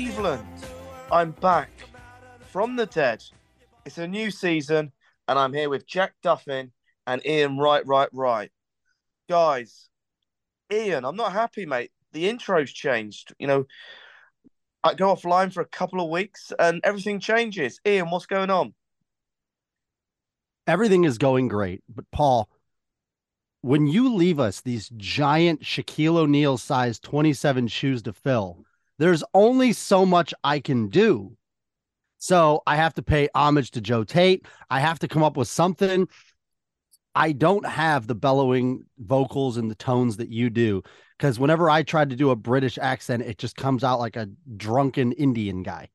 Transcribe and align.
Cleveland. 0.00 0.46
I'm 1.12 1.32
back 1.32 1.68
from 2.46 2.74
the 2.74 2.86
dead. 2.86 3.22
It's 3.84 3.98
a 3.98 4.08
new 4.08 4.30
season, 4.30 4.92
and 5.28 5.38
I'm 5.38 5.52
here 5.52 5.68
with 5.68 5.86
Jack 5.86 6.14
Duffin 6.24 6.70
and 7.06 7.20
Ian 7.26 7.58
Right, 7.58 7.86
Right, 7.86 8.08
Right. 8.10 8.50
Guys, 9.28 9.90
Ian, 10.72 11.04
I'm 11.04 11.16
not 11.16 11.34
happy, 11.34 11.66
mate. 11.66 11.92
The 12.12 12.30
intro's 12.30 12.72
changed. 12.72 13.34
You 13.38 13.46
know, 13.46 13.66
I 14.82 14.94
go 14.94 15.14
offline 15.14 15.52
for 15.52 15.60
a 15.60 15.66
couple 15.66 16.02
of 16.02 16.08
weeks 16.08 16.50
and 16.58 16.80
everything 16.82 17.20
changes. 17.20 17.78
Ian, 17.86 18.08
what's 18.08 18.24
going 18.26 18.48
on? 18.48 18.72
everything 20.66 21.04
is 21.04 21.18
going 21.18 21.48
great. 21.48 21.82
But 21.94 22.10
Paul, 22.10 22.48
when 23.60 23.86
you 23.86 24.14
leave 24.14 24.40
us 24.40 24.62
these 24.62 24.88
giant 24.96 25.60
Shaquille 25.60 26.16
O'Neal 26.16 26.56
size 26.56 26.98
27 27.00 27.68
shoes 27.68 28.02
to 28.02 28.14
fill, 28.14 28.64
there's 29.00 29.24
only 29.32 29.72
so 29.72 30.04
much 30.04 30.34
I 30.44 30.60
can 30.60 30.88
do. 30.88 31.34
So 32.18 32.62
I 32.66 32.76
have 32.76 32.92
to 32.94 33.02
pay 33.02 33.30
homage 33.34 33.70
to 33.70 33.80
Joe 33.80 34.04
Tate. 34.04 34.44
I 34.68 34.80
have 34.80 34.98
to 34.98 35.08
come 35.08 35.22
up 35.22 35.38
with 35.38 35.48
something. 35.48 36.06
I 37.14 37.32
don't 37.32 37.64
have 37.64 38.06
the 38.06 38.14
bellowing 38.14 38.84
vocals 38.98 39.56
and 39.56 39.70
the 39.70 39.74
tones 39.74 40.18
that 40.18 40.28
you 40.28 40.50
do. 40.50 40.82
Because 41.16 41.40
whenever 41.40 41.70
I 41.70 41.82
try 41.82 42.04
to 42.04 42.14
do 42.14 42.28
a 42.28 42.36
British 42.36 42.76
accent, 42.76 43.22
it 43.22 43.38
just 43.38 43.56
comes 43.56 43.84
out 43.84 44.00
like 44.00 44.16
a 44.16 44.28
drunken 44.58 45.12
Indian 45.12 45.62
guy. 45.62 45.88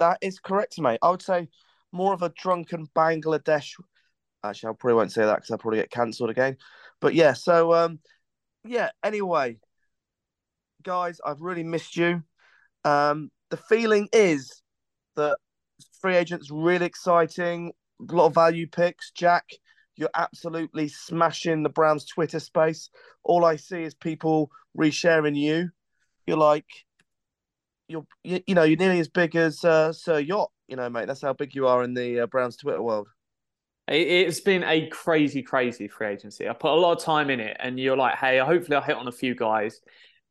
That 0.00 0.18
is 0.22 0.40
correct, 0.40 0.80
mate. 0.80 0.98
I 1.02 1.10
would 1.10 1.22
say 1.22 1.46
more 1.92 2.14
of 2.14 2.22
a 2.22 2.30
drunken 2.30 2.88
Bangladesh. 2.96 3.80
Actually, 4.42 4.70
I 4.70 4.72
probably 4.76 4.96
won't 4.96 5.12
say 5.12 5.24
that 5.24 5.36
because 5.36 5.52
I'll 5.52 5.58
probably 5.58 5.78
get 5.78 5.92
cancelled 5.92 6.30
again. 6.30 6.56
But 7.00 7.14
yeah, 7.14 7.32
so 7.32 7.72
um, 7.72 8.00
yeah. 8.64 8.90
Anyway, 9.04 9.58
guys, 10.84 11.18
I've 11.24 11.40
really 11.40 11.64
missed 11.64 11.96
you. 11.96 12.22
Um, 12.84 13.30
the 13.50 13.56
feeling 13.56 14.08
is 14.12 14.62
that 15.16 15.38
free 16.00 16.16
agents 16.16 16.50
really 16.50 16.86
exciting. 16.86 17.72
A 18.08 18.14
lot 18.14 18.26
of 18.26 18.34
value 18.34 18.66
picks. 18.66 19.10
Jack, 19.12 19.44
you're 19.96 20.10
absolutely 20.14 20.88
smashing 20.88 21.62
the 21.62 21.68
Browns 21.68 22.04
Twitter 22.04 22.40
space. 22.40 22.90
All 23.22 23.44
I 23.44 23.56
see 23.56 23.82
is 23.82 23.94
people 23.94 24.50
resharing 24.78 25.36
you. 25.36 25.70
You're 26.26 26.36
like, 26.36 26.66
you're 27.88 28.06
you, 28.22 28.40
you 28.46 28.54
know 28.54 28.62
you're 28.62 28.78
nearly 28.78 28.98
as 29.00 29.08
big 29.08 29.36
as 29.36 29.64
uh, 29.64 29.92
Sir 29.92 30.18
Yacht. 30.18 30.50
You 30.68 30.76
know, 30.76 30.88
mate. 30.88 31.06
That's 31.06 31.22
how 31.22 31.32
big 31.34 31.54
you 31.54 31.66
are 31.66 31.84
in 31.84 31.94
the 31.94 32.20
uh, 32.20 32.26
Browns 32.26 32.56
Twitter 32.56 32.82
world. 32.82 33.08
It- 33.88 34.08
It's 34.08 34.40
been 34.40 34.64
a 34.64 34.88
crazy, 34.88 35.42
crazy 35.42 35.88
free 35.88 36.08
agency. 36.08 36.48
I 36.48 36.54
put 36.54 36.72
a 36.72 36.74
lot 36.74 36.96
of 36.96 37.04
time 37.04 37.30
in 37.30 37.40
it, 37.40 37.56
and 37.60 37.78
you're 37.78 37.96
like, 37.96 38.16
hey, 38.16 38.38
hopefully 38.38 38.76
I'll 38.76 38.82
hit 38.82 38.96
on 38.96 39.08
a 39.08 39.12
few 39.12 39.34
guys. 39.34 39.80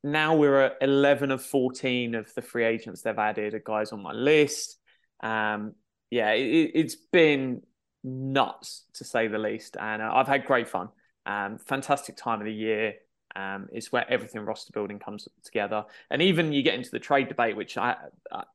Now 0.03 0.35
we're 0.35 0.61
at 0.61 0.77
11 0.81 1.31
of 1.31 1.43
14 1.43 2.15
of 2.15 2.33
the 2.33 2.41
free 2.41 2.65
agents 2.65 3.01
they've 3.01 3.17
added 3.17 3.53
are 3.53 3.59
guys 3.59 3.91
on 3.91 4.01
my 4.01 4.11
list. 4.11 4.77
Um, 5.21 5.73
yeah, 6.09 6.31
it, 6.31 6.71
it's 6.75 6.95
been 6.95 7.61
nuts 8.03 8.83
to 8.95 9.05
say 9.05 9.27
the 9.27 9.37
least. 9.37 9.77
And 9.79 10.01
uh, 10.01 10.11
I've 10.13 10.27
had 10.27 10.45
great 10.45 10.67
fun. 10.67 10.89
Um, 11.25 11.57
fantastic 11.57 12.17
time 12.17 12.39
of 12.39 12.45
the 12.45 12.53
year. 12.53 12.95
Um, 13.35 13.67
it's 13.71 13.91
where 13.91 14.05
everything 14.11 14.41
roster 14.41 14.71
building 14.73 14.99
comes 14.99 15.27
together, 15.43 15.85
and 16.11 16.21
even 16.21 16.53
you 16.53 16.61
get 16.61 16.75
into 16.75 16.91
the 16.91 16.99
trade 16.99 17.29
debate, 17.29 17.55
which 17.55 17.77
I 17.77 17.95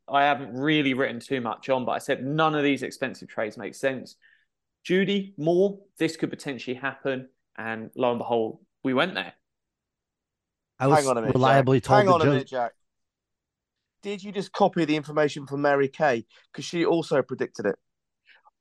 I- 0.07 0.23
haven't 0.23 0.55
really 0.55 0.95
written 0.95 1.19
too 1.19 1.41
much 1.41 1.69
on, 1.69 1.85
but 1.85 1.93
I 1.93 1.99
said 1.99 2.25
none 2.25 2.55
of 2.55 2.63
these 2.63 2.85
expensive 2.85 3.29
trades 3.29 3.59
make 3.59 3.75
sense. 3.75 4.15
Jeudy, 4.85 5.35
Moore, 5.37 5.81
this 5.99 6.17
could 6.17 6.31
potentially 6.31 6.77
happen. 6.77 7.29
And 7.57 7.91
lo 7.97 8.11
and 8.11 8.19
behold, 8.19 8.61
we 8.85 8.95
went 8.95 9.15
there. 9.15 9.33
I 10.79 10.87
was 10.87 11.01
Hang 11.01 11.09
on 11.09 11.19
a 11.19 11.21
minute, 11.23 11.35
reliably 11.35 11.81
Jack. 11.81 11.87
told 11.87 11.97
Hang 11.99 12.07
that 12.07 12.13
on 12.13 12.23
a 12.23 12.25
minute, 12.27 12.49
Jack. 12.49 12.73
Did 14.03 14.23
you 14.23 14.33
just 14.33 14.53
copy 14.53 14.85
the 14.85 14.97
information 14.97 15.47
from 15.47 15.63
Mary 15.63 15.89
Kay 15.89 16.25
because 16.53 16.65
she 16.65 16.85
also 16.85 17.21
predicted 17.23 17.67
it? 17.67 17.77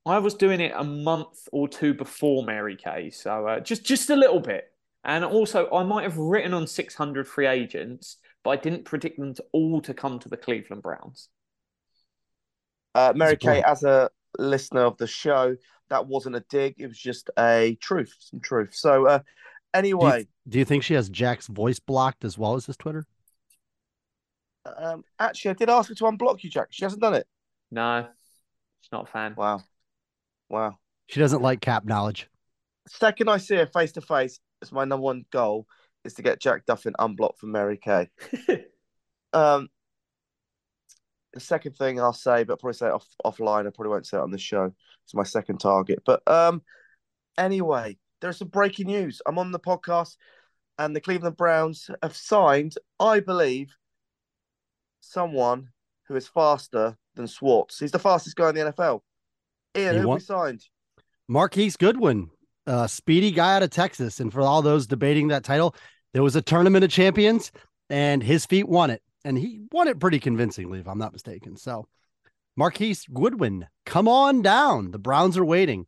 I 0.04 0.18
was 0.18 0.34
doing 0.34 0.60
it 0.60 0.72
a 0.74 0.84
month 0.84 1.48
or 1.52 1.68
two 1.68 1.94
before 1.94 2.44
Mary 2.44 2.76
Kay, 2.76 3.10
so 3.10 3.46
uh, 3.46 3.60
just 3.60 3.84
just 3.84 4.10
a 4.10 4.16
little 4.16 4.40
bit. 4.40 4.72
And 5.04 5.24
also, 5.24 5.70
I 5.70 5.84
might 5.84 6.02
have 6.02 6.16
written 6.16 6.52
on 6.52 6.66
600 6.66 7.28
free 7.28 7.46
agents, 7.46 8.16
but 8.42 8.50
I 8.50 8.56
didn't 8.56 8.84
predict 8.84 9.18
them 9.18 9.34
to 9.34 9.44
all 9.52 9.80
to 9.82 9.94
come 9.94 10.18
to 10.18 10.28
the 10.28 10.36
Cleveland 10.36 10.82
Browns. 10.82 11.28
Uh, 12.94 13.12
Mary 13.14 13.32
That's 13.32 13.44
Kay, 13.44 13.62
as 13.62 13.84
a 13.84 14.10
listener 14.38 14.82
of 14.82 14.96
the 14.96 15.06
show, 15.06 15.56
that 15.88 16.06
wasn't 16.06 16.36
a 16.36 16.44
dig. 16.50 16.74
It 16.78 16.88
was 16.88 16.98
just 16.98 17.30
a 17.38 17.76
truth, 17.80 18.14
some 18.18 18.40
truth. 18.40 18.74
So, 18.74 19.06
uh, 19.06 19.20
Do 20.00 20.06
you, 20.06 20.10
anyway, 20.10 20.26
do 20.48 20.58
you 20.58 20.64
think 20.64 20.82
she 20.82 20.94
has 20.94 21.08
Jack's 21.08 21.46
voice 21.46 21.78
blocked 21.78 22.24
as 22.24 22.38
well 22.38 22.54
as 22.54 22.66
his 22.66 22.76
Twitter? 22.76 23.06
um, 24.64 25.04
actually, 25.18 25.52
I 25.52 25.54
did 25.54 25.70
ask 25.70 25.88
her 25.88 25.94
to 25.94 26.04
unblock 26.04 26.42
you, 26.42 26.50
Jack. 26.50 26.68
She 26.70 26.84
hasn't 26.84 27.02
done 27.02 27.14
it. 27.14 27.26
No, 27.70 28.06
she's 28.80 28.92
not 28.92 29.08
a 29.08 29.10
fan. 29.10 29.34
Wow, 29.36 29.62
wow. 30.48 30.78
She 31.06 31.20
doesn't 31.20 31.42
like 31.42 31.60
cap 31.60 31.84
knowledge. 31.84 32.28
Second, 32.88 33.28
I 33.28 33.38
see 33.38 33.56
her 33.56 33.66
face 33.66 33.92
to 33.92 34.00
face. 34.00 34.40
It's 34.62 34.72
my 34.72 34.84
number 34.84 35.04
one 35.04 35.24
goal 35.30 35.66
is 36.04 36.14
to 36.14 36.22
get 36.22 36.40
Jack 36.40 36.66
Duffin 36.66 36.94
unblocked 36.98 37.38
from 37.38 37.52
Mary 37.52 37.76
Kay. 37.76 38.08
Um, 39.32 39.68
the 41.34 41.40
second 41.40 41.76
thing 41.76 42.00
I'll 42.00 42.12
say, 42.12 42.44
but 42.44 42.54
I'll 42.54 42.56
probably 42.58 42.74
say 42.74 42.86
it 42.86 42.92
off 42.92 43.06
offline. 43.24 43.66
I 43.66 43.70
probably 43.70 43.90
won't 43.90 44.06
say 44.06 44.16
it 44.16 44.22
on 44.22 44.30
the 44.30 44.38
show. 44.38 44.72
It's 45.04 45.14
my 45.14 45.22
second 45.22 45.58
target. 45.58 46.02
But 46.04 46.26
um, 46.26 46.62
anyway, 47.36 47.98
there's 48.20 48.38
some 48.38 48.48
breaking 48.48 48.86
news. 48.86 49.22
I'm 49.26 49.38
on 49.38 49.52
the 49.52 49.60
podcast, 49.60 50.16
and 50.78 50.94
the 50.94 51.00
Cleveland 51.00 51.36
Browns 51.36 51.90
have 52.02 52.16
signed, 52.16 52.74
I 53.00 53.20
believe, 53.20 53.74
someone 55.00 55.68
who 56.06 56.16
is 56.16 56.28
faster 56.28 56.96
than 57.14 57.26
Schwartz. 57.26 57.78
He's 57.78 57.90
the 57.92 57.98
fastest 57.98 58.36
guy 58.36 58.50
in 58.50 58.54
the 58.54 58.72
NFL. 58.72 59.00
Ian, 59.76 59.94
He 59.94 60.00
who 60.00 60.08
won- 60.08 60.16
we 60.16 60.20
signed? 60.20 60.64
Marquise 61.28 61.76
Goodwin, 61.76 62.30
a 62.66 62.88
speedy 62.88 63.30
guy 63.30 63.56
out 63.56 63.62
of 63.62 63.70
Texas. 63.70 64.18
And 64.20 64.32
for 64.32 64.40
all 64.40 64.62
those 64.62 64.86
debating 64.86 65.28
that 65.28 65.44
title, 65.44 65.74
there 66.14 66.22
was 66.22 66.36
a 66.36 66.42
tournament 66.42 66.84
of 66.84 66.90
champions 66.90 67.52
and 67.90 68.22
his 68.22 68.46
feet 68.46 68.66
won 68.68 68.90
it. 68.90 69.02
And 69.24 69.36
he 69.36 69.60
won 69.72 69.88
it 69.88 70.00
pretty 70.00 70.20
convincingly, 70.20 70.80
if 70.80 70.88
I'm 70.88 70.98
not 70.98 71.12
mistaken. 71.12 71.56
So 71.56 71.86
Marquise 72.56 73.04
Goodwin, 73.12 73.66
come 73.84 74.08
on 74.08 74.40
down. 74.40 74.90
The 74.90 74.98
Browns 74.98 75.36
are 75.36 75.44
waiting. 75.44 75.86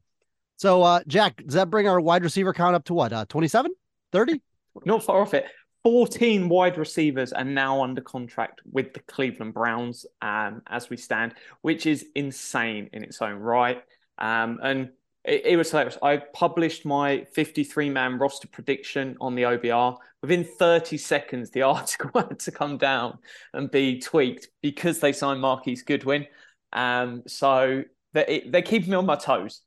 So, 0.60 0.82
uh, 0.82 1.00
Jack, 1.06 1.42
does 1.42 1.54
that 1.54 1.70
bring 1.70 1.88
our 1.88 1.98
wide 2.02 2.22
receiver 2.22 2.52
count 2.52 2.74
up 2.74 2.84
to 2.84 2.92
what? 2.92 3.14
Uh, 3.14 3.24
27, 3.30 3.72
30? 4.12 4.42
Not 4.84 5.02
far 5.02 5.22
off 5.22 5.32
it. 5.32 5.46
14 5.84 6.50
wide 6.50 6.76
receivers 6.76 7.32
are 7.32 7.44
now 7.44 7.82
under 7.82 8.02
contract 8.02 8.60
with 8.70 8.92
the 8.92 9.00
Cleveland 9.00 9.54
Browns 9.54 10.04
um, 10.20 10.60
as 10.66 10.90
we 10.90 10.98
stand, 10.98 11.32
which 11.62 11.86
is 11.86 12.04
insane 12.14 12.90
in 12.92 13.02
its 13.02 13.22
own 13.22 13.36
right. 13.36 13.82
Um, 14.18 14.58
and 14.62 14.90
it, 15.24 15.46
it 15.46 15.56
was 15.56 15.70
hilarious. 15.70 15.96
I 16.02 16.18
published 16.18 16.84
my 16.84 17.24
53 17.32 17.88
man 17.88 18.18
roster 18.18 18.46
prediction 18.48 19.16
on 19.18 19.34
the 19.34 19.44
OBR. 19.44 19.96
Within 20.20 20.44
30 20.44 20.98
seconds, 20.98 21.50
the 21.52 21.62
article 21.62 22.10
had 22.20 22.38
to 22.38 22.52
come 22.52 22.76
down 22.76 23.16
and 23.54 23.70
be 23.70 23.98
tweaked 23.98 24.48
because 24.60 25.00
they 25.00 25.14
signed 25.14 25.40
Marquise 25.40 25.84
Goodwin. 25.84 26.26
Um, 26.74 27.22
so 27.26 27.82
they, 28.12 28.46
they're 28.50 28.60
keeping 28.60 28.90
me 28.90 28.96
on 28.96 29.06
my 29.06 29.16
toes. 29.16 29.62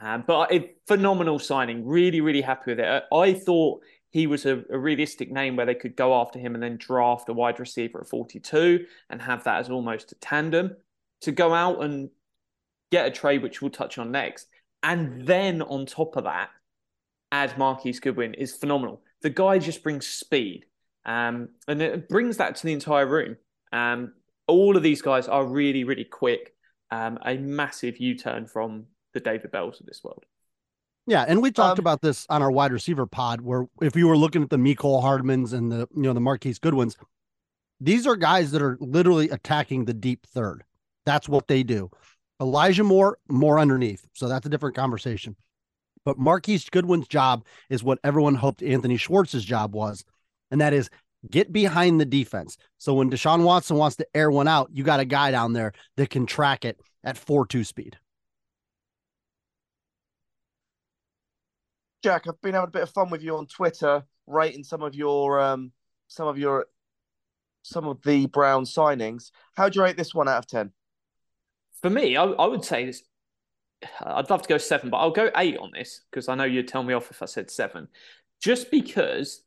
Um, 0.00 0.24
but 0.26 0.52
a 0.52 0.72
phenomenal 0.86 1.38
signing. 1.38 1.86
Really, 1.86 2.20
really 2.20 2.40
happy 2.40 2.72
with 2.72 2.80
it. 2.80 3.04
I, 3.12 3.16
I 3.16 3.34
thought 3.34 3.82
he 4.10 4.26
was 4.26 4.46
a, 4.46 4.64
a 4.70 4.78
realistic 4.78 5.30
name 5.30 5.56
where 5.56 5.66
they 5.66 5.74
could 5.74 5.94
go 5.94 6.14
after 6.20 6.38
him 6.38 6.54
and 6.54 6.62
then 6.62 6.76
draft 6.76 7.28
a 7.28 7.32
wide 7.32 7.60
receiver 7.60 8.00
at 8.00 8.08
42 8.08 8.86
and 9.08 9.22
have 9.22 9.44
that 9.44 9.60
as 9.60 9.70
almost 9.70 10.12
a 10.12 10.16
tandem 10.16 10.76
to 11.20 11.32
go 11.32 11.54
out 11.54 11.82
and 11.84 12.10
get 12.90 13.06
a 13.06 13.10
trade, 13.10 13.42
which 13.42 13.60
we'll 13.60 13.70
touch 13.70 13.98
on 13.98 14.10
next. 14.10 14.46
And 14.82 15.26
then 15.26 15.62
on 15.62 15.86
top 15.86 16.16
of 16.16 16.24
that, 16.24 16.50
add 17.30 17.56
Marquise 17.58 18.00
Goodwin 18.00 18.34
is 18.34 18.56
phenomenal. 18.56 19.02
The 19.22 19.30
guy 19.30 19.58
just 19.58 19.82
brings 19.82 20.06
speed. 20.06 20.64
Um, 21.04 21.50
and 21.68 21.80
it 21.80 22.08
brings 22.08 22.38
that 22.38 22.56
to 22.56 22.66
the 22.66 22.72
entire 22.72 23.06
room. 23.06 23.36
Um, 23.72 24.14
all 24.46 24.76
of 24.76 24.82
these 24.82 25.02
guys 25.02 25.28
are 25.28 25.44
really, 25.44 25.84
really 25.84 26.04
quick. 26.04 26.54
Um, 26.90 27.18
a 27.24 27.36
massive 27.36 27.98
U 27.98 28.16
turn 28.16 28.46
from 28.46 28.86
the 29.14 29.20
David 29.20 29.50
Bells 29.50 29.80
of 29.80 29.86
this 29.86 30.00
world. 30.02 30.24
Yeah, 31.06 31.24
and 31.26 31.42
we 31.42 31.50
talked 31.50 31.78
Um, 31.78 31.82
about 31.82 32.02
this 32.02 32.26
on 32.28 32.42
our 32.42 32.50
wide 32.50 32.72
receiver 32.72 33.06
pod, 33.06 33.40
where 33.40 33.66
if 33.80 33.96
you 33.96 34.06
were 34.06 34.16
looking 34.16 34.42
at 34.42 34.50
the 34.50 34.58
Mecole 34.58 35.02
Hardmans 35.02 35.52
and 35.52 35.72
the 35.72 35.88
you 35.94 36.02
know 36.02 36.12
the 36.12 36.20
Marquise 36.20 36.58
Goodwins, 36.58 36.96
these 37.80 38.06
are 38.06 38.16
guys 38.16 38.50
that 38.52 38.62
are 38.62 38.76
literally 38.80 39.30
attacking 39.30 39.84
the 39.84 39.94
deep 39.94 40.26
third. 40.26 40.62
That's 41.06 41.28
what 41.28 41.48
they 41.48 41.62
do. 41.62 41.90
Elijah 42.40 42.84
Moore 42.84 43.18
more 43.28 43.58
underneath, 43.58 44.06
so 44.14 44.28
that's 44.28 44.46
a 44.46 44.50
different 44.50 44.76
conversation. 44.76 45.36
But 46.04 46.18
Marquise 46.18 46.68
Goodwin's 46.68 47.08
job 47.08 47.44
is 47.68 47.82
what 47.82 47.98
everyone 48.04 48.34
hoped 48.34 48.62
Anthony 48.62 48.96
Schwartz's 48.96 49.44
job 49.44 49.74
was, 49.74 50.04
and 50.50 50.60
that 50.60 50.72
is 50.72 50.90
get 51.30 51.52
behind 51.52 52.00
the 52.00 52.06
defense. 52.06 52.56
So 52.78 52.94
when 52.94 53.10
Deshaun 53.10 53.42
Watson 53.42 53.76
wants 53.76 53.96
to 53.96 54.06
air 54.14 54.30
one 54.30 54.48
out, 54.48 54.70
you 54.72 54.84
got 54.84 55.00
a 55.00 55.04
guy 55.04 55.30
down 55.30 55.52
there 55.54 55.72
that 55.96 56.08
can 56.10 56.24
track 56.24 56.64
it 56.64 56.80
at 57.02 57.18
four 57.18 57.46
two 57.46 57.64
speed. 57.64 57.98
Jack, 62.02 62.26
I've 62.26 62.40
been 62.40 62.54
having 62.54 62.68
a 62.68 62.72
bit 62.72 62.82
of 62.82 62.90
fun 62.90 63.10
with 63.10 63.22
you 63.22 63.36
on 63.36 63.46
Twitter, 63.46 64.04
rating 64.26 64.64
some 64.64 64.82
of 64.82 64.94
your 64.94 65.40
um 65.40 65.72
some 66.08 66.28
of 66.28 66.38
your 66.38 66.66
some 67.62 67.86
of 67.86 68.02
the 68.02 68.26
Brown 68.26 68.64
signings. 68.64 69.30
How 69.54 69.68
do 69.68 69.78
you 69.78 69.84
rate 69.84 69.96
this 69.96 70.14
one 70.14 70.28
out 70.28 70.38
of 70.38 70.46
ten? 70.46 70.72
For 71.82 71.90
me, 71.90 72.16
I, 72.16 72.24
I 72.24 72.46
would 72.46 72.64
say 72.64 72.86
this. 72.86 73.02
I'd 74.00 74.28
love 74.28 74.42
to 74.42 74.48
go 74.48 74.58
seven, 74.58 74.90
but 74.90 74.98
I'll 74.98 75.10
go 75.10 75.30
eight 75.36 75.56
on 75.56 75.70
this 75.72 76.02
because 76.10 76.28
I 76.28 76.34
know 76.34 76.44
you'd 76.44 76.68
tell 76.68 76.82
me 76.82 76.94
off 76.94 77.10
if 77.10 77.22
I 77.22 77.26
said 77.26 77.50
seven. 77.50 77.88
Just 78.42 78.70
because 78.70 79.42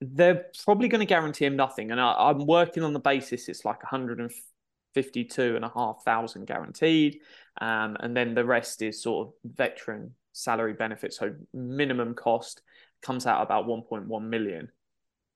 they're 0.00 0.46
probably 0.64 0.88
going 0.88 1.00
to 1.00 1.06
guarantee 1.06 1.44
him 1.44 1.56
nothing. 1.56 1.90
And 1.90 2.00
I, 2.00 2.12
I'm 2.12 2.46
working 2.46 2.82
on 2.82 2.92
the 2.92 3.00
basis 3.00 3.48
it's 3.48 3.64
like 3.64 3.82
152 3.82 5.56
and 5.56 5.64
a 5.64 5.72
half 5.74 6.02
thousand 6.04 6.46
guaranteed. 6.46 7.20
Um, 7.60 7.96
and 8.00 8.16
then 8.16 8.34
the 8.34 8.44
rest 8.44 8.82
is 8.82 9.02
sort 9.02 9.28
of 9.28 9.34
veteran 9.44 10.14
salary 10.42 10.72
benefits. 10.72 11.18
So 11.18 11.34
minimum 11.52 12.14
cost 12.14 12.62
comes 13.02 13.26
out 13.26 13.42
about 13.42 13.66
1.1 13.66 14.22
million. 14.22 14.68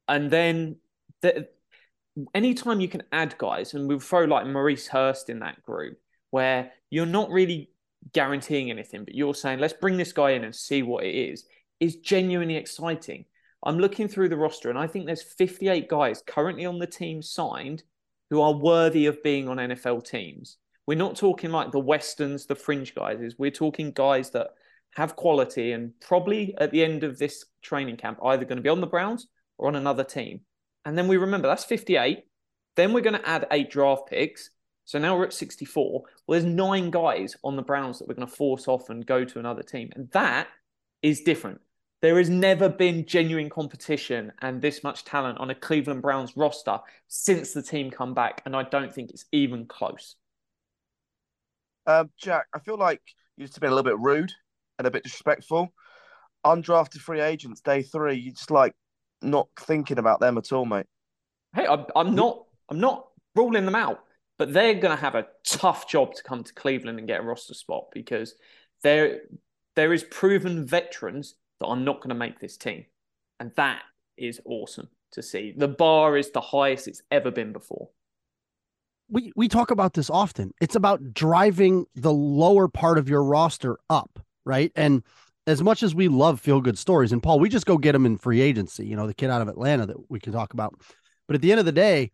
And 0.08 0.30
then 0.30 0.76
the, 1.22 1.48
anytime 2.34 2.80
you 2.80 2.88
can 2.88 3.02
add 3.12 3.36
guys, 3.38 3.74
and 3.74 3.88
we'll 3.88 4.00
throw 4.00 4.24
like 4.24 4.46
Maurice 4.46 4.86
Hurst 4.86 5.30
in 5.30 5.40
that 5.40 5.62
group, 5.62 5.98
where 6.30 6.72
you're 6.90 7.06
not 7.06 7.30
really 7.30 7.70
guaranteeing 8.12 8.70
anything, 8.70 9.04
but 9.04 9.14
you're 9.14 9.34
saying, 9.34 9.58
let's 9.58 9.72
bring 9.72 9.96
this 9.96 10.12
guy 10.12 10.30
in 10.30 10.44
and 10.44 10.54
see 10.54 10.82
what 10.82 11.04
it 11.04 11.14
is, 11.14 11.44
is 11.80 11.96
genuinely 11.96 12.56
exciting. 12.56 13.24
I'm 13.64 13.78
looking 13.78 14.08
through 14.08 14.28
the 14.28 14.36
roster 14.36 14.68
and 14.68 14.78
I 14.78 14.86
think 14.86 15.06
there's 15.06 15.22
58 15.22 15.88
guys 15.88 16.22
currently 16.26 16.66
on 16.66 16.78
the 16.78 16.86
team 16.86 17.22
signed 17.22 17.82
who 18.30 18.40
are 18.40 18.52
worthy 18.52 19.06
of 19.06 19.22
being 19.22 19.48
on 19.48 19.56
NFL 19.56 20.04
teams. 20.04 20.58
We're 20.86 20.98
not 20.98 21.16
talking 21.16 21.50
like 21.50 21.72
the 21.72 21.80
Westerns, 21.80 22.46
the 22.46 22.54
fringe 22.54 22.94
guys. 22.94 23.34
We're 23.38 23.50
talking 23.50 23.92
guys 23.92 24.30
that 24.30 24.48
have 24.94 25.16
quality 25.16 25.72
and 25.72 25.92
probably 26.00 26.54
at 26.58 26.70
the 26.70 26.84
end 26.84 27.04
of 27.04 27.18
this 27.18 27.44
training 27.62 27.96
camp 27.96 28.18
either 28.24 28.44
going 28.44 28.56
to 28.56 28.62
be 28.62 28.68
on 28.68 28.80
the 28.80 28.86
Browns 28.86 29.26
or 29.58 29.68
on 29.68 29.76
another 29.76 30.04
team. 30.04 30.40
And 30.84 30.96
then 30.96 31.08
we 31.08 31.16
remember 31.16 31.48
that's 31.48 31.64
58. 31.64 32.24
Then 32.76 32.92
we're 32.92 33.00
going 33.00 33.18
to 33.18 33.28
add 33.28 33.46
eight 33.50 33.70
draft 33.70 34.08
picks. 34.08 34.50
So 34.84 34.98
now 34.98 35.16
we're 35.16 35.24
at 35.24 35.32
64. 35.32 36.02
Well, 36.26 36.40
there's 36.40 36.44
nine 36.44 36.90
guys 36.90 37.36
on 37.42 37.56
the 37.56 37.62
Browns 37.62 37.98
that 37.98 38.08
we're 38.08 38.14
going 38.14 38.28
to 38.28 38.34
force 38.34 38.68
off 38.68 38.90
and 38.90 39.06
go 39.06 39.24
to 39.24 39.38
another 39.38 39.62
team. 39.62 39.90
And 39.96 40.10
that 40.10 40.48
is 41.02 41.22
different. 41.22 41.60
There 42.02 42.18
has 42.18 42.28
never 42.28 42.68
been 42.68 43.06
genuine 43.06 43.48
competition 43.48 44.32
and 44.42 44.60
this 44.60 44.84
much 44.84 45.04
talent 45.04 45.38
on 45.38 45.48
a 45.48 45.54
Cleveland 45.54 46.02
Browns 46.02 46.36
roster 46.36 46.80
since 47.08 47.52
the 47.52 47.62
team 47.62 47.90
come 47.90 48.12
back. 48.12 48.42
And 48.44 48.54
I 48.54 48.62
don't 48.64 48.92
think 48.92 49.10
it's 49.10 49.24
even 49.32 49.66
close. 49.66 50.16
Um, 51.86 52.10
Jack, 52.18 52.46
I 52.54 52.58
feel 52.58 52.76
like 52.76 53.00
you've 53.36 53.48
just 53.48 53.60
been 53.60 53.72
a 53.72 53.74
little 53.74 53.90
bit 53.90 53.98
rude 53.98 54.32
and 54.78 54.86
a 54.86 54.90
bit 54.90 55.04
disrespectful. 55.04 55.72
Undrafted 56.44 56.98
free 56.98 57.20
agents, 57.20 57.60
day 57.60 57.82
three, 57.82 58.16
you 58.16 58.30
just 58.32 58.50
like 58.50 58.74
not 59.22 59.48
thinking 59.58 59.98
about 59.98 60.20
them 60.20 60.36
at 60.36 60.52
all, 60.52 60.66
mate. 60.66 60.86
Hey, 61.54 61.66
I'm, 61.66 61.86
I'm 61.96 62.14
not 62.14 62.44
I'm 62.68 62.80
not 62.80 63.08
ruling 63.34 63.64
them 63.64 63.74
out, 63.74 64.04
but 64.38 64.52
they're 64.52 64.74
going 64.74 64.96
to 64.96 65.00
have 65.00 65.14
a 65.14 65.26
tough 65.46 65.88
job 65.88 66.14
to 66.14 66.22
come 66.22 66.44
to 66.44 66.52
Cleveland 66.54 66.98
and 66.98 67.08
get 67.08 67.20
a 67.20 67.24
roster 67.24 67.54
spot 67.54 67.86
because 67.92 68.34
there 68.82 69.22
there 69.76 69.92
is 69.92 70.04
proven 70.04 70.66
veterans 70.66 71.34
that 71.60 71.66
are 71.66 71.76
not 71.76 72.00
going 72.00 72.10
to 72.10 72.14
make 72.14 72.40
this 72.40 72.56
team, 72.56 72.84
and 73.40 73.52
that 73.56 73.82
is 74.16 74.40
awesome 74.44 74.88
to 75.12 75.22
see. 75.22 75.54
The 75.56 75.68
bar 75.68 76.16
is 76.16 76.30
the 76.32 76.40
highest 76.40 76.88
it's 76.88 77.02
ever 77.10 77.30
been 77.30 77.52
before. 77.52 77.88
we 79.08 79.32
we 79.36 79.48
talk 79.48 79.70
about 79.70 79.94
this 79.94 80.10
often. 80.10 80.52
It's 80.60 80.76
about 80.76 81.14
driving 81.14 81.86
the 81.94 82.12
lower 82.12 82.68
part 82.68 82.98
of 82.98 83.08
your 83.08 83.22
roster 83.22 83.78
up, 83.88 84.18
right? 84.44 84.72
And 84.74 85.02
as 85.46 85.62
much 85.62 85.82
as 85.82 85.94
we 85.94 86.08
love 86.08 86.40
feel 86.40 86.60
good 86.60 86.78
stories, 86.78 87.12
and 87.12 87.22
Paul, 87.22 87.38
we 87.38 87.48
just 87.48 87.66
go 87.66 87.76
get 87.78 87.92
them 87.92 88.06
in 88.06 88.16
free 88.16 88.40
agency. 88.40 88.86
You 88.86 88.96
know, 88.96 89.06
the 89.06 89.14
kid 89.14 89.30
out 89.30 89.42
of 89.42 89.48
Atlanta 89.48 89.86
that 89.86 90.10
we 90.10 90.20
can 90.20 90.32
talk 90.32 90.54
about. 90.54 90.74
But 91.26 91.34
at 91.34 91.42
the 91.42 91.50
end 91.50 91.60
of 91.60 91.66
the 91.66 91.72
day, 91.72 92.12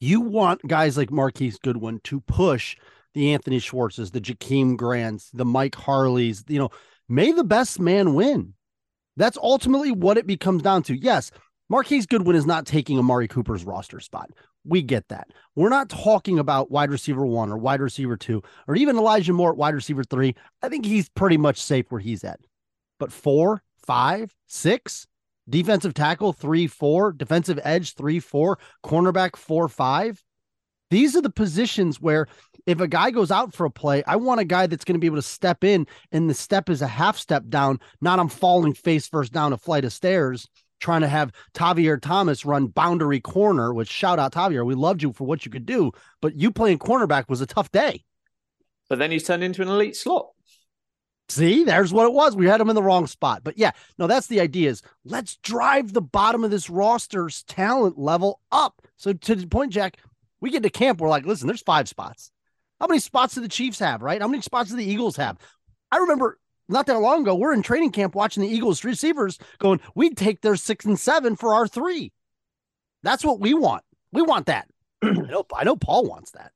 you 0.00 0.20
want 0.20 0.66
guys 0.66 0.96
like 0.96 1.10
Marquise 1.10 1.58
Goodwin 1.58 2.00
to 2.04 2.20
push 2.20 2.76
the 3.14 3.32
Anthony 3.32 3.58
Schwartzes, 3.58 4.12
the 4.12 4.20
Jakeem 4.20 4.76
Grants, 4.76 5.30
the 5.32 5.44
Mike 5.44 5.74
Harleys. 5.74 6.44
You 6.48 6.58
know, 6.58 6.70
may 7.08 7.32
the 7.32 7.44
best 7.44 7.80
man 7.80 8.14
win. 8.14 8.54
That's 9.16 9.38
ultimately 9.38 9.90
what 9.90 10.16
it 10.16 10.26
becomes 10.26 10.62
down 10.62 10.84
to. 10.84 10.96
Yes, 10.96 11.32
Marquise 11.68 12.06
Goodwin 12.06 12.36
is 12.36 12.46
not 12.46 12.66
taking 12.66 12.98
Amari 12.98 13.26
Cooper's 13.28 13.64
roster 13.64 14.00
spot. 14.00 14.30
We 14.64 14.82
get 14.82 15.08
that. 15.08 15.28
We're 15.54 15.68
not 15.68 15.88
talking 15.88 16.38
about 16.38 16.70
wide 16.70 16.90
receiver 16.90 17.24
one 17.24 17.50
or 17.50 17.56
wide 17.56 17.80
receiver 17.80 18.16
two 18.16 18.42
or 18.66 18.76
even 18.76 18.96
Elijah 18.96 19.32
Moore 19.32 19.52
at 19.52 19.56
wide 19.56 19.74
receiver 19.74 20.04
three. 20.04 20.34
I 20.62 20.68
think 20.68 20.84
he's 20.84 21.08
pretty 21.08 21.36
much 21.36 21.60
safe 21.60 21.86
where 21.90 22.00
he's 22.00 22.24
at. 22.24 22.40
But 22.98 23.12
four, 23.12 23.62
five, 23.86 24.34
six, 24.46 25.06
defensive 25.48 25.94
tackle, 25.94 26.32
three, 26.32 26.66
four, 26.66 27.12
defensive 27.12 27.58
edge, 27.64 27.94
three, 27.94 28.20
four, 28.20 28.58
cornerback, 28.84 29.36
four, 29.36 29.68
five. 29.68 30.22
These 30.90 31.16
are 31.16 31.22
the 31.22 31.30
positions 31.30 32.00
where 32.00 32.26
if 32.66 32.80
a 32.80 32.88
guy 32.88 33.10
goes 33.10 33.30
out 33.30 33.54
for 33.54 33.66
a 33.66 33.70
play, 33.70 34.02
I 34.06 34.16
want 34.16 34.40
a 34.40 34.44
guy 34.44 34.66
that's 34.66 34.84
going 34.84 34.94
to 34.94 35.00
be 35.00 35.06
able 35.06 35.16
to 35.16 35.22
step 35.22 35.64
in, 35.64 35.86
and 36.12 36.28
the 36.28 36.34
step 36.34 36.68
is 36.68 36.82
a 36.82 36.86
half 36.86 37.16
step 37.16 37.44
down, 37.48 37.80
not 38.00 38.18
I'm 38.18 38.28
falling 38.28 38.74
face 38.74 39.06
first 39.06 39.32
down 39.32 39.52
a 39.52 39.58
flight 39.58 39.84
of 39.84 39.92
stairs 39.92 40.48
trying 40.80 41.00
to 41.02 41.08
have 41.08 41.32
Tavierre 41.54 42.00
Thomas 42.00 42.44
run 42.44 42.66
boundary 42.66 43.20
corner, 43.20 43.72
which 43.72 43.88
shout 43.88 44.18
out 44.18 44.32
Tavierre. 44.32 44.64
We 44.64 44.74
loved 44.74 45.02
you 45.02 45.12
for 45.12 45.24
what 45.24 45.44
you 45.44 45.50
could 45.50 45.66
do, 45.66 45.92
but 46.20 46.34
you 46.36 46.50
playing 46.50 46.78
cornerback 46.78 47.28
was 47.28 47.40
a 47.40 47.46
tough 47.46 47.70
day. 47.70 48.04
But 48.88 48.98
then 48.98 49.10
he's 49.10 49.24
turned 49.24 49.44
into 49.44 49.62
an 49.62 49.68
elite 49.68 49.96
slot. 49.96 50.30
See, 51.28 51.64
there's 51.64 51.92
what 51.92 52.06
it 52.06 52.14
was. 52.14 52.34
We 52.34 52.46
had 52.46 52.60
him 52.60 52.70
in 52.70 52.74
the 52.74 52.82
wrong 52.82 53.06
spot. 53.06 53.44
But 53.44 53.58
yeah, 53.58 53.72
no, 53.98 54.06
that's 54.06 54.28
the 54.28 54.40
idea 54.40 54.70
is 54.70 54.82
let's 55.04 55.36
drive 55.36 55.92
the 55.92 56.00
bottom 56.00 56.42
of 56.42 56.50
this 56.50 56.70
roster's 56.70 57.42
talent 57.42 57.98
level 57.98 58.40
up. 58.50 58.80
So 58.96 59.12
to 59.12 59.34
the 59.34 59.46
point, 59.46 59.72
Jack, 59.72 59.98
we 60.40 60.50
get 60.50 60.62
to 60.62 60.70
camp. 60.70 61.00
We're 61.00 61.10
like, 61.10 61.26
listen, 61.26 61.46
there's 61.46 61.60
five 61.60 61.88
spots. 61.88 62.30
How 62.80 62.86
many 62.86 63.00
spots 63.00 63.34
do 63.34 63.42
the 63.42 63.48
Chiefs 63.48 63.80
have, 63.80 64.02
right? 64.02 64.22
How 64.22 64.28
many 64.28 64.40
spots 64.40 64.70
do 64.70 64.76
the 64.76 64.84
Eagles 64.84 65.16
have? 65.16 65.36
I 65.90 65.98
remember 65.98 66.38
not 66.68 66.86
that 66.86 67.00
long 67.00 67.22
ago, 67.22 67.34
we're 67.34 67.52
in 67.54 67.62
training 67.62 67.92
camp 67.92 68.14
watching 68.14 68.42
the 68.42 68.48
Eagles 68.48 68.84
receivers 68.84 69.38
going, 69.58 69.80
we'd 69.94 70.16
take 70.16 70.40
their 70.42 70.56
six 70.56 70.84
and 70.84 70.98
seven 70.98 71.36
for 71.36 71.54
our 71.54 71.66
three. 71.66 72.12
That's 73.02 73.24
what 73.24 73.40
we 73.40 73.54
want. 73.54 73.84
We 74.12 74.22
want 74.22 74.46
that. 74.46 74.68
I 75.02 75.10
know, 75.12 75.44
I 75.54 75.64
know 75.64 75.76
Paul 75.76 76.06
wants 76.06 76.32
that. 76.32 76.52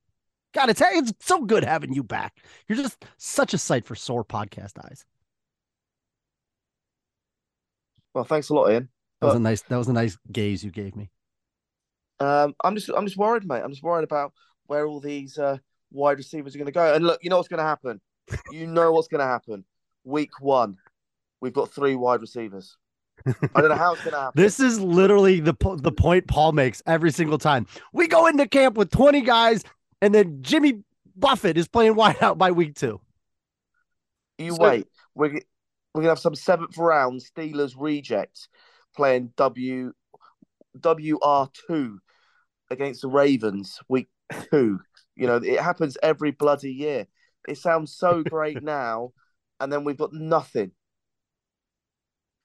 God, 0.54 0.69
it's 0.69 0.83
it's 0.85 1.12
so 1.21 1.42
good 1.45 1.64
having 1.64 1.95
you 1.95 2.02
back. 2.02 2.37
You're 2.69 2.76
just 2.76 3.02
such 3.16 3.54
a 3.54 3.59
sight 3.59 3.87
for 3.87 3.95
sore 3.95 4.25
podcast 4.25 4.73
eyes. 4.85 5.04
Well, 8.14 8.25
thanks 8.25 8.50
a 8.50 8.54
lot, 8.54 8.71
Ian. 8.71 8.88
That 9.21 9.26
was 9.28 9.35
But- 9.35 9.38
a 9.38 9.42
nice 9.42 9.62
that 9.62 9.76
was 9.76 9.88
a 9.88 9.92
nice 9.92 10.19
gaze 10.31 10.62
you 10.62 10.71
gave 10.71 10.95
me. 10.97 11.11
Um, 12.21 12.54
I'm 12.62 12.75
just 12.75 12.90
I'm 12.95 13.07
just 13.07 13.16
worried, 13.16 13.47
mate. 13.47 13.62
I'm 13.64 13.71
just 13.71 13.83
worried 13.83 14.04
about 14.04 14.33
where 14.66 14.87
all 14.87 15.00
these 15.00 15.38
uh, 15.38 15.59
wide 15.90 16.19
receivers 16.19 16.54
are 16.54 16.59
going 16.59 16.66
to 16.66 16.73
go. 16.73 16.95
And 16.95 17.04
look, 17.04 17.23
you 17.25 17.31
know 17.31 17.37
what's 17.38 17.49
going 17.49 17.59
to 17.59 17.64
happen. 17.64 18.00
You 18.52 18.66
know 18.66 18.92
what's 18.92 19.09
going 19.09 19.21
to 19.21 19.26
happen. 19.26 19.64
Week 20.04 20.30
one, 20.40 20.78
we've 21.40 21.52
got 21.52 21.71
three 21.71 21.94
wide 21.94 22.21
receivers. 22.21 22.76
I 23.26 23.61
don't 23.61 23.68
know 23.68 23.76
how 23.76 23.92
it's 23.92 24.02
going 24.02 24.12
to 24.14 24.21
happen. 24.21 24.42
This 24.42 24.59
is 24.59 24.80
literally 24.80 25.40
the 25.40 25.54
po- 25.54 25.76
the 25.76 25.92
point 25.92 26.26
Paul 26.26 26.52
makes 26.52 26.82
every 26.87 27.12
single 27.12 27.38
time. 27.38 27.66
We 27.92 28.09
go 28.09 28.26
into 28.26 28.49
camp 28.49 28.76
with 28.76 28.90
20 28.90 29.21
guys, 29.21 29.62
and 30.00 30.14
then 30.14 30.38
Jimmy 30.42 30.82
Buffett 31.14 31.56
is 31.56 31.68
playing 31.68 31.94
wideout 31.94 32.38
by 32.38 32.50
week 32.50 32.75
two. 32.75 33.00
You 34.38 34.54
So- 34.56 34.62
wait. 34.62 34.87
We're 35.14 35.40
we're 35.94 36.00
gonna 36.00 36.09
have 36.09 36.18
some 36.18 36.35
seventh 36.35 36.78
round 36.78 37.21
Steelers 37.21 37.75
rejects 37.78 38.49
playing 38.97 39.32
W 39.37 39.92
WR 40.82 41.44
two 41.66 41.99
against 42.71 43.02
the 43.02 43.09
Ravens 43.09 43.78
week 43.88 44.09
two. 44.50 44.80
You 45.16 45.26
know 45.26 45.37
it 45.37 45.61
happens 45.61 45.99
every 46.02 46.30
bloody 46.30 46.73
year. 46.73 47.06
It 47.47 47.59
sounds 47.59 47.94
so 47.94 48.23
great 48.23 48.62
now, 48.64 49.12
and 49.62 49.73
then 49.73 49.85
we've 49.85 49.97
got 49.97 50.12
nothing. 50.12 50.73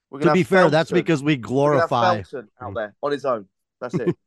We're 0.09 0.19
To 0.19 0.25
gonna 0.25 0.33
be 0.35 0.39
have 0.41 0.47
fair, 0.47 0.69
that's 0.69 0.91
because 0.91 1.21
we 1.21 1.33
We're 1.33 1.37
have 1.37 1.41
glorify. 1.41 2.21
Felton 2.21 2.47
out 2.61 2.75
there 2.75 2.95
on 3.01 3.11
his 3.11 3.25
own. 3.25 3.47
That's 3.81 3.95
it. 3.95 4.15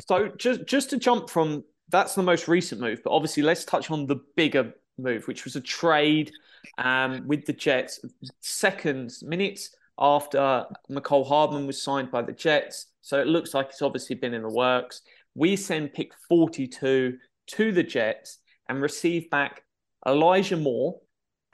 So 0.00 0.30
just 0.36 0.66
just 0.66 0.90
to 0.90 0.96
jump 0.96 1.30
from 1.30 1.62
that's 1.90 2.16
the 2.16 2.24
most 2.24 2.48
recent 2.48 2.80
move, 2.80 3.02
but 3.04 3.12
obviously 3.12 3.44
let's 3.44 3.64
touch 3.64 3.88
on 3.88 4.04
the 4.06 4.16
bigger 4.34 4.74
move, 4.98 5.28
which 5.28 5.44
was 5.44 5.54
a 5.54 5.60
trade 5.60 6.32
um, 6.78 7.22
with 7.28 7.46
the 7.46 7.52
Jets 7.52 8.00
seconds, 8.40 9.22
minutes 9.22 9.70
after 9.96 10.64
Mecole 10.90 11.24
Hardman 11.24 11.68
was 11.68 11.80
signed 11.80 12.10
by 12.10 12.22
the 12.22 12.32
Jets. 12.32 12.86
So 13.00 13.20
it 13.20 13.28
looks 13.28 13.54
like 13.54 13.68
it's 13.68 13.80
obviously 13.80 14.16
been 14.16 14.34
in 14.34 14.42
the 14.42 14.48
works. 14.48 15.02
We 15.36 15.54
send 15.54 15.92
pick 15.92 16.10
42 16.28 17.16
to 17.46 17.72
the 17.72 17.82
Jets 17.84 18.38
and 18.68 18.82
receive 18.82 19.30
back 19.30 19.62
Elijah 20.04 20.56
Moore 20.56 20.98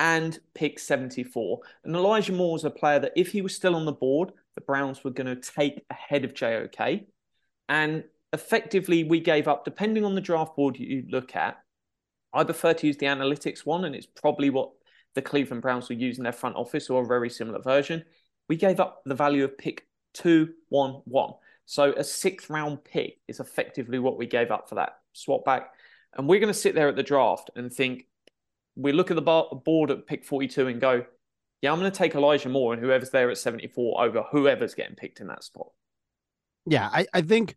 and 0.00 0.40
pick 0.54 0.78
74. 0.78 1.61
And 1.85 1.95
Elijah 1.95 2.33
Moore 2.33 2.57
is 2.57 2.64
a 2.64 2.71
player 2.71 2.99
that 2.99 3.12
if 3.16 3.28
he 3.28 3.42
was 3.42 3.54
still 3.54 3.76
on 3.76 3.85
the 3.85 3.92
board, 3.92 4.33
the 4.54 4.62
Browns 4.62 5.04
were 5.04 5.11
going 5.11 5.26
to 5.26 5.37
take 5.37 5.85
ahead 5.90 6.25
of 6.25 6.33
JOK. 6.33 7.02
And 7.69 8.04
effectively, 8.33 9.04
we 9.04 9.21
gave 9.21 9.47
up, 9.47 9.64
depending 9.64 10.07
on 10.07 10.14
the 10.14 10.21
draft 10.23 10.57
board 10.57 10.78
you 10.78 11.04
look 11.11 11.37
at, 11.37 11.59
I 12.33 12.45
prefer 12.45 12.73
to 12.73 12.87
use 12.87 12.97
the 12.97 13.07
analytics 13.07 13.66
one, 13.66 13.85
and 13.85 13.95
it's 13.95 14.07
probably 14.07 14.49
what 14.49 14.71
the 15.14 15.23
Cleveland 15.23 15.62
Browns 15.62 15.90
will 15.90 15.99
use 15.99 16.16
in 16.16 16.25
their 16.25 16.33
front 16.33 16.57
office 16.57 16.88
or 16.88 17.02
a 17.02 17.07
very 17.07 17.28
similar 17.28 17.61
version. 17.61 18.02
We 18.49 18.57
gave 18.57 18.80
up 18.80 19.02
the 19.04 19.14
value 19.14 19.45
of 19.45 19.59
pick 19.59 19.87
211. 20.14 21.35
So 21.66 21.92
a 21.92 22.04
sixth 22.04 22.49
round 22.49 22.85
pick 22.85 23.19
is 23.28 23.38
effectively 23.38 23.99
what 23.99 24.16
we 24.16 24.26
gave 24.26 24.50
up 24.50 24.69
for 24.69 24.76
that 24.76 25.00
swap 25.12 25.45
back. 25.45 25.73
And 26.16 26.26
we're 26.26 26.40
going 26.40 26.52
to 26.52 26.59
sit 26.59 26.75
there 26.75 26.88
at 26.88 26.97
the 26.97 27.02
draft 27.02 27.50
and 27.54 27.71
think, 27.71 28.07
we 28.81 28.93
look 28.93 29.11
at 29.11 29.17
the 29.17 29.23
board 29.65 29.91
at 29.91 30.07
pick 30.07 30.25
42 30.25 30.69
and 30.69 30.81
go, 30.81 31.05
yeah, 31.63 31.73
I'm 31.73 31.79
going 31.79 31.91
to 31.91 31.97
take 31.97 32.15
Elijah 32.15 32.49
Moore 32.49 32.73
and 32.73 32.83
whoever's 32.83 33.11
there 33.11 33.31
at 33.31 33.39
74 33.39 34.03
over 34.03 34.25
whoever's 34.31 34.75
getting 34.75 34.97
picked 34.97 35.21
in 35.21 35.27
that 35.27 35.45
spot. 35.45 35.69
Yeah, 36.67 36.89
I, 36.93 37.07
I 37.13 37.23
think 37.23 37.57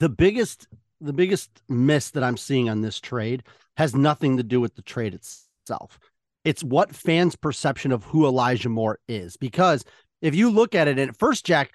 the 0.00 0.08
biggest 0.08 0.66
the 1.00 1.12
biggest 1.12 1.50
miss 1.68 2.10
that 2.10 2.24
I'm 2.24 2.36
seeing 2.36 2.70
on 2.70 2.80
this 2.80 2.98
trade 2.98 3.42
has 3.76 3.94
nothing 3.94 4.38
to 4.38 4.42
do 4.42 4.60
with 4.60 4.74
the 4.74 4.82
trade 4.82 5.12
itself. 5.12 5.98
It's 6.44 6.64
what 6.64 6.94
fans' 6.94 7.36
perception 7.36 7.92
of 7.92 8.04
who 8.04 8.26
Elijah 8.26 8.68
Moore 8.68 9.00
is. 9.08 9.36
Because 9.36 9.84
if 10.22 10.34
you 10.34 10.50
look 10.50 10.74
at 10.74 10.88
it, 10.88 10.98
and 10.98 11.10
at 11.10 11.18
first, 11.18 11.44
Jack, 11.44 11.72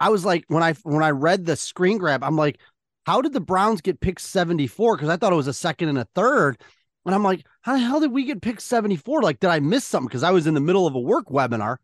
I 0.00 0.10
was 0.10 0.24
like, 0.24 0.44
when 0.48 0.62
I 0.62 0.74
when 0.82 1.02
I 1.02 1.10
read 1.10 1.46
the 1.46 1.56
screen 1.56 1.98
grab, 1.98 2.22
I'm 2.22 2.36
like, 2.36 2.58
how 3.06 3.22
did 3.22 3.32
the 3.32 3.40
Browns 3.40 3.80
get 3.80 4.00
picked 4.00 4.20
74? 4.20 4.96
Because 4.96 5.08
I 5.08 5.16
thought 5.16 5.32
it 5.32 5.36
was 5.36 5.46
a 5.46 5.54
second 5.54 5.88
and 5.88 5.98
a 5.98 6.08
third. 6.14 6.60
And 7.08 7.14
I'm 7.14 7.22
like, 7.22 7.46
how 7.62 7.72
the 7.72 7.78
hell 7.78 8.00
did 8.00 8.12
we 8.12 8.24
get 8.24 8.42
picked 8.42 8.60
74? 8.60 9.22
Like, 9.22 9.40
did 9.40 9.48
I 9.48 9.60
miss 9.60 9.82
something? 9.82 10.08
Because 10.08 10.22
I 10.22 10.30
was 10.30 10.46
in 10.46 10.52
the 10.52 10.60
middle 10.60 10.86
of 10.86 10.94
a 10.94 11.00
work 11.00 11.28
webinar 11.30 11.78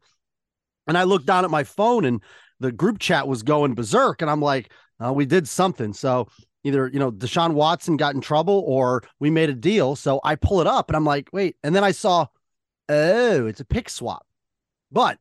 and 0.87 0.99
I 0.99 1.05
looked 1.05 1.25
down 1.25 1.47
at 1.47 1.51
my 1.51 1.65
phone 1.65 2.05
and 2.05 2.21
the 2.61 2.71
group 2.71 2.99
chat 2.99 3.27
was 3.27 3.43
going 3.43 3.75
berserk. 3.75 4.21
And 4.21 4.31
I'm 4.31 4.43
like, 4.43 4.71
oh, 5.01 5.13
we 5.13 5.25
did 5.25 5.49
something. 5.49 5.95
So 5.95 6.29
either, 6.63 6.91
you 6.93 6.99
know, 6.99 7.11
Deshaun 7.11 7.55
Watson 7.55 7.97
got 7.97 8.15
in 8.15 8.21
trouble 8.21 8.65
or 8.67 9.03
we 9.19 9.31
made 9.31 9.49
a 9.49 9.55
deal. 9.55 9.97
So 9.97 10.21
I 10.25 10.35
pull 10.35 10.61
it 10.61 10.67
up 10.67 10.91
and 10.91 10.97
I'm 10.97 11.07
like, 11.07 11.31
wait. 11.33 11.57
And 11.65 11.75
then 11.75 11.85
I 11.85 11.93
saw, 11.93 12.27
oh, 12.91 13.47
it's 13.47 13.61
a 13.61 13.65
pick 13.65 13.89
swap. 13.89 14.27
But 14.93 15.19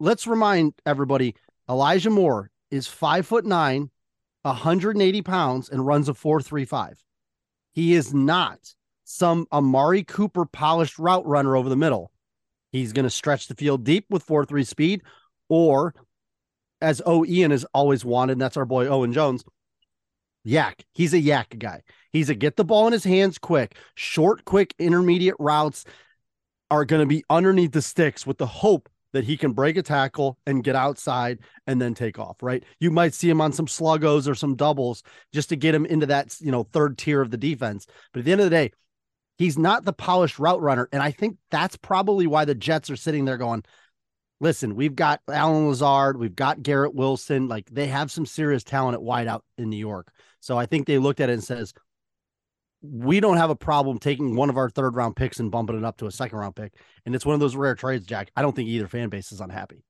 let's 0.00 0.26
remind 0.26 0.74
everybody 0.84 1.36
Elijah 1.70 2.10
Moore 2.10 2.50
is 2.72 2.88
five 2.88 3.24
foot 3.24 3.46
nine, 3.46 3.92
180 4.42 5.22
pounds, 5.22 5.68
and 5.68 5.86
runs 5.86 6.08
a 6.08 6.14
435. 6.14 7.04
He 7.72 7.94
is 7.94 8.12
not 8.12 8.74
some 9.04 9.46
Amari 9.52 10.02
Cooper 10.02 10.46
polished 10.46 10.98
route 10.98 11.26
runner 11.26 11.56
over 11.56 11.68
the 11.68 11.76
middle. 11.76 12.10
He's 12.72 12.92
going 12.92 13.04
to 13.04 13.10
stretch 13.10 13.46
the 13.46 13.54
field 13.54 13.84
deep 13.84 14.06
with 14.10 14.22
4 14.24 14.44
3 14.44 14.64
speed, 14.64 15.02
or 15.48 15.94
as 16.80 17.00
O. 17.06 17.24
Ian 17.24 17.50
has 17.50 17.64
always 17.72 18.04
wanted, 18.04 18.38
that's 18.38 18.56
our 18.56 18.64
boy 18.64 18.86
Owen 18.86 19.12
Jones. 19.12 19.44
Yak. 20.44 20.84
He's 20.92 21.14
a 21.14 21.18
yak 21.18 21.56
guy. 21.58 21.82
He's 22.12 22.28
a 22.28 22.34
get 22.34 22.56
the 22.56 22.64
ball 22.64 22.86
in 22.86 22.92
his 22.92 23.04
hands 23.04 23.38
quick, 23.38 23.76
short, 23.94 24.44
quick, 24.44 24.74
intermediate 24.78 25.36
routes 25.38 25.84
are 26.70 26.84
going 26.84 27.00
to 27.00 27.06
be 27.06 27.24
underneath 27.30 27.72
the 27.72 27.82
sticks 27.82 28.26
with 28.26 28.38
the 28.38 28.46
hope 28.46 28.88
that 29.12 29.24
he 29.24 29.36
can 29.36 29.52
break 29.52 29.76
a 29.76 29.82
tackle 29.82 30.38
and 30.44 30.64
get 30.64 30.74
outside 30.74 31.38
and 31.66 31.80
then 31.80 31.94
take 31.94 32.18
off, 32.18 32.42
right? 32.42 32.64
You 32.80 32.90
might 32.90 33.14
see 33.14 33.30
him 33.30 33.40
on 33.40 33.52
some 33.52 33.66
sluggos 33.66 34.28
or 34.28 34.34
some 34.34 34.56
doubles 34.56 35.04
just 35.32 35.50
to 35.50 35.56
get 35.56 35.74
him 35.74 35.86
into 35.86 36.06
that, 36.06 36.36
you 36.40 36.50
know, 36.50 36.64
third 36.64 36.98
tier 36.98 37.20
of 37.20 37.30
the 37.30 37.36
defense. 37.36 37.86
But 38.12 38.20
at 38.20 38.24
the 38.24 38.32
end 38.32 38.40
of 38.40 38.46
the 38.46 38.50
day, 38.50 38.72
He's 39.36 39.58
not 39.58 39.84
the 39.84 39.92
polished 39.92 40.38
route 40.38 40.60
runner. 40.60 40.88
And 40.92 41.02
I 41.02 41.10
think 41.10 41.38
that's 41.50 41.76
probably 41.76 42.26
why 42.26 42.44
the 42.44 42.54
Jets 42.54 42.90
are 42.90 42.96
sitting 42.96 43.24
there 43.24 43.36
going, 43.38 43.64
listen, 44.40 44.74
we've 44.76 44.94
got 44.94 45.20
Allen 45.28 45.68
Lazard, 45.68 46.18
we've 46.18 46.36
got 46.36 46.62
Garrett 46.62 46.94
Wilson. 46.94 47.48
Like 47.48 47.68
they 47.70 47.86
have 47.88 48.10
some 48.12 48.26
serious 48.26 48.62
talent 48.62 48.94
at 48.94 49.00
wideout 49.00 49.40
in 49.58 49.70
New 49.70 49.76
York. 49.76 50.12
So 50.40 50.58
I 50.58 50.66
think 50.66 50.86
they 50.86 50.98
looked 50.98 51.20
at 51.20 51.30
it 51.30 51.34
and 51.34 51.44
says, 51.44 51.72
we 52.82 53.18
don't 53.18 53.38
have 53.38 53.48
a 53.48 53.56
problem 53.56 53.98
taking 53.98 54.36
one 54.36 54.50
of 54.50 54.58
our 54.58 54.68
third 54.68 54.94
round 54.94 55.16
picks 55.16 55.40
and 55.40 55.50
bumping 55.50 55.78
it 55.78 55.84
up 55.84 55.96
to 55.96 56.06
a 56.06 56.12
second 56.12 56.38
round 56.38 56.54
pick. 56.54 56.74
And 57.06 57.14
it's 57.14 57.24
one 57.24 57.32
of 57.34 57.40
those 57.40 57.56
rare 57.56 57.74
trades, 57.74 58.04
Jack. 58.04 58.30
I 58.36 58.42
don't 58.42 58.54
think 58.54 58.68
either 58.68 58.88
fan 58.88 59.08
base 59.08 59.32
is 59.32 59.40
unhappy. 59.40 59.82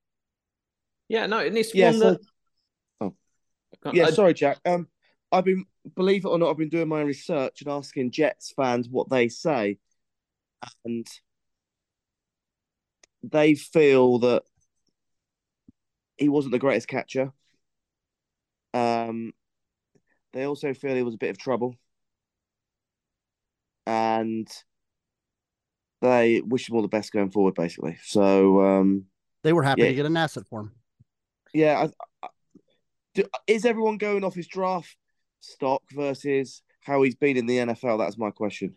Yeah, 1.08 1.26
no, 1.26 1.40
and 1.40 1.58
it's 1.58 1.74
Yeah, 1.74 1.90
one 1.90 1.98
so- 1.98 2.10
that. 2.10 2.20
Oh. 3.00 3.92
Yeah, 3.92 4.10
sorry, 4.10 4.32
Jack. 4.32 4.58
Um, 4.64 4.88
I've 5.32 5.44
been, 5.44 5.64
believe 5.96 6.24
it 6.24 6.28
or 6.28 6.38
not, 6.38 6.50
I've 6.50 6.58
been 6.58 6.68
doing 6.68 6.88
my 6.88 7.02
research 7.02 7.60
and 7.60 7.70
asking 7.70 8.10
Jets 8.12 8.52
fans 8.56 8.88
what 8.88 9.10
they 9.10 9.28
say, 9.28 9.78
and 10.84 11.06
they 13.22 13.54
feel 13.54 14.18
that 14.20 14.42
he 16.16 16.28
wasn't 16.28 16.52
the 16.52 16.58
greatest 16.58 16.88
catcher. 16.88 17.32
Um, 18.72 19.32
they 20.32 20.44
also 20.44 20.74
feel 20.74 20.94
he 20.94 21.02
was 21.02 21.14
a 21.14 21.18
bit 21.18 21.30
of 21.30 21.38
trouble, 21.38 21.76
and 23.86 24.48
they 26.00 26.40
wish 26.40 26.68
him 26.68 26.76
all 26.76 26.82
the 26.82 26.88
best 26.88 27.12
going 27.12 27.30
forward. 27.30 27.54
Basically, 27.54 27.98
so 28.02 28.60
um, 28.60 29.04
They 29.42 29.52
were 29.52 29.62
happy 29.62 29.82
Yeah. 29.82 29.88
to 29.88 29.94
get 29.94 30.06
an 30.06 30.16
asset 30.16 30.46
for 30.48 30.60
him. 30.60 30.72
yeah, 31.52 31.86
I, 31.86 32.26
I, 32.26 32.28
do, 33.14 33.24
is 33.46 33.64
everyone 33.64 33.98
going 33.98 34.24
off 34.24 34.34
his 34.34 34.48
draft 34.48 34.96
stock 35.44 35.82
versus 35.92 36.62
how 36.80 37.02
he's 37.02 37.14
been 37.14 37.36
in 37.36 37.46
the 37.46 37.58
NFL? 37.58 37.98
That's 37.98 38.18
my 38.18 38.30
question. 38.30 38.74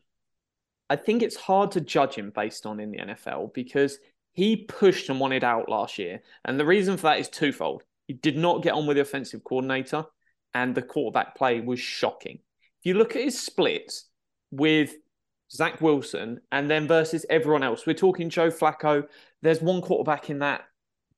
I 0.89 0.95
think 0.95 1.21
it's 1.21 1.35
hard 1.35 1.71
to 1.71 1.81
judge 1.81 2.15
him 2.15 2.31
based 2.33 2.65
on 2.65 2.79
in 2.79 2.91
the 2.91 2.99
NFL 2.99 3.53
because 3.53 3.97
he 4.33 4.55
pushed 4.55 5.09
and 5.09 5.19
wanted 5.19 5.43
out 5.43 5.67
last 5.67 5.97
year. 5.97 6.21
And 6.45 6.59
the 6.59 6.65
reason 6.65 6.95
for 6.95 7.03
that 7.03 7.19
is 7.19 7.27
twofold. 7.27 7.83
He 8.07 8.13
did 8.13 8.37
not 8.37 8.63
get 8.63 8.73
on 8.73 8.87
with 8.87 8.95
the 8.95 9.01
offensive 9.01 9.43
coordinator, 9.43 10.05
and 10.53 10.73
the 10.73 10.81
quarterback 10.81 11.35
play 11.35 11.59
was 11.59 11.79
shocking. 11.79 12.39
If 12.79 12.85
you 12.85 12.93
look 12.93 13.15
at 13.15 13.23
his 13.23 13.37
splits 13.37 14.05
with 14.51 14.95
Zach 15.51 15.81
Wilson 15.81 16.39
and 16.51 16.69
then 16.69 16.87
versus 16.87 17.25
everyone 17.29 17.63
else, 17.63 17.85
we're 17.85 17.93
talking 17.93 18.29
Joe 18.29 18.49
Flacco. 18.49 19.07
There's 19.41 19.61
one 19.61 19.81
quarterback 19.81 20.29
in 20.29 20.39
that 20.39 20.61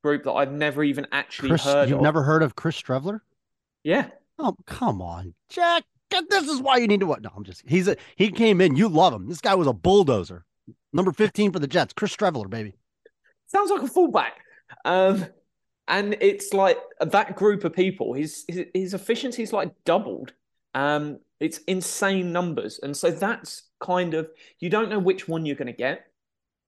group 0.03 0.24
that 0.24 0.32
I've 0.32 0.51
never 0.51 0.84
even 0.84 1.06
actually 1.12 1.50
Chris, 1.50 1.63
heard 1.63 1.89
you've 1.89 2.00
of. 2.00 2.03
never 2.03 2.24
heard 2.24 2.41
of 2.41 2.56
Chris 2.56 2.82
Streveler? 2.82 3.20
Yeah. 3.84 4.08
Oh, 4.39 4.55
come 4.65 5.01
on, 5.01 5.34
Jack. 5.50 5.84
This 6.29 6.48
is 6.48 6.62
why 6.62 6.77
you 6.77 6.88
need 6.88 7.01
to 7.01 7.05
what? 7.05 7.22
No, 7.22 7.29
I'm 7.36 7.43
just 7.43 7.62
he's 7.67 7.88
a 7.88 7.98
he 8.15 8.31
came 8.31 8.62
in. 8.62 8.75
You 8.75 8.88
love 8.88 9.13
him. 9.13 9.27
This 9.27 9.41
guy 9.41 9.53
was 9.53 9.67
a 9.67 9.74
bulldozer. 9.74 10.46
Number 10.91 11.12
15 11.12 11.51
for 11.51 11.60
the 11.60 11.67
Jets, 11.67 11.93
Chris 11.93 12.15
Streveler, 12.15 12.50
baby. 12.50 12.74
sounds 13.48 13.69
like 13.69 13.84
a 13.84 13.88
fullback. 13.88 14.39
Um, 14.86 15.25
and 15.88 16.15
it's 16.19 16.53
like 16.53 16.77
that 17.00 17.36
group 17.36 17.63
of 17.63 17.74
people, 17.74 18.13
his 18.13 18.46
his, 18.48 18.65
his 18.74 18.93
efficiency's 18.93 19.53
like 19.53 19.72
doubled. 19.86 20.34
Um, 20.74 21.19
it's 21.39 21.60
insane 21.60 22.31
numbers, 22.31 22.79
and 22.81 22.96
so 22.96 23.12
that's 23.12 23.63
kind 23.79 24.13
of 24.13 24.29
you 24.60 24.69
don't 24.69 24.89
know 24.89 25.00
which 25.00 25.27
one 25.27 25.46
you're 25.46 25.55
going 25.55 25.67
to 25.67 25.74
get. 25.74 26.05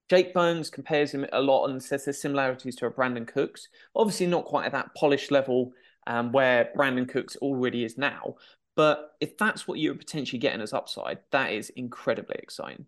Jake 0.09 0.33
Burns 0.33 0.69
compares 0.69 1.13
him 1.13 1.25
a 1.31 1.39
lot 1.39 1.67
and 1.67 1.81
says 1.81 2.03
there's 2.03 2.21
similarities 2.21 2.75
to 2.75 2.85
a 2.85 2.91
Brandin 2.91 3.25
Cooks. 3.25 3.69
Obviously, 3.95 4.27
not 4.27 4.45
quite 4.45 4.65
at 4.65 4.73
that 4.73 4.93
polished 4.93 5.31
level 5.31 5.71
um, 6.07 6.31
where 6.31 6.71
Brandin 6.75 7.07
Cooks 7.07 7.35
already 7.37 7.83
is 7.83 7.97
now. 7.97 8.35
But 8.75 9.11
if 9.19 9.37
that's 9.37 9.67
what 9.67 9.79
you're 9.79 9.95
potentially 9.95 10.39
getting 10.39 10.61
as 10.61 10.73
upside, 10.73 11.19
that 11.31 11.51
is 11.51 11.69
incredibly 11.69 12.37
exciting. 12.39 12.85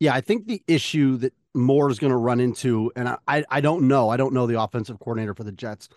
Yeah, 0.00 0.14
I 0.14 0.20
think 0.20 0.46
the 0.46 0.62
issue 0.68 1.16
that 1.18 1.34
Moore 1.54 1.90
is 1.90 1.98
going 1.98 2.12
to 2.12 2.16
run 2.16 2.38
into, 2.38 2.92
and 2.94 3.16
I, 3.26 3.44
I 3.50 3.60
don't 3.60 3.88
know, 3.88 4.08
I 4.08 4.16
don't 4.16 4.32
know 4.32 4.46
the 4.46 4.60
offensive 4.60 5.00
coordinator 5.00 5.34
for 5.34 5.42
the 5.42 5.52
Jets, 5.52 5.88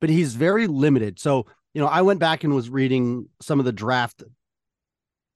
but 0.00 0.10
he's 0.10 0.34
very 0.34 0.66
limited. 0.66 1.20
So 1.20 1.46
you 1.74 1.80
know, 1.80 1.88
I 1.88 2.02
went 2.02 2.18
back 2.18 2.44
and 2.44 2.54
was 2.54 2.70
reading 2.70 3.28
some 3.40 3.58
of 3.60 3.64
the 3.64 3.72
draft 3.72 4.24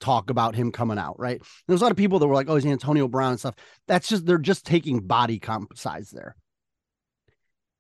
talk 0.01 0.31
about 0.31 0.57
him 0.57 0.73
coming 0.73 0.99
out. 0.99 1.21
Right, 1.21 1.41
there's 1.69 1.81
a 1.81 1.85
lot 1.85 1.93
of 1.93 1.97
people 1.97 2.19
that 2.19 2.27
were 2.27 2.35
like, 2.35 2.49
"Oh, 2.49 2.57
he's 2.57 2.67
Antonio 2.67 3.07
Brown 3.07 3.31
and 3.31 3.39
stuff." 3.39 3.55
That's 3.87 4.09
just 4.09 4.27
they're 4.27 4.39
just 4.39 4.67
taking 4.67 5.01
body 5.01 5.39
comp 5.39 5.77
size 5.77 6.11
there. 6.11 6.35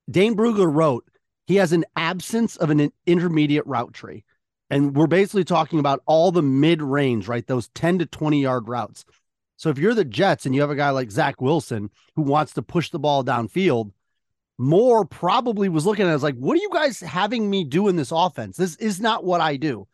Dane 0.08 0.36
Brugler 0.36 0.72
wrote 0.72 1.04
he 1.46 1.56
has 1.56 1.72
an 1.72 1.84
absence 1.96 2.56
of 2.56 2.70
an 2.70 2.92
intermediate 3.06 3.66
route 3.66 3.92
tree. 3.92 4.24
And 4.70 4.96
we're 4.96 5.06
basically 5.06 5.44
talking 5.44 5.78
about 5.78 6.02
all 6.06 6.32
the 6.32 6.42
mid 6.42 6.80
range, 6.80 7.28
right? 7.28 7.46
Those 7.46 7.68
10 7.74 7.98
to 7.98 8.06
20 8.06 8.42
yard 8.42 8.68
routes. 8.68 9.04
So 9.56 9.70
if 9.70 9.78
you're 9.78 9.94
the 9.94 10.04
Jets 10.04 10.46
and 10.46 10.54
you 10.54 10.60
have 10.60 10.70
a 10.70 10.76
guy 10.76 10.90
like 10.90 11.10
Zach 11.10 11.40
Wilson 11.40 11.90
who 12.16 12.22
wants 12.22 12.54
to 12.54 12.62
push 12.62 12.90
the 12.90 12.98
ball 12.98 13.22
downfield, 13.22 13.92
Moore 14.58 15.04
probably 15.04 15.68
was 15.68 15.86
looking 15.86 16.06
at 16.06 16.12
as 16.12 16.22
like, 16.22 16.36
what 16.36 16.54
are 16.54 16.62
you 16.62 16.70
guys 16.72 17.00
having 17.00 17.50
me 17.50 17.64
do 17.64 17.88
in 17.88 17.96
this 17.96 18.12
offense? 18.12 18.56
This 18.56 18.76
is 18.76 19.00
not 19.00 19.24
what 19.24 19.40
I 19.40 19.56
do. 19.56 19.86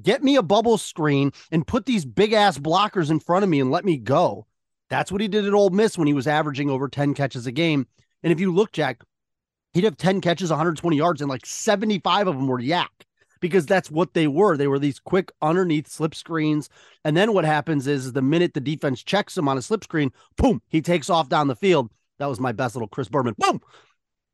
Get 0.00 0.22
me 0.22 0.36
a 0.36 0.42
bubble 0.42 0.78
screen 0.78 1.32
and 1.50 1.66
put 1.66 1.86
these 1.86 2.04
big 2.04 2.32
ass 2.32 2.56
blockers 2.58 3.10
in 3.10 3.20
front 3.20 3.44
of 3.44 3.50
me 3.50 3.60
and 3.60 3.70
let 3.70 3.84
me 3.84 3.98
go. 3.98 4.46
That's 4.88 5.12
what 5.12 5.20
he 5.20 5.28
did 5.28 5.46
at 5.46 5.54
Ole 5.54 5.70
Miss 5.70 5.98
when 5.98 6.06
he 6.06 6.14
was 6.14 6.26
averaging 6.26 6.70
over 6.70 6.88
10 6.88 7.14
catches 7.14 7.46
a 7.46 7.52
game. 7.52 7.86
And 8.22 8.32
if 8.32 8.40
you 8.40 8.52
look, 8.52 8.72
Jack, 8.72 9.02
he'd 9.72 9.84
have 9.84 9.96
10 9.96 10.20
catches, 10.20 10.50
120 10.50 10.96
yards, 10.96 11.20
and 11.20 11.30
like 11.30 11.46
75 11.46 12.28
of 12.28 12.36
them 12.36 12.46
were 12.46 12.60
yak 12.60 13.06
because 13.40 13.66
that's 13.66 13.90
what 13.90 14.14
they 14.14 14.26
were. 14.26 14.56
They 14.56 14.68
were 14.68 14.78
these 14.78 15.00
quick 15.00 15.30
underneath 15.42 15.88
slip 15.88 16.14
screens. 16.14 16.70
And 17.04 17.16
then 17.16 17.34
what 17.34 17.44
happens 17.44 17.86
is 17.86 18.12
the 18.12 18.22
minute 18.22 18.54
the 18.54 18.60
defense 18.60 19.02
checks 19.02 19.36
him 19.36 19.48
on 19.48 19.58
a 19.58 19.62
slip 19.62 19.84
screen, 19.84 20.12
boom, 20.36 20.62
he 20.68 20.80
takes 20.80 21.10
off 21.10 21.28
down 21.28 21.48
the 21.48 21.56
field. 21.56 21.90
That 22.18 22.26
was 22.26 22.40
my 22.40 22.52
best 22.52 22.76
little 22.76 22.88
Chris 22.88 23.08
Berman. 23.08 23.34
Boom. 23.36 23.60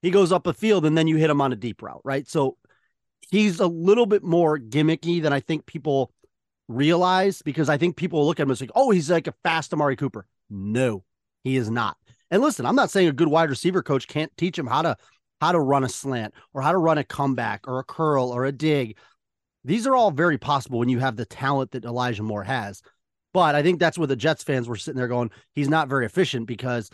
He 0.03 0.11
goes 0.11 0.31
up 0.31 0.45
the 0.45 0.55
field 0.55 0.85
and 0.85 0.97
then 0.97 1.09
you 1.09 1.17
hit 1.17 1.31
him 1.31 1.41
on 1.41 1.53
a 1.53 1.57
deep 1.57 1.83
route, 1.83 2.03
right? 2.05 2.29
So 2.29 2.59
he's 3.31 3.61
a 3.61 3.67
little 3.67 4.07
bit 4.07 4.23
more 4.23 4.59
gimmicky 4.59 5.23
than 5.23 5.33
I 5.33 5.41
think 5.41 5.67
people 5.67 6.13
realize 6.69 7.41
because 7.41 7.69
I 7.71 7.79
think 7.79 7.97
people 7.97 8.27
look 8.27 8.39
at 8.39 8.45
him 8.45 8.51
as 8.51 8.61
like, 8.61 8.71
oh, 8.75 8.91
he's 8.91 9.11
like 9.11 9.27
a 9.27 9.35
fast 9.43 9.73
Amari 9.73 9.97
Cooper. 9.97 10.27
No, 10.51 11.03
he 11.45 11.57
is 11.57 11.71
not. 11.71 11.97
And 12.31 12.43
listen, 12.43 12.67
I'm 12.67 12.77
not 12.77 12.91
saying 12.91 13.09
a 13.09 13.13
good 13.13 13.29
wide 13.29 13.49
receiver 13.49 13.83
coach 13.83 14.07
can't 14.07 14.31
teach 14.37 14.59
him 14.59 14.67
how 14.67 14.83
to 14.83 14.97
how 15.41 15.53
to 15.53 15.61
run 15.61 15.85
a 15.85 15.89
slant 15.89 16.35
or 16.53 16.63
how 16.63 16.73
to 16.73 16.79
run 16.79 16.99
a 16.99 17.05
comeback 17.05 17.67
or 17.69 17.79
a 17.79 17.85
curl 17.85 18.31
or 18.31 18.45
a 18.45 18.53
dig. 18.53 18.97
These 19.65 19.87
are 19.87 19.97
all 19.97 20.11
very 20.11 20.39
possible 20.39 20.79
when 20.79 20.89
you 20.89 20.99
have 20.99 21.17
the 21.17 21.25
talent 21.25 21.73
that 21.73 21.85
Elijah 21.85 22.23
Moore 22.23 22.45
has. 22.45 22.83
But 23.35 23.55
I 23.55 23.63
think 23.63 23.79
that's 23.79 23.99
where 23.99 24.07
the 24.07 24.17
Jets 24.17 24.43
fans 24.43 24.69
were 24.69 24.77
sitting 24.77 24.99
there 24.99 25.09
going, 25.09 25.31
he's 25.55 25.69
not 25.69 25.89
very 25.89 26.07
efficient 26.07 26.47
because 26.47 26.91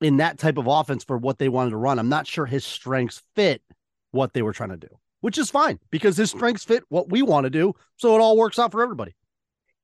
in 0.00 0.16
that 0.16 0.38
type 0.38 0.58
of 0.58 0.66
offense 0.66 1.04
for 1.04 1.16
what 1.16 1.38
they 1.38 1.48
wanted 1.48 1.70
to 1.70 1.76
run, 1.76 1.98
I'm 1.98 2.08
not 2.08 2.26
sure 2.26 2.46
his 2.46 2.64
strengths 2.64 3.22
fit 3.36 3.62
what 4.10 4.32
they 4.34 4.42
were 4.42 4.52
trying 4.52 4.70
to 4.70 4.76
do, 4.76 4.88
which 5.20 5.38
is 5.38 5.50
fine 5.50 5.78
because 5.90 6.16
his 6.16 6.30
strengths 6.30 6.64
fit 6.64 6.82
what 6.88 7.08
we 7.08 7.22
want 7.22 7.44
to 7.44 7.50
do. 7.50 7.74
So 7.96 8.14
it 8.14 8.20
all 8.20 8.36
works 8.36 8.58
out 8.58 8.72
for 8.72 8.82
everybody. 8.82 9.14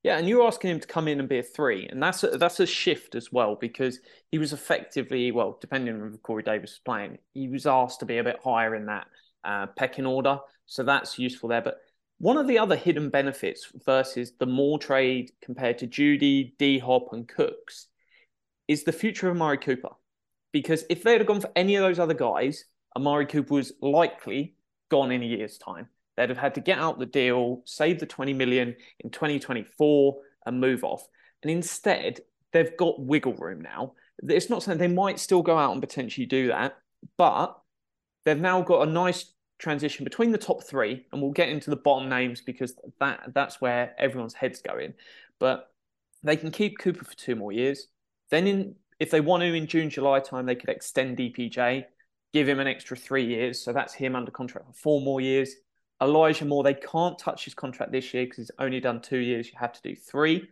Yeah, 0.05 0.17
and 0.17 0.29
you're 0.29 0.47
asking 0.47 0.71
him 0.71 0.81
to 0.81 0.87
come 0.87 1.09
in 1.09 1.19
and 1.19 1.29
be 1.29 1.41
a 1.41 1.43
three, 1.43 1.89
and 1.89 2.01
that's 2.01 2.23
a, 2.23 2.39
that's 2.39 2.61
a 2.61 2.67
shift 2.67 3.15
as 3.17 3.33
well 3.33 3.57
because 3.57 3.99
he 4.31 4.39
was 4.39 4.53
effectively, 4.53 5.33
well, 5.33 5.59
depending 5.61 6.01
on 6.01 6.15
if 6.15 6.23
Corey 6.23 6.45
Davis 6.45 6.71
was 6.71 6.81
playing, 6.85 7.19
he 7.35 7.49
was 7.49 7.67
asked 7.67 8.01
to 8.01 8.07
be 8.07 8.19
a 8.19 8.25
bit 8.25 8.39
higher 8.43 8.77
in 8.77 8.87
that 8.87 9.09
uh, 9.45 9.67
pecking 9.77 10.07
order, 10.07 10.39
so 10.67 10.85
that's 10.85 11.19
useful 11.19 11.49
there. 11.49 11.63
But 11.63 11.79
one 12.19 12.37
of 12.37 12.47
the 12.47 12.59
other 12.59 12.77
hidden 12.77 13.11
benefits 13.11 13.73
versus 13.85 14.33
the 14.39 14.47
Moore 14.47 14.79
trade 14.79 15.33
compared 15.43 15.79
to 15.79 15.87
Jeudy, 15.87 16.55
D 16.59 16.79
Hop, 16.79 17.13
and 17.13 17.27
Cooks 17.27 17.89
is 18.69 18.85
the 18.85 18.93
future 18.93 19.29
of 19.29 19.37
Amari 19.37 19.59
Cooper. 19.59 19.91
Because 20.53 20.85
if 20.89 21.03
they 21.03 21.13
had 21.13 21.27
gone 21.27 21.41
for 21.41 21.51
any 21.55 21.77
of 21.77 21.83
those 21.83 21.99
other 21.99 22.15
guys, 22.15 22.65
Amari 22.97 23.27
Cooper 23.27 23.55
was 23.55 23.73
likely 23.83 24.55
gone 24.91 25.13
in 25.13 25.23
a 25.23 25.27
year's 25.27 25.59
time. 25.59 25.89
They'd 26.19 26.31
have 26.31 26.39
had 26.39 26.57
to 26.57 26.61
get 26.61 26.81
out 26.81 26.99
the 26.99 27.07
deal, 27.07 27.63
save 27.65 28.01
the 28.01 28.07
20 28.07 28.33
million 28.33 28.75
in 28.99 29.11
2024 29.11 30.17
and 30.47 30.61
move 30.61 30.83
off. 30.83 31.07
And 31.45 31.51
instead, 31.53 32.23
they've 32.53 32.77
got 32.77 33.01
wiggle 33.01 33.35
room 33.35 33.61
now. 33.61 33.93
It's 34.25 34.51
not 34.51 34.65
saying 34.65 34.79
they 34.79 34.89
might 34.89 35.21
still 35.21 35.43
go 35.43 35.57
out 35.57 35.71
and 35.71 35.81
potentially 35.81 36.27
do 36.27 36.49
that, 36.49 36.77
but 37.17 37.57
they've 38.25 38.37
now 38.37 38.63
got 38.63 38.89
a 38.89 38.91
nice 38.91 39.27
transition 39.61 40.03
between 40.03 40.33
the 40.33 40.39
top 40.39 40.65
three, 40.65 41.07
and 41.13 41.23
we'll 41.23 41.31
get 41.31 41.51
into 41.51 41.71
the 41.71 41.77
bottom 41.77 42.09
names 42.09 42.41
because 42.41 42.75
that 42.99 43.31
that's 43.33 43.61
where 43.61 43.95
everyone's 43.97 44.35
heads 44.35 44.61
going. 44.61 44.95
But 45.39 45.71
they 46.25 46.37
can 46.37 46.51
keep 46.51 46.81
Cooper 46.81 47.05
for 47.05 47.17
two 47.17 47.37
more 47.37 47.53
years. 47.53 47.87
Then, 48.33 48.49
in 48.49 48.75
if 48.99 49.13
they 49.13 49.21
want 49.21 49.43
to, 49.43 49.55
in 49.55 49.69
June, 49.69 49.89
July 49.89 50.19
time, 50.19 50.47
they 50.47 50.57
could 50.57 50.71
extend 50.71 51.17
DPJ, 51.17 51.85
give 52.33 52.49
him 52.49 52.59
an 52.59 52.67
extra 52.67 52.97
three 52.97 53.25
years. 53.25 53.63
So 53.63 53.73
that's 53.73 53.95
him 53.95 54.17
under 54.17 54.33
contract 54.33 54.67
for 54.67 54.73
four 54.73 55.01
more 55.01 55.21
years. 55.21 55.55
Elijah 56.01 56.45
Moore, 56.45 56.63
they 56.63 56.75
can't 56.75 57.19
touch 57.19 57.45
his 57.45 57.55
contract 57.55 57.93
this 57.93 58.15
year 58.15 58.25
because 58.25 58.37
he's 58.39 58.51
only 58.59 58.81
done 58.81 59.01
two 59.01 59.19
years. 59.19 59.49
You 59.49 59.55
have 59.59 59.73
to 59.73 59.83
do 59.83 59.97
three. 59.97 60.49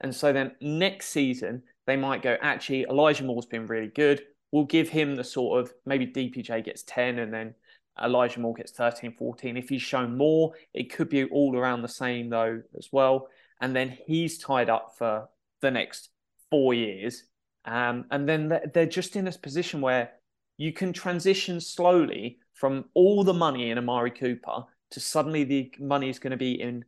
And 0.00 0.14
so 0.14 0.32
then 0.32 0.52
next 0.60 1.08
season, 1.08 1.62
they 1.86 1.96
might 1.96 2.22
go, 2.22 2.36
actually, 2.40 2.84
Elijah 2.84 3.24
Moore's 3.24 3.46
been 3.46 3.66
really 3.66 3.88
good. 3.88 4.22
We'll 4.52 4.64
give 4.64 4.88
him 4.88 5.16
the 5.16 5.24
sort 5.24 5.60
of 5.60 5.72
maybe 5.86 6.06
DPJ 6.06 6.64
gets 6.64 6.82
10 6.82 7.18
and 7.18 7.32
then 7.32 7.54
Elijah 8.02 8.40
Moore 8.40 8.54
gets 8.54 8.72
13, 8.72 9.12
14. 9.12 9.56
If 9.56 9.68
he's 9.68 9.82
shown 9.82 10.16
more, 10.16 10.52
it 10.74 10.92
could 10.92 11.08
be 11.08 11.24
all 11.24 11.56
around 11.56 11.82
the 11.82 11.88
same, 11.88 12.30
though, 12.30 12.62
as 12.76 12.88
well. 12.92 13.28
And 13.60 13.76
then 13.76 13.96
he's 14.06 14.38
tied 14.38 14.70
up 14.70 14.94
for 14.96 15.28
the 15.60 15.70
next 15.70 16.10
four 16.50 16.74
years. 16.74 17.24
Um, 17.64 18.06
and 18.10 18.28
then 18.28 18.60
they're 18.72 18.86
just 18.86 19.16
in 19.16 19.24
this 19.24 19.36
position 19.36 19.80
where 19.80 20.12
you 20.56 20.72
can 20.72 20.92
transition 20.92 21.60
slowly 21.60 22.38
from 22.54 22.86
all 22.94 23.22
the 23.24 23.34
money 23.34 23.70
in 23.70 23.78
Amari 23.78 24.10
Cooper 24.10 24.64
to 24.92 25.00
suddenly 25.00 25.44
the 25.44 25.72
money 25.78 26.08
is 26.08 26.18
going 26.18 26.32
to 26.32 26.36
be 26.36 26.60
in 26.60 26.84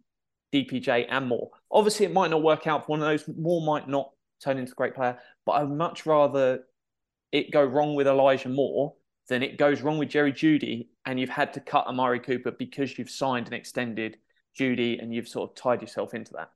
DPJ 0.52 1.06
and 1.08 1.28
Moore. 1.28 1.50
Obviously, 1.70 2.06
it 2.06 2.12
might 2.12 2.30
not 2.30 2.42
work 2.42 2.66
out 2.66 2.84
for 2.84 2.92
one 2.92 3.00
of 3.00 3.06
those. 3.06 3.24
Moore 3.36 3.62
might 3.62 3.88
not 3.88 4.10
turn 4.42 4.58
into 4.58 4.72
a 4.72 4.74
great 4.74 4.94
player, 4.94 5.18
but 5.46 5.52
I'd 5.52 5.70
much 5.70 6.04
rather 6.06 6.64
it 7.30 7.50
go 7.50 7.64
wrong 7.64 7.94
with 7.94 8.06
Elijah 8.06 8.48
Moore 8.48 8.94
than 9.28 9.42
it 9.42 9.56
goes 9.56 9.80
wrong 9.80 9.98
with 9.98 10.10
Jerry 10.10 10.32
Jeudy 10.32 10.88
and 11.06 11.18
you've 11.18 11.30
had 11.30 11.52
to 11.54 11.60
cut 11.60 11.86
Amari 11.86 12.20
Cooper 12.20 12.50
because 12.50 12.98
you've 12.98 13.10
signed 13.10 13.46
and 13.46 13.54
extended 13.54 14.18
Jeudy 14.58 15.00
and 15.00 15.14
you've 15.14 15.28
sort 15.28 15.50
of 15.50 15.56
tied 15.56 15.80
yourself 15.80 16.14
into 16.14 16.32
that. 16.34 16.50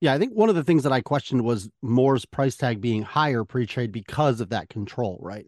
Yeah, 0.00 0.14
I 0.14 0.18
think 0.18 0.32
one 0.32 0.48
of 0.48 0.54
the 0.54 0.64
things 0.64 0.82
that 0.82 0.92
I 0.92 1.00
questioned 1.00 1.44
was 1.44 1.68
Moore's 1.82 2.24
price 2.24 2.56
tag 2.56 2.80
being 2.80 3.02
higher 3.02 3.44
pre-trade 3.44 3.92
because 3.92 4.40
of 4.40 4.48
that 4.48 4.68
control, 4.68 5.18
right? 5.20 5.46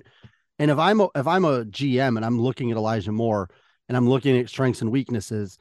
And 0.59 0.71
if 0.71 0.79
I'm 0.79 1.01
a, 1.01 1.09
if 1.17 1.27
I'm 1.27 1.45
a 1.45 1.65
GM 1.65 2.17
and 2.17 2.25
I'm 2.25 2.41
looking 2.41 2.71
at 2.71 2.77
Elijah 2.77 3.11
Moore 3.11 3.51
and 3.89 3.97
I'm 3.97 4.09
looking 4.09 4.37
at 4.39 4.49
strengths 4.49 4.81
and 4.81 4.91
weaknesses, 4.91 5.59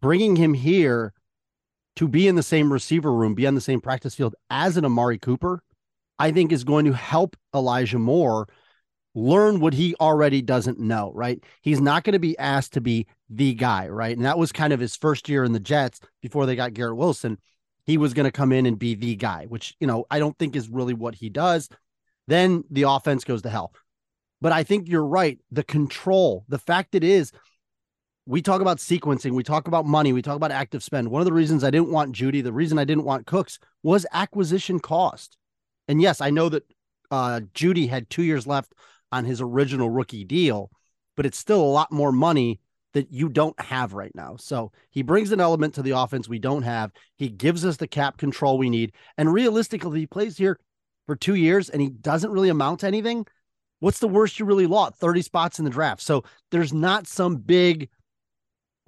bringing 0.00 0.36
him 0.36 0.54
here 0.54 1.12
to 1.96 2.06
be 2.06 2.28
in 2.28 2.36
the 2.36 2.42
same 2.42 2.72
receiver 2.72 3.12
room, 3.12 3.34
be 3.34 3.46
on 3.46 3.54
the 3.54 3.60
same 3.60 3.80
practice 3.80 4.14
field 4.14 4.34
as 4.50 4.76
an 4.76 4.84
Amari 4.84 5.18
Cooper, 5.18 5.62
I 6.18 6.30
think 6.30 6.52
is 6.52 6.64
going 6.64 6.84
to 6.84 6.92
help 6.92 7.36
Elijah 7.54 7.98
Moore 7.98 8.48
learn 9.14 9.58
what 9.58 9.74
he 9.74 9.94
already 9.96 10.42
doesn't 10.42 10.78
know, 10.78 11.12
right? 11.14 11.42
He's 11.62 11.80
not 11.80 12.04
going 12.04 12.12
to 12.12 12.18
be 12.18 12.38
asked 12.38 12.74
to 12.74 12.80
be 12.80 13.06
the 13.28 13.54
guy, 13.54 13.88
right? 13.88 14.16
And 14.16 14.24
that 14.24 14.38
was 14.38 14.52
kind 14.52 14.72
of 14.72 14.80
his 14.80 14.96
first 14.96 15.28
year 15.28 15.44
in 15.44 15.52
the 15.52 15.60
Jets 15.60 16.00
before 16.22 16.46
they 16.46 16.54
got 16.54 16.74
Garrett 16.74 16.96
Wilson. 16.96 17.38
He 17.84 17.96
was 17.96 18.14
going 18.14 18.24
to 18.24 18.32
come 18.32 18.52
in 18.52 18.66
and 18.66 18.78
be 18.78 18.94
the 18.94 19.16
guy, 19.16 19.46
which, 19.46 19.74
you 19.80 19.86
know, 19.86 20.04
I 20.10 20.18
don't 20.18 20.38
think 20.38 20.54
is 20.54 20.68
really 20.68 20.94
what 20.94 21.16
he 21.16 21.30
does. 21.30 21.68
Then 22.28 22.62
the 22.70 22.82
offense 22.82 23.24
goes 23.24 23.42
to 23.42 23.50
hell. 23.50 23.72
But 24.40 24.52
I 24.52 24.62
think 24.62 24.88
you're 24.88 25.04
right. 25.04 25.38
The 25.50 25.64
control, 25.64 26.44
the 26.48 26.58
fact 26.58 26.94
it 26.94 27.02
is, 27.02 27.32
we 28.28 28.42
talk 28.42 28.60
about 28.60 28.76
sequencing, 28.76 29.32
we 29.32 29.42
talk 29.42 29.68
about 29.68 29.86
money, 29.86 30.12
we 30.12 30.20
talk 30.20 30.36
about 30.36 30.50
active 30.50 30.82
spend. 30.82 31.10
One 31.10 31.22
of 31.22 31.24
the 31.24 31.32
reasons 31.32 31.64
I 31.64 31.70
didn't 31.70 31.90
want 31.90 32.14
Jeudy, 32.14 32.42
the 32.44 32.52
reason 32.52 32.78
I 32.78 32.84
didn't 32.84 33.04
want 33.04 33.26
Cooks 33.26 33.58
was 33.82 34.04
acquisition 34.12 34.80
cost. 34.80 35.38
And 35.88 36.02
yes, 36.02 36.20
I 36.20 36.28
know 36.28 36.50
that 36.50 36.64
uh, 37.10 37.40
Jeudy 37.54 37.88
had 37.88 38.10
two 38.10 38.22
years 38.22 38.46
left 38.46 38.74
on 39.10 39.24
his 39.24 39.40
original 39.40 39.88
rookie 39.88 40.24
deal, 40.24 40.70
but 41.16 41.24
it's 41.24 41.38
still 41.38 41.62
a 41.62 41.64
lot 41.64 41.90
more 41.90 42.12
money 42.12 42.60
that 42.92 43.10
you 43.10 43.30
don't 43.30 43.58
have 43.58 43.94
right 43.94 44.14
now. 44.14 44.36
So 44.38 44.72
he 44.90 45.00
brings 45.00 45.32
an 45.32 45.40
element 45.40 45.72
to 45.74 45.82
the 45.82 45.92
offense 45.92 46.28
we 46.28 46.38
don't 46.38 46.64
have. 46.64 46.92
He 47.16 47.30
gives 47.30 47.64
us 47.64 47.78
the 47.78 47.88
cap 47.88 48.18
control 48.18 48.58
we 48.58 48.68
need. 48.68 48.92
And 49.16 49.32
realistically, 49.32 50.00
he 50.00 50.06
plays 50.06 50.36
here 50.36 50.60
for 51.06 51.16
two 51.16 51.34
years 51.34 51.70
and 51.70 51.80
he 51.80 51.88
doesn't 51.88 52.30
really 52.30 52.50
amount 52.50 52.80
to 52.80 52.88
anything. 52.88 53.26
What's 53.80 54.00
the 54.00 54.08
worst 54.08 54.38
you 54.38 54.44
really 54.44 54.66
lost? 54.66 54.96
30 54.96 55.22
spots 55.22 55.58
in 55.58 55.64
the 55.64 55.70
draft. 55.70 56.02
So 56.02 56.24
there's 56.50 56.74
not 56.74 57.06
some 57.06 57.36
big, 57.36 57.88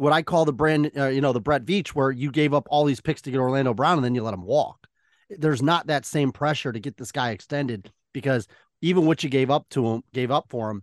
what 0.00 0.14
I 0.14 0.22
call 0.22 0.46
the 0.46 0.52
brand, 0.54 0.90
uh, 0.96 1.08
you 1.08 1.20
know, 1.20 1.34
the 1.34 1.42
Brett 1.42 1.66
Veach, 1.66 1.88
where 1.88 2.10
you 2.10 2.30
gave 2.30 2.54
up 2.54 2.66
all 2.70 2.86
these 2.86 3.02
picks 3.02 3.20
to 3.22 3.30
get 3.30 3.38
Orlando 3.38 3.74
Brown 3.74 3.98
and 3.98 4.04
then 4.04 4.14
you 4.14 4.22
let 4.22 4.32
him 4.32 4.44
walk. 4.44 4.86
There's 5.28 5.60
not 5.60 5.88
that 5.88 6.06
same 6.06 6.32
pressure 6.32 6.72
to 6.72 6.80
get 6.80 6.96
this 6.96 7.12
guy 7.12 7.32
extended 7.32 7.92
because 8.14 8.48
even 8.80 9.04
what 9.04 9.22
you 9.22 9.28
gave 9.28 9.50
up 9.50 9.68
to 9.70 9.86
him, 9.86 10.02
gave 10.14 10.30
up 10.30 10.46
for 10.48 10.70
him, 10.70 10.82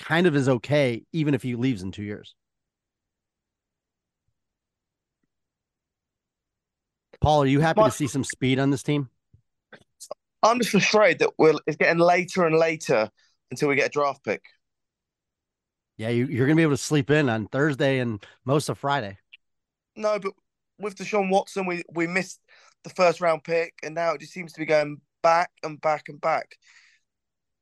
kind 0.00 0.26
of 0.26 0.34
is 0.34 0.48
okay, 0.48 1.04
even 1.12 1.34
if 1.34 1.42
he 1.44 1.54
leaves 1.54 1.82
in 1.82 1.92
two 1.92 2.02
years. 2.02 2.34
Paul, 7.20 7.44
are 7.44 7.46
you 7.46 7.60
happy 7.60 7.80
My, 7.80 7.90
to 7.90 7.94
see 7.94 8.08
some 8.08 8.24
speed 8.24 8.58
on 8.58 8.70
this 8.70 8.82
team? 8.82 9.08
I'm 10.42 10.58
just 10.58 10.74
afraid 10.74 11.20
that 11.20 11.30
we'll, 11.38 11.60
it's 11.68 11.76
getting 11.76 12.02
later 12.02 12.44
and 12.44 12.58
later 12.58 13.08
until 13.52 13.68
we 13.68 13.76
get 13.76 13.86
a 13.86 13.90
draft 13.90 14.24
pick. 14.24 14.42
Yeah, 15.96 16.08
you, 16.08 16.26
you're 16.26 16.46
going 16.46 16.56
to 16.56 16.60
be 16.60 16.64
able 16.64 16.74
to 16.74 16.78
sleep 16.78 17.10
in 17.10 17.28
on 17.28 17.46
Thursday 17.46 17.98
and 17.98 18.24
most 18.44 18.68
of 18.68 18.78
Friday. 18.78 19.18
No, 19.94 20.18
but 20.18 20.32
with 20.78 20.96
Deshaun 20.96 21.30
Watson, 21.30 21.66
we, 21.66 21.82
we 21.92 22.06
missed 22.06 22.40
the 22.82 22.90
first 22.90 23.20
round 23.20 23.44
pick, 23.44 23.74
and 23.82 23.94
now 23.94 24.12
it 24.12 24.20
just 24.20 24.32
seems 24.32 24.52
to 24.52 24.60
be 24.60 24.66
going 24.66 25.00
back 25.22 25.50
and 25.62 25.80
back 25.80 26.08
and 26.08 26.20
back. 26.20 26.56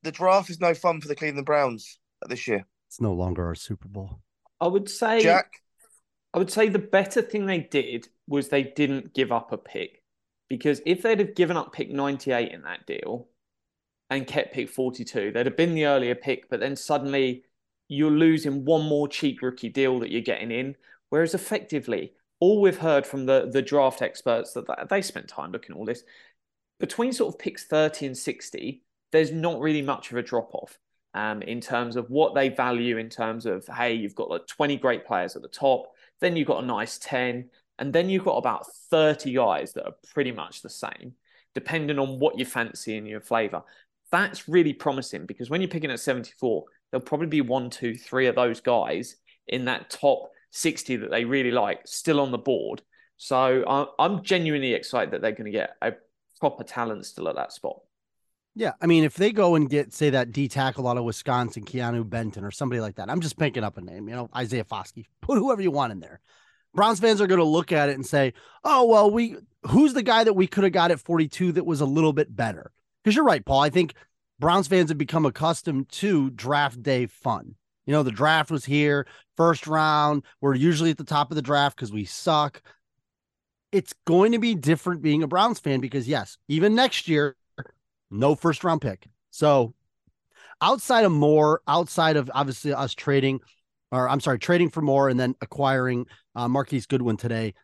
The 0.02 0.12
draft 0.12 0.48
is 0.48 0.60
no 0.60 0.74
fun 0.74 1.00
for 1.00 1.08
the 1.08 1.16
Cleveland 1.16 1.46
Browns 1.46 1.98
this 2.28 2.48
year. 2.48 2.64
It's 2.88 3.00
no 3.00 3.12
longer 3.12 3.46
our 3.46 3.54
Super 3.54 3.88
Bowl. 3.88 4.20
I 4.60 4.66
would 4.66 4.88
say, 4.88 5.22
Jack. 5.22 5.52
I 6.32 6.38
would 6.38 6.50
say 6.50 6.68
the 6.68 6.78
better 6.78 7.22
thing 7.22 7.46
they 7.46 7.58
did 7.58 8.08
was 8.26 8.48
they 8.48 8.62
didn't 8.62 9.14
give 9.14 9.32
up 9.32 9.52
a 9.52 9.58
pick. 9.58 10.02
Because 10.48 10.80
if 10.84 11.02
they'd 11.02 11.20
have 11.20 11.36
given 11.36 11.56
up 11.56 11.72
pick 11.72 11.90
98 11.90 12.50
in 12.50 12.62
that 12.62 12.84
deal 12.84 13.28
and 14.10 14.26
kept 14.26 14.52
pick 14.52 14.68
42, 14.68 15.30
they'd 15.30 15.46
have 15.46 15.56
been 15.56 15.74
the 15.74 15.86
earlier 15.86 16.16
pick, 16.16 16.50
but 16.50 16.58
then 16.58 16.74
suddenly 16.74 17.44
you're 17.90 18.10
losing 18.10 18.64
one 18.64 18.86
more 18.86 19.08
cheap 19.08 19.42
rookie 19.42 19.68
deal 19.68 19.98
that 19.98 20.10
you're 20.10 20.20
getting 20.20 20.52
in. 20.52 20.76
Whereas 21.08 21.34
effectively, 21.34 22.12
all 22.38 22.60
we've 22.60 22.78
heard 22.78 23.04
from 23.04 23.26
the 23.26 23.50
the 23.52 23.60
draft 23.60 24.00
experts 24.00 24.52
that 24.52 24.88
they 24.88 25.02
spent 25.02 25.28
time 25.28 25.52
looking 25.52 25.74
at 25.74 25.78
all 25.78 25.84
this 25.84 26.04
between 26.78 27.12
sort 27.12 27.34
of 27.34 27.38
picks 27.38 27.64
30 27.66 28.06
and 28.06 28.16
60 28.16 28.82
there's 29.12 29.30
not 29.30 29.60
really 29.60 29.82
much 29.82 30.10
of 30.10 30.16
a 30.16 30.22
drop 30.22 30.54
off 30.54 30.78
um, 31.12 31.42
in 31.42 31.60
terms 31.60 31.96
of 31.96 32.08
what 32.08 32.34
they 32.34 32.48
value 32.48 32.96
in 32.96 33.10
terms 33.10 33.44
of 33.44 33.66
hey 33.66 33.92
you've 33.92 34.14
got 34.14 34.30
like 34.30 34.46
20 34.46 34.76
great 34.76 35.04
players 35.04 35.36
at 35.36 35.42
the 35.42 35.48
top 35.48 35.92
then 36.20 36.36
you've 36.36 36.48
got 36.48 36.62
a 36.62 36.66
nice 36.66 36.98
10 36.98 37.50
and 37.78 37.92
then 37.92 38.08
you've 38.08 38.24
got 38.24 38.36
about 38.36 38.66
30 38.90 39.32
guys 39.34 39.72
that 39.74 39.84
are 39.84 39.94
pretty 40.14 40.32
much 40.32 40.62
the 40.62 40.70
same 40.70 41.12
depending 41.54 41.98
on 41.98 42.18
what 42.18 42.38
you 42.38 42.44
fancy 42.44 42.96
and 42.96 43.06
your 43.06 43.20
flavor 43.20 43.62
that's 44.10 44.48
really 44.48 44.72
promising 44.72 45.26
because 45.26 45.50
when 45.50 45.60
you're 45.60 45.68
picking 45.68 45.90
at 45.90 46.00
74 46.00 46.64
there'll 46.90 47.04
probably 47.04 47.26
be 47.26 47.40
one 47.40 47.70
two 47.70 47.94
three 47.94 48.26
of 48.26 48.34
those 48.34 48.60
guys 48.60 49.16
in 49.46 49.64
that 49.66 49.90
top 49.90 50.30
60 50.52 50.96
that 50.96 51.10
they 51.10 51.24
really 51.24 51.50
like 51.52 51.80
still 51.86 52.20
on 52.20 52.32
the 52.32 52.38
board 52.38 52.82
so 53.16 53.88
i'm 53.98 54.22
genuinely 54.22 54.74
excited 54.74 55.12
that 55.12 55.22
they're 55.22 55.32
going 55.32 55.44
to 55.44 55.50
get 55.50 55.76
a 55.82 55.92
proper 56.40 56.64
talent 56.64 57.06
still 57.06 57.28
at 57.28 57.36
that 57.36 57.52
spot 57.52 57.80
yeah, 58.56 58.72
I 58.80 58.86
mean, 58.86 59.04
if 59.04 59.14
they 59.14 59.30
go 59.30 59.54
and 59.54 59.70
get, 59.70 59.92
say, 59.92 60.10
that 60.10 60.32
D 60.32 60.48
tackle 60.48 60.88
out 60.88 60.96
of 60.96 61.04
Wisconsin, 61.04 61.64
Keanu 61.64 62.08
Benton, 62.08 62.44
or 62.44 62.50
somebody 62.50 62.80
like 62.80 62.96
that, 62.96 63.08
I'm 63.08 63.20
just 63.20 63.38
picking 63.38 63.62
up 63.62 63.78
a 63.78 63.80
name, 63.80 64.08
you 64.08 64.14
know, 64.14 64.28
Isaiah 64.34 64.64
Foskey, 64.64 65.06
put 65.20 65.38
whoever 65.38 65.62
you 65.62 65.70
want 65.70 65.92
in 65.92 66.00
there. 66.00 66.20
Browns 66.74 67.00
fans 67.00 67.20
are 67.20 67.26
going 67.26 67.38
to 67.38 67.44
look 67.44 67.72
at 67.72 67.88
it 67.88 67.94
and 67.94 68.06
say, 68.06 68.32
"Oh, 68.64 68.86
well, 68.86 69.10
we 69.10 69.36
who's 69.68 69.92
the 69.92 70.02
guy 70.02 70.24
that 70.24 70.34
we 70.34 70.46
could 70.46 70.64
have 70.64 70.72
got 70.72 70.90
at 70.90 71.00
42 71.00 71.52
that 71.52 71.66
was 71.66 71.80
a 71.80 71.86
little 71.86 72.12
bit 72.12 72.34
better?" 72.34 72.70
Because 73.02 73.16
you're 73.16 73.24
right, 73.24 73.44
Paul. 73.44 73.60
I 73.60 73.70
think 73.70 73.94
Browns 74.40 74.66
fans 74.66 74.88
have 74.88 74.98
become 74.98 75.26
accustomed 75.26 75.90
to 75.90 76.30
draft 76.30 76.82
day 76.82 77.06
fun. 77.06 77.54
You 77.84 77.92
know, 77.92 78.02
the 78.02 78.10
draft 78.10 78.50
was 78.50 78.64
here, 78.64 79.06
first 79.36 79.66
round. 79.66 80.24
We're 80.40 80.54
usually 80.54 80.90
at 80.90 80.98
the 80.98 81.04
top 81.04 81.30
of 81.30 81.34
the 81.34 81.42
draft 81.42 81.76
because 81.76 81.92
we 81.92 82.06
suck. 82.06 82.62
It's 83.70 83.94
going 84.06 84.32
to 84.32 84.38
be 84.38 84.54
different 84.54 85.02
being 85.02 85.22
a 85.22 85.28
Browns 85.28 85.60
fan 85.60 85.80
because 85.80 86.08
yes, 86.08 86.38
even 86.48 86.74
next 86.74 87.06
year 87.06 87.36
no 88.10 88.34
first 88.34 88.64
round 88.64 88.80
pick. 88.80 89.06
So 89.30 89.74
outside 90.62 91.04
of 91.04 91.12
Moore, 91.12 91.60
outside 91.68 92.16
of 92.16 92.30
obviously 92.34 92.72
us 92.72 92.94
trading, 92.94 93.40
or 93.92 94.08
I'm 94.08 94.20
sorry, 94.20 94.38
trading 94.38 94.70
for 94.70 94.80
Moore 94.80 95.10
and 95.10 95.20
then 95.20 95.34
acquiring 95.42 96.06
uh, 96.34 96.48
Marquise 96.48 96.86
Goodwin 96.86 97.18
today, 97.18 97.54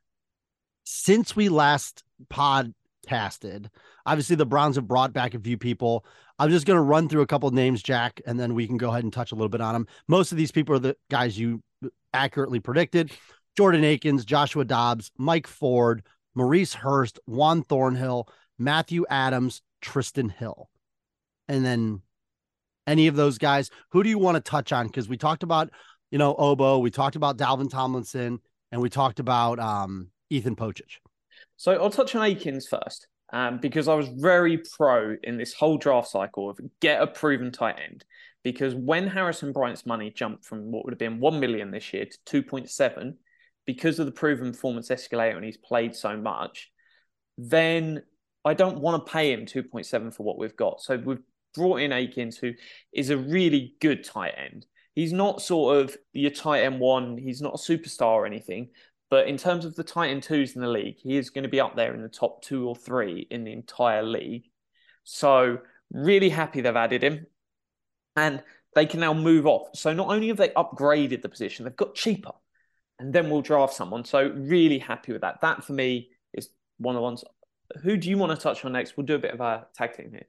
since 0.85 1.35
we 1.35 1.49
last 1.49 2.05
podcasted, 2.31 3.69
obviously 4.05 4.37
the 4.37 4.47
Browns 4.47 4.77
have 4.77 4.87
brought 4.87 5.13
back 5.13 5.35
a 5.35 5.41
few 5.41 5.57
people. 5.57 6.05
I'm 6.39 6.51
just 6.51 6.67
going 6.67 6.77
to 6.77 6.83
run 6.83 7.09
through 7.09 7.23
a 7.23 7.27
couple 7.27 7.49
of 7.49 7.55
names, 7.55 7.83
Jack, 7.83 8.21
and 8.27 8.39
then 8.39 8.55
we 8.55 8.67
can 8.67 8.77
go 8.77 8.91
ahead 8.91 9.05
and 9.05 9.13
touch 9.13 9.33
a 9.33 9.35
little 9.35 9.49
bit 9.49 9.61
on 9.61 9.73
them. 9.73 9.87
Most 10.07 10.33
of 10.33 10.39
these 10.39 10.53
people 10.53 10.75
are 10.75 10.81
the 10.81 10.97
guys 11.11 11.39
you 11.39 11.63
accurately 12.13 12.61
predicted 12.61 13.11
Jordan 13.57 13.85
Akins, 13.85 14.25
Joshua 14.25 14.65
Dobbs, 14.65 15.11
Mike 15.17 15.47
Ford, 15.47 16.03
Maurice 16.35 16.75
Hurst, 16.75 17.19
Juan 17.27 17.63
Thornhill, 17.63 18.29
Matthew 18.59 19.07
Adams, 19.09 19.63
Trysten 19.83 20.31
Hill. 20.31 20.69
And 21.49 21.65
then 21.65 22.03
any 22.87 23.07
of 23.07 23.17
those 23.17 23.39
guys, 23.39 23.71
who 23.91 24.03
do 24.03 24.11
you 24.11 24.19
want 24.19 24.37
to 24.37 24.41
touch 24.41 24.73
on? 24.73 24.87
Because 24.87 25.09
we 25.09 25.17
talked 25.17 25.43
about, 25.43 25.71
you 26.11 26.19
know, 26.19 26.35
Obo, 26.37 26.79
we 26.79 26.91
talked 26.91 27.17
about 27.17 27.39
Dalvin 27.39 27.71
Tomlinson, 27.71 28.41
and 28.71 28.81
we 28.83 28.91
talked 28.91 29.21
about 29.21 29.59
um, 29.59 30.11
Ethan 30.29 30.57
Pocic. 30.57 30.99
So 31.57 31.73
I'll 31.73 31.91
touch 31.91 32.15
on 32.15 32.23
Akins 32.23 32.67
first, 32.69 33.09
um, 33.33 33.59
because 33.59 33.89
I 33.89 33.95
was 33.95 34.09
very 34.09 34.59
pro 34.59 35.17
in 35.23 35.37
this 35.37 35.53
whole 35.53 35.79
draft 35.79 36.09
cycle 36.09 36.51
of 36.51 36.61
get 36.81 37.03
a 37.03 37.07
proven 37.07 37.51
tight 37.51 37.77
end. 37.83 38.05
Because 38.43 38.75
when 38.75 39.09
Harrison 39.09 39.53
Bryant's 39.53 39.87
money 39.87 40.11
jumped 40.11 40.45
from 40.45 40.71
what 40.71 40.85
would 40.85 40.93
have 40.93 41.01
been 41.01 41.19
1 41.19 41.41
million 41.41 41.73
this 41.73 41.93
year 41.93 42.07
to 42.27 42.43
2.7, 42.43 43.15
because 43.67 43.99
of 43.99 44.07
the 44.07 44.13
proven 44.13 44.53
performance 44.53 44.91
escalator 44.91 45.37
and 45.37 45.45
he's 45.45 45.57
played 45.57 45.97
so 45.97 46.17
much, 46.17 46.71
then 47.37 48.03
I 48.45 48.55
don't 48.55 48.79
want 48.79 49.05
to 49.05 49.13
pay 49.13 49.33
him 49.33 49.45
2.7 49.45 50.15
for 50.15 50.23
what 50.23 50.39
we've 50.39 50.57
got. 50.57 50.81
So 50.81 50.97
we've 50.97 51.19
brought 51.55 51.81
in 51.81 51.93
Akins, 51.93 52.39
who 52.39 52.53
is 52.93 53.11
a 53.11 53.17
really 53.17 53.75
good 53.81 54.05
tight 54.05 54.35
end. 54.37 54.67
He's 54.95 55.13
not 55.13 55.43
sort 55.43 55.79
of 55.79 55.97
your 56.13 56.31
tight 56.31 56.63
end 56.63 56.79
one, 56.79 57.19
he's 57.19 57.43
not 57.43 57.55
a 57.55 57.59
superstar 57.59 58.13
or 58.13 58.27
anything. 58.27 58.69
But 59.09 59.29
in 59.29 59.37
terms 59.37 59.65
of 59.65 59.77
the 59.77 59.85
tight 59.85 60.11
end 60.11 60.23
twos 60.23 60.57
in 60.57 60.63
the 60.63 60.69
league, 60.69 60.97
he 60.99 61.17
is 61.17 61.31
going 61.31 61.45
to 61.45 61.49
be 61.49 61.61
up 61.61 61.77
there 61.77 61.95
in 61.95 62.03
the 62.03 62.09
top 62.09 62.43
two 62.43 62.69
or 62.69 62.75
three 62.75 63.27
in 63.31 63.45
the 63.45 63.53
entire 63.53 64.03
league. 64.03 64.51
So 65.05 65.59
really 65.93 66.29
happy 66.29 66.61
they've 66.61 66.75
added 66.75 67.05
him. 67.05 67.27
And 68.17 68.43
they 68.75 68.87
can 68.87 69.01
now 69.01 69.15
move 69.15 69.47
off. 69.47 69.69
So 69.75 69.93
not 69.93 70.09
only 70.09 70.29
have 70.29 70.37
they 70.37 70.49
upgraded 70.51 71.23
the 71.23 71.29
position, 71.29 71.65
they've 71.65 71.77
got 71.77 71.95
cheaper. 71.95 72.33
And 72.99 73.13
then 73.13 73.31
we'll 73.31 73.43
draft 73.43 73.75
someone. 73.75 74.05
So 74.05 74.33
really 74.35 74.79
happy 74.79 75.13
with 75.13 75.21
that. 75.21 75.41
That 75.43 75.65
for 75.65 75.73
me 75.73 76.11
is 76.33 76.49
one 76.79 76.95
of 76.95 76.99
the 76.99 77.03
ones 77.03 77.25
who 77.83 77.97
do 77.97 78.09
you 78.09 78.19
want 78.19 78.33
to 78.33 78.43
touch 78.43 78.65
on 78.65 78.73
next? 78.73 78.97
We'll 78.97 79.07
do 79.07 79.15
a 79.15 79.19
bit 79.19 79.35
of 79.35 79.41
a 79.41 79.67
tag 79.75 79.97
team 79.97 80.11
here. 80.11 80.27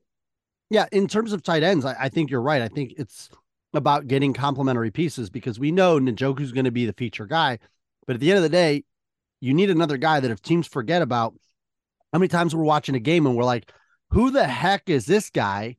Yeah, 0.70 0.86
in 0.92 1.08
terms 1.08 1.34
of 1.34 1.44
tight 1.44 1.64
ends, 1.64 1.86
I, 1.86 1.96
I 2.00 2.10
think 2.10 2.30
you're 2.30 2.42
right. 2.42 2.62
I 2.62 2.68
think 2.68 2.94
it's 2.98 3.30
about 3.74 4.08
getting 4.08 4.34
complementary 4.34 4.92
pieces 4.92 5.30
because 5.30 5.60
we 5.60 5.72
know 5.72 6.00
Njoku's 6.00 6.52
going 6.52 6.66
to 6.66 6.72
be 6.72 6.86
the 6.86 6.94
feature 6.94 7.26
guy, 7.26 7.60
but 8.08 8.16
at 8.16 8.20
the 8.20 8.32
end 8.32 8.38
of 8.38 8.44
the 8.44 8.50
day, 8.50 8.84
you 9.40 9.54
need 9.54 9.70
another 9.70 9.98
guy 9.98 10.20
that 10.20 10.32
if 10.32 10.42
teams 10.42 10.66
forget 10.66 11.02
about, 11.02 11.36
how 12.12 12.20
many 12.20 12.30
times 12.30 12.56
we're 12.56 12.64
watching 12.64 12.96
a 12.96 13.00
game 13.00 13.28
and 13.28 13.36
we're 13.36 13.44
like, 13.44 13.72
who 14.12 14.32
the 14.32 14.48
heck 14.48 14.90
is 14.90 15.06
this 15.06 15.30
guy? 15.30 15.78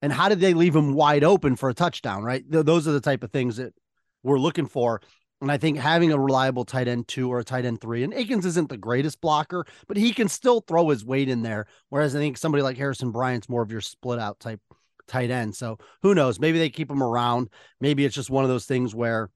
And 0.00 0.12
how 0.12 0.28
did 0.28 0.40
they 0.40 0.54
leave 0.54 0.74
him 0.74 0.94
wide 0.94 1.24
open 1.24 1.56
for 1.56 1.68
a 1.68 1.74
touchdown? 1.74 2.22
Right. 2.22 2.42
Those 2.48 2.88
are 2.88 2.92
the 2.92 3.00
type 3.00 3.22
of 3.22 3.30
things 3.30 3.58
that 3.58 3.74
we're 4.22 4.38
looking 4.38 4.66
for. 4.66 5.02
And 5.40 5.52
I 5.52 5.58
think 5.58 5.78
having 5.78 6.10
a 6.10 6.18
reliable 6.18 6.64
tight 6.64 6.88
end 6.88 7.06
two 7.06 7.30
or 7.30 7.38
a 7.38 7.44
tight 7.44 7.64
end 7.64 7.80
three, 7.80 8.02
and 8.02 8.12
Akins 8.12 8.46
isn't 8.46 8.68
the 8.68 8.76
greatest 8.76 9.20
blocker, 9.20 9.66
but 9.86 9.96
he 9.96 10.12
can 10.12 10.28
still 10.28 10.60
throw 10.60 10.88
his 10.88 11.04
weight 11.04 11.28
in 11.28 11.42
there. 11.42 11.66
Whereas 11.90 12.16
I 12.16 12.18
think 12.18 12.38
somebody 12.38 12.62
like 12.62 12.76
Harrison 12.76 13.12
Bryant's 13.12 13.48
more 13.48 13.62
of 13.62 13.70
your 13.70 13.80
split 13.80 14.18
out 14.18 14.40
type 14.40 14.60
tight 15.06 15.30
end. 15.30 15.54
So 15.54 15.78
who 16.02 16.14
knows? 16.14 16.40
Maybe 16.40 16.58
they 16.58 16.70
keep 16.70 16.90
him 16.90 17.02
around. 17.02 17.50
Maybe 17.80 18.04
it's 18.04 18.14
just 18.14 18.30
one 18.30 18.44
of 18.44 18.50
those 18.50 18.66
things 18.66 18.94
where 18.94 19.30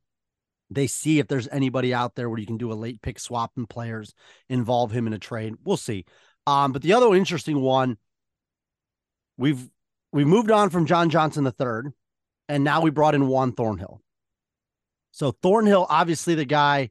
they 0.75 0.87
see 0.87 1.19
if 1.19 1.29
there's 1.29 1.49
anybody 1.49 1.93
out 1.95 2.15
there 2.15 2.29
where 2.29 2.39
you 2.39 2.47
can 2.47 2.59
do 2.59 2.73
a 2.73 2.75
late 2.75 3.03
pick 3.03 3.19
swap 3.19 3.53
and 3.57 3.69
players, 3.69 4.15
involve 4.49 4.93
him 4.93 5.07
in 5.07 5.13
a 5.13 5.19
trade. 5.19 5.55
We'll 5.65 5.77
see. 5.77 6.05
Um, 6.47 6.73
but 6.73 6.83
the 6.83 6.93
other 6.93 7.15
interesting 7.15 7.61
one, 7.61 7.99
we've 9.37 9.69
we 10.13 10.25
moved 10.25 10.51
on 10.51 10.71
from 10.71 10.87
John 10.87 11.11
Johnson 11.11 11.45
the 11.45 11.53
third, 11.53 11.93
and 12.49 12.65
now 12.65 12.81
we 12.81 12.91
brought 12.91 13.15
in 13.15 13.29
Juan 13.29 13.53
Thornhill. 13.53 14.01
So 15.13 15.31
Thornhill, 15.31 15.87
obviously 15.89 16.35
the 16.35 16.45
guy 16.45 16.91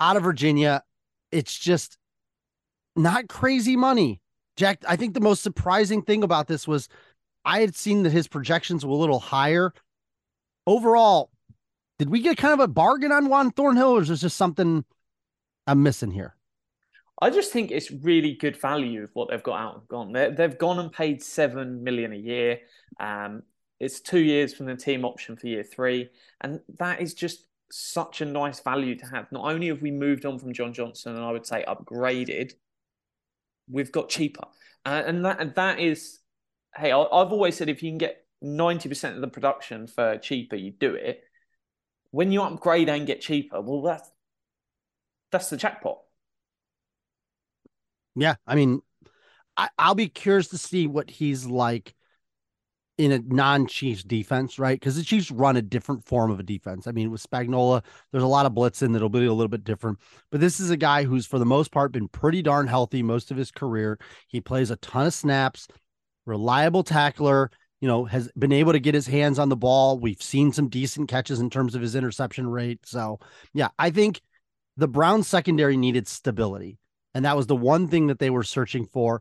out 0.00 0.16
of 0.16 0.22
Virginia. 0.22 0.82
It's 1.30 1.56
just 1.56 1.98
not 2.96 3.28
crazy 3.28 3.76
money. 3.76 4.20
Jack, 4.56 4.82
I 4.88 4.96
think 4.96 5.14
the 5.14 5.20
most 5.20 5.42
surprising 5.42 6.02
thing 6.02 6.22
about 6.22 6.48
this 6.48 6.66
was 6.66 6.88
I 7.44 7.60
had 7.60 7.76
seen 7.76 8.02
that 8.02 8.10
his 8.10 8.28
projections 8.28 8.84
were 8.84 8.92
a 8.92 8.96
little 8.96 9.20
higher. 9.20 9.72
Overall, 10.66 11.30
did 11.98 12.10
we 12.10 12.20
get 12.20 12.36
kind 12.36 12.54
of 12.54 12.60
a 12.60 12.68
bargain 12.68 13.12
on 13.12 13.28
Juan 13.28 13.50
Thornhill, 13.50 13.96
or 13.96 14.02
is 14.02 14.08
this 14.08 14.20
just 14.20 14.36
something 14.36 14.84
I'm 15.66 15.82
missing 15.82 16.10
here? 16.10 16.34
I 17.20 17.30
just 17.30 17.52
think 17.52 17.70
it's 17.70 17.90
really 17.90 18.34
good 18.34 18.56
value 18.56 19.02
of 19.02 19.10
what 19.14 19.28
they've 19.28 19.42
got 19.42 19.58
out 19.58 19.74
and 19.74 19.88
gone. 19.88 20.12
they 20.12 20.42
have 20.42 20.58
gone 20.58 20.78
and 20.78 20.92
paid 20.92 21.22
seven 21.22 21.82
million 21.82 22.12
a 22.12 22.16
year. 22.16 22.60
Um, 23.00 23.42
it's 23.80 24.00
two 24.00 24.20
years 24.20 24.54
from 24.54 24.66
the 24.66 24.76
team 24.76 25.04
option 25.04 25.36
for 25.36 25.46
year 25.48 25.64
three. 25.64 26.10
And 26.40 26.60
that 26.78 27.00
is 27.00 27.14
just 27.14 27.46
such 27.70 28.20
a 28.20 28.24
nice 28.24 28.60
value 28.60 28.94
to 28.96 29.06
have. 29.06 29.30
Not 29.32 29.52
only 29.52 29.68
have 29.68 29.82
we 29.82 29.90
moved 29.90 30.26
on 30.26 30.38
from 30.38 30.52
John 30.52 30.72
Johnson 30.72 31.16
and 31.16 31.24
I 31.24 31.32
would 31.32 31.46
say 31.46 31.64
upgraded, 31.66 32.52
we've 33.68 33.92
got 33.92 34.08
cheaper. 34.08 34.44
Uh, 34.86 35.02
and 35.04 35.24
that 35.24 35.40
and 35.40 35.54
that 35.56 35.80
is, 35.80 36.20
hey, 36.76 36.92
I've 36.92 37.32
always 37.32 37.56
said 37.56 37.68
if 37.68 37.82
you 37.82 37.90
can 37.90 37.98
get 37.98 38.24
90% 38.44 39.16
of 39.16 39.20
the 39.20 39.28
production 39.28 39.86
for 39.86 40.18
cheaper, 40.18 40.56
you 40.56 40.70
do 40.70 40.94
it. 40.94 41.24
When 42.10 42.32
you 42.32 42.42
upgrade 42.42 42.88
and 42.88 43.06
get 43.06 43.20
cheaper, 43.20 43.60
well, 43.60 43.82
that's 43.82 44.10
that's 45.30 45.50
the 45.50 45.56
jackpot. 45.56 45.98
Yeah, 48.16 48.36
I 48.46 48.54
mean, 48.54 48.80
I, 49.56 49.68
I'll 49.78 49.94
be 49.94 50.08
curious 50.08 50.48
to 50.48 50.58
see 50.58 50.86
what 50.86 51.10
he's 51.10 51.46
like 51.46 51.94
in 52.96 53.12
a 53.12 53.20
non-Chiefs 53.20 54.02
defense, 54.02 54.58
right? 54.58 54.78
Because 54.78 54.96
the 54.96 55.04
Chiefs 55.04 55.30
run 55.30 55.56
a 55.56 55.62
different 55.62 56.04
form 56.04 56.32
of 56.32 56.40
a 56.40 56.42
defense. 56.42 56.88
I 56.88 56.92
mean, 56.92 57.12
with 57.12 57.22
Spagnuolo, 57.22 57.84
there's 58.10 58.24
a 58.24 58.28
lot 58.28 58.44
of 58.44 58.52
blitzing 58.52 58.92
that'll 58.92 59.08
be 59.08 59.24
a 59.24 59.32
little 59.32 59.48
bit 59.48 59.62
different. 59.62 59.98
But 60.32 60.40
this 60.40 60.58
is 60.58 60.70
a 60.70 60.76
guy 60.76 61.04
who's, 61.04 61.24
for 61.24 61.38
the 61.38 61.46
most 61.46 61.70
part, 61.70 61.92
been 61.92 62.08
pretty 62.08 62.42
darn 62.42 62.66
healthy 62.66 63.04
most 63.04 63.30
of 63.30 63.36
his 63.36 63.52
career. 63.52 64.00
He 64.26 64.40
plays 64.40 64.72
a 64.72 64.76
ton 64.76 65.06
of 65.06 65.14
snaps, 65.14 65.68
reliable 66.26 66.82
tackler. 66.82 67.52
You 67.80 67.88
know, 67.88 68.04
has 68.06 68.30
been 68.36 68.52
able 68.52 68.72
to 68.72 68.80
get 68.80 68.94
his 68.94 69.06
hands 69.06 69.38
on 69.38 69.48
the 69.48 69.56
ball. 69.56 69.98
We've 69.98 70.20
seen 70.20 70.52
some 70.52 70.68
decent 70.68 71.08
catches 71.08 71.38
in 71.38 71.48
terms 71.48 71.74
of 71.74 71.82
his 71.82 71.94
interception 71.94 72.48
rate. 72.48 72.80
So, 72.84 73.20
yeah, 73.54 73.68
I 73.78 73.90
think 73.90 74.20
the 74.76 74.88
Browns 74.88 75.28
secondary 75.28 75.76
needed 75.76 76.08
stability. 76.08 76.78
And 77.14 77.24
that 77.24 77.36
was 77.36 77.46
the 77.46 77.56
one 77.56 77.88
thing 77.88 78.08
that 78.08 78.18
they 78.18 78.30
were 78.30 78.42
searching 78.42 78.86
for. 78.86 79.20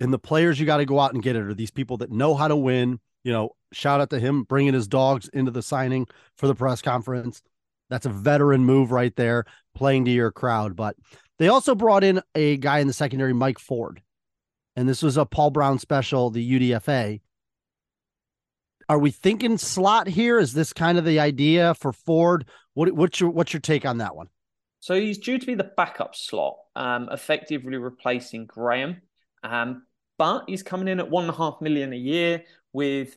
And 0.00 0.12
the 0.12 0.18
players 0.18 0.58
you 0.58 0.66
got 0.66 0.78
to 0.78 0.84
go 0.84 0.98
out 0.98 1.12
and 1.12 1.22
get 1.22 1.36
it 1.36 1.42
are 1.42 1.54
these 1.54 1.70
people 1.70 1.98
that 1.98 2.10
know 2.10 2.34
how 2.34 2.48
to 2.48 2.56
win. 2.56 2.98
You 3.22 3.32
know, 3.32 3.50
shout 3.72 4.00
out 4.00 4.10
to 4.10 4.18
him 4.18 4.44
bringing 4.44 4.74
his 4.74 4.88
dogs 4.88 5.28
into 5.28 5.50
the 5.50 5.62
signing 5.62 6.06
for 6.36 6.46
the 6.46 6.54
press 6.54 6.82
conference. 6.82 7.42
That's 7.90 8.06
a 8.06 8.10
veteran 8.10 8.64
move 8.64 8.92
right 8.92 9.14
there, 9.16 9.44
playing 9.74 10.06
to 10.06 10.10
your 10.10 10.30
crowd. 10.30 10.76
But 10.76 10.96
they 11.38 11.48
also 11.48 11.74
brought 11.74 12.04
in 12.04 12.22
a 12.34 12.56
guy 12.56 12.78
in 12.78 12.86
the 12.86 12.92
secondary, 12.92 13.32
Mike 13.32 13.58
Ford. 13.58 14.00
And 14.76 14.88
this 14.88 15.02
was 15.02 15.16
a 15.16 15.26
Paul 15.26 15.50
Brown 15.50 15.78
special, 15.78 16.30
the 16.30 16.70
UDFA. 16.70 17.20
Are 18.90 18.98
we 18.98 19.12
thinking 19.12 19.56
slot 19.56 20.08
here? 20.08 20.40
Is 20.40 20.52
this 20.52 20.72
kind 20.72 20.98
of 20.98 21.04
the 21.04 21.20
idea 21.20 21.74
for 21.74 21.92
Ford? 21.92 22.48
What, 22.74 22.90
what's 22.90 23.20
your 23.20 23.30
what's 23.30 23.52
your 23.52 23.60
take 23.60 23.86
on 23.86 23.98
that 23.98 24.16
one? 24.16 24.26
So 24.80 25.00
he's 25.00 25.18
due 25.18 25.38
to 25.38 25.46
be 25.46 25.54
the 25.54 25.70
backup 25.76 26.16
slot, 26.16 26.56
um, 26.74 27.08
effectively 27.12 27.76
replacing 27.76 28.46
Graham. 28.46 29.00
Um, 29.44 29.84
but 30.18 30.42
he's 30.48 30.64
coming 30.64 30.88
in 30.88 30.98
at 30.98 31.08
one 31.08 31.22
and 31.22 31.32
a 31.32 31.36
half 31.36 31.60
million 31.60 31.92
a 31.92 31.96
year 31.96 32.42
with 32.72 33.16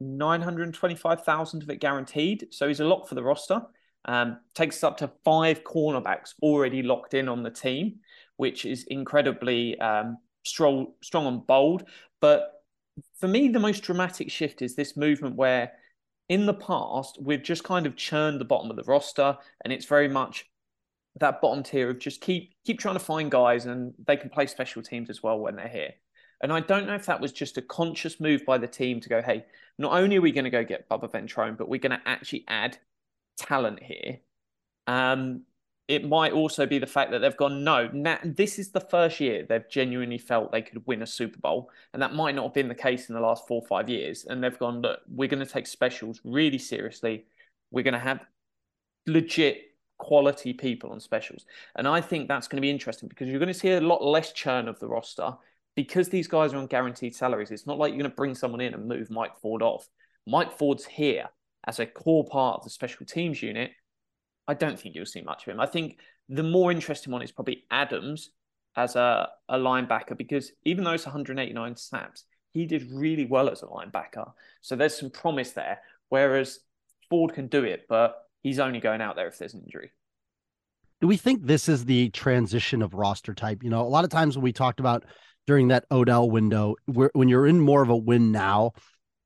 925,000 0.00 1.62
of 1.62 1.70
it 1.70 1.76
guaranteed. 1.76 2.48
So 2.50 2.68
he's 2.68 2.80
a 2.80 2.84
lock 2.84 3.08
for 3.08 3.14
the 3.14 3.22
roster. 3.22 3.62
Um, 4.04 4.40
takes 4.54 4.76
us 4.76 4.84
up 4.84 4.98
to 4.98 5.10
five 5.24 5.64
cornerbacks 5.64 6.34
already 6.42 6.82
locked 6.82 7.14
in 7.14 7.30
on 7.30 7.42
the 7.42 7.50
team, 7.50 8.00
which 8.36 8.66
is 8.66 8.84
incredibly 8.88 9.80
um, 9.80 10.18
strong, 10.44 10.88
strong 11.02 11.26
and 11.26 11.46
bold. 11.46 11.84
But 12.20 12.55
for 13.18 13.28
me, 13.28 13.48
the 13.48 13.60
most 13.60 13.82
dramatic 13.82 14.30
shift 14.30 14.62
is 14.62 14.74
this 14.74 14.96
movement 14.96 15.36
where 15.36 15.72
in 16.28 16.46
the 16.46 16.54
past, 16.54 17.18
we've 17.20 17.42
just 17.42 17.64
kind 17.64 17.86
of 17.86 17.96
churned 17.96 18.40
the 18.40 18.44
bottom 18.44 18.70
of 18.70 18.76
the 18.76 18.84
roster, 18.84 19.36
and 19.64 19.72
it's 19.72 19.86
very 19.86 20.08
much 20.08 20.46
that 21.18 21.40
bottom 21.40 21.62
tier 21.62 21.90
of 21.90 21.98
just 21.98 22.20
keep 22.20 22.54
keep 22.64 22.78
trying 22.78 22.96
to 22.96 23.00
find 23.00 23.30
guys, 23.30 23.66
and 23.66 23.94
they 24.06 24.16
can 24.16 24.30
play 24.30 24.46
special 24.46 24.82
teams 24.82 25.08
as 25.08 25.22
well 25.22 25.38
when 25.38 25.56
they're 25.56 25.68
here. 25.68 25.94
And 26.42 26.52
I 26.52 26.60
don't 26.60 26.86
know 26.86 26.94
if 26.94 27.06
that 27.06 27.20
was 27.20 27.32
just 27.32 27.56
a 27.56 27.62
conscious 27.62 28.20
move 28.20 28.44
by 28.44 28.58
the 28.58 28.66
team 28.66 29.00
to 29.00 29.08
go, 29.08 29.22
hey, 29.22 29.46
not 29.78 29.92
only 29.92 30.16
are 30.16 30.20
we 30.20 30.32
going 30.32 30.44
to 30.44 30.50
go 30.50 30.64
get 30.64 30.88
Bubba 30.88 31.10
Ventrone, 31.10 31.56
but 31.56 31.68
we're 31.68 31.80
going 31.80 31.98
to 31.98 32.02
actually 32.04 32.44
add 32.46 32.76
talent 33.38 33.82
here. 33.82 34.18
Um, 34.86 35.44
it 35.88 36.08
might 36.08 36.32
also 36.32 36.66
be 36.66 36.78
the 36.78 36.86
fact 36.86 37.12
that 37.12 37.20
they've 37.20 37.36
gone, 37.36 37.62
no, 37.62 37.88
this 38.24 38.58
is 38.58 38.70
the 38.70 38.80
first 38.80 39.20
year 39.20 39.46
they've 39.48 39.68
genuinely 39.68 40.18
felt 40.18 40.50
they 40.50 40.62
could 40.62 40.84
win 40.86 41.02
a 41.02 41.06
Super 41.06 41.38
Bowl. 41.38 41.70
And 41.92 42.02
that 42.02 42.14
might 42.14 42.34
not 42.34 42.44
have 42.44 42.54
been 42.54 42.68
the 42.68 42.74
case 42.74 43.08
in 43.08 43.14
the 43.14 43.20
last 43.20 43.46
four 43.46 43.62
or 43.62 43.66
five 43.66 43.88
years. 43.88 44.24
And 44.24 44.42
they've 44.42 44.58
gone, 44.58 44.80
look, 44.80 45.00
we're 45.08 45.28
going 45.28 45.44
to 45.44 45.50
take 45.50 45.66
specials 45.66 46.20
really 46.24 46.58
seriously. 46.58 47.26
We're 47.70 47.84
going 47.84 47.94
to 47.94 48.00
have 48.00 48.24
legit 49.06 49.62
quality 49.98 50.52
people 50.52 50.90
on 50.90 50.98
specials. 50.98 51.46
And 51.76 51.86
I 51.86 52.00
think 52.00 52.26
that's 52.26 52.48
going 52.48 52.56
to 52.56 52.62
be 52.62 52.70
interesting 52.70 53.08
because 53.08 53.28
you're 53.28 53.38
going 53.38 53.52
to 53.52 53.54
see 53.54 53.70
a 53.70 53.80
lot 53.80 54.02
less 54.02 54.32
churn 54.32 54.66
of 54.66 54.80
the 54.80 54.88
roster 54.88 55.34
because 55.76 56.08
these 56.08 56.26
guys 56.26 56.52
are 56.52 56.58
on 56.58 56.66
guaranteed 56.66 57.14
salaries. 57.14 57.52
It's 57.52 57.66
not 57.66 57.78
like 57.78 57.90
you're 57.90 58.00
going 58.00 58.10
to 58.10 58.16
bring 58.16 58.34
someone 58.34 58.60
in 58.60 58.74
and 58.74 58.88
move 58.88 59.08
Mike 59.08 59.38
Ford 59.40 59.62
off. 59.62 59.88
Mike 60.26 60.52
Ford's 60.52 60.84
here 60.84 61.26
as 61.64 61.78
a 61.78 61.86
core 61.86 62.24
part 62.24 62.58
of 62.58 62.64
the 62.64 62.70
special 62.70 63.06
teams 63.06 63.40
unit. 63.40 63.70
I 64.48 64.54
don't 64.54 64.78
think 64.78 64.94
you'll 64.94 65.06
see 65.06 65.22
much 65.22 65.46
of 65.46 65.52
him. 65.52 65.60
I 65.60 65.66
think 65.66 65.98
the 66.28 66.42
more 66.42 66.70
interesting 66.70 67.12
one 67.12 67.22
is 67.22 67.32
probably 67.32 67.64
Adams 67.70 68.30
as 68.76 68.96
a, 68.96 69.28
a 69.48 69.58
linebacker 69.58 70.16
because 70.16 70.52
even 70.64 70.84
though 70.84 70.92
it's 70.92 71.06
189 71.06 71.76
snaps, 71.76 72.24
he 72.52 72.66
did 72.66 72.90
really 72.90 73.26
well 73.26 73.48
as 73.48 73.62
a 73.62 73.66
linebacker. 73.66 74.32
So 74.60 74.76
there's 74.76 74.98
some 74.98 75.10
promise 75.10 75.52
there. 75.52 75.80
Whereas 76.08 76.60
Ford 77.10 77.34
can 77.34 77.48
do 77.48 77.64
it, 77.64 77.86
but 77.88 78.16
he's 78.42 78.58
only 78.58 78.80
going 78.80 79.00
out 79.00 79.16
there 79.16 79.28
if 79.28 79.38
there's 79.38 79.54
an 79.54 79.62
injury. 79.64 79.90
Do 81.00 81.06
we 81.06 81.16
think 81.16 81.42
this 81.44 81.68
is 81.68 81.84
the 81.84 82.10
transition 82.10 82.82
of 82.82 82.94
roster 82.94 83.34
type? 83.34 83.62
You 83.62 83.70
know, 83.70 83.82
a 83.82 83.88
lot 83.88 84.04
of 84.04 84.10
times 84.10 84.36
when 84.36 84.44
we 84.44 84.52
talked 84.52 84.80
about 84.80 85.04
during 85.46 85.68
that 85.68 85.84
Odell 85.90 86.30
window, 86.30 86.76
where, 86.86 87.10
when 87.12 87.28
you're 87.28 87.46
in 87.46 87.60
more 87.60 87.82
of 87.82 87.90
a 87.90 87.96
win 87.96 88.32
now, 88.32 88.72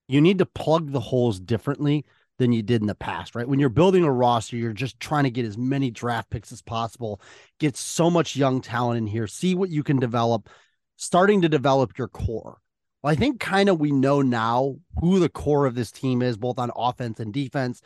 you 0.08 0.20
need 0.20 0.38
to 0.38 0.46
plug 0.46 0.90
the 0.90 1.00
holes 1.00 1.38
differently 1.38 2.04
than 2.40 2.52
you 2.52 2.62
did 2.62 2.80
in 2.80 2.86
the 2.86 2.94
past, 2.94 3.34
right? 3.34 3.46
When 3.46 3.60
you're 3.60 3.68
building 3.68 4.02
a 4.02 4.10
roster, 4.10 4.56
you're 4.56 4.72
just 4.72 4.98
trying 4.98 5.24
to 5.24 5.30
get 5.30 5.44
as 5.44 5.58
many 5.58 5.90
draft 5.90 6.30
picks 6.30 6.50
as 6.50 6.62
possible, 6.62 7.20
get 7.58 7.76
so 7.76 8.08
much 8.08 8.34
young 8.34 8.62
talent 8.62 8.96
in 8.96 9.06
here, 9.06 9.26
see 9.26 9.54
what 9.54 9.68
you 9.68 9.82
can 9.82 9.98
develop, 9.98 10.48
starting 10.96 11.42
to 11.42 11.50
develop 11.50 11.98
your 11.98 12.08
core. 12.08 12.56
Well, 13.02 13.12
I 13.12 13.14
think 13.14 13.40
kind 13.40 13.68
of 13.68 13.78
we 13.78 13.92
know 13.92 14.22
now 14.22 14.76
who 15.00 15.20
the 15.20 15.28
core 15.28 15.66
of 15.66 15.74
this 15.74 15.92
team 15.92 16.22
is, 16.22 16.38
both 16.38 16.58
on 16.58 16.70
offense 16.74 17.20
and 17.20 17.30
defense. 17.30 17.82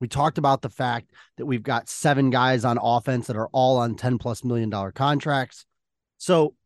We 0.00 0.08
talked 0.08 0.36
about 0.36 0.62
the 0.62 0.68
fact 0.68 1.12
that 1.36 1.46
we've 1.46 1.62
got 1.62 1.88
seven 1.88 2.30
guys 2.30 2.64
on 2.64 2.78
offense 2.82 3.28
that 3.28 3.36
are 3.36 3.48
all 3.52 3.78
on 3.78 3.94
10 3.94 4.18
plus 4.18 4.42
million 4.42 4.68
dollar 4.68 4.90
contracts. 4.90 5.64
So 6.18 6.56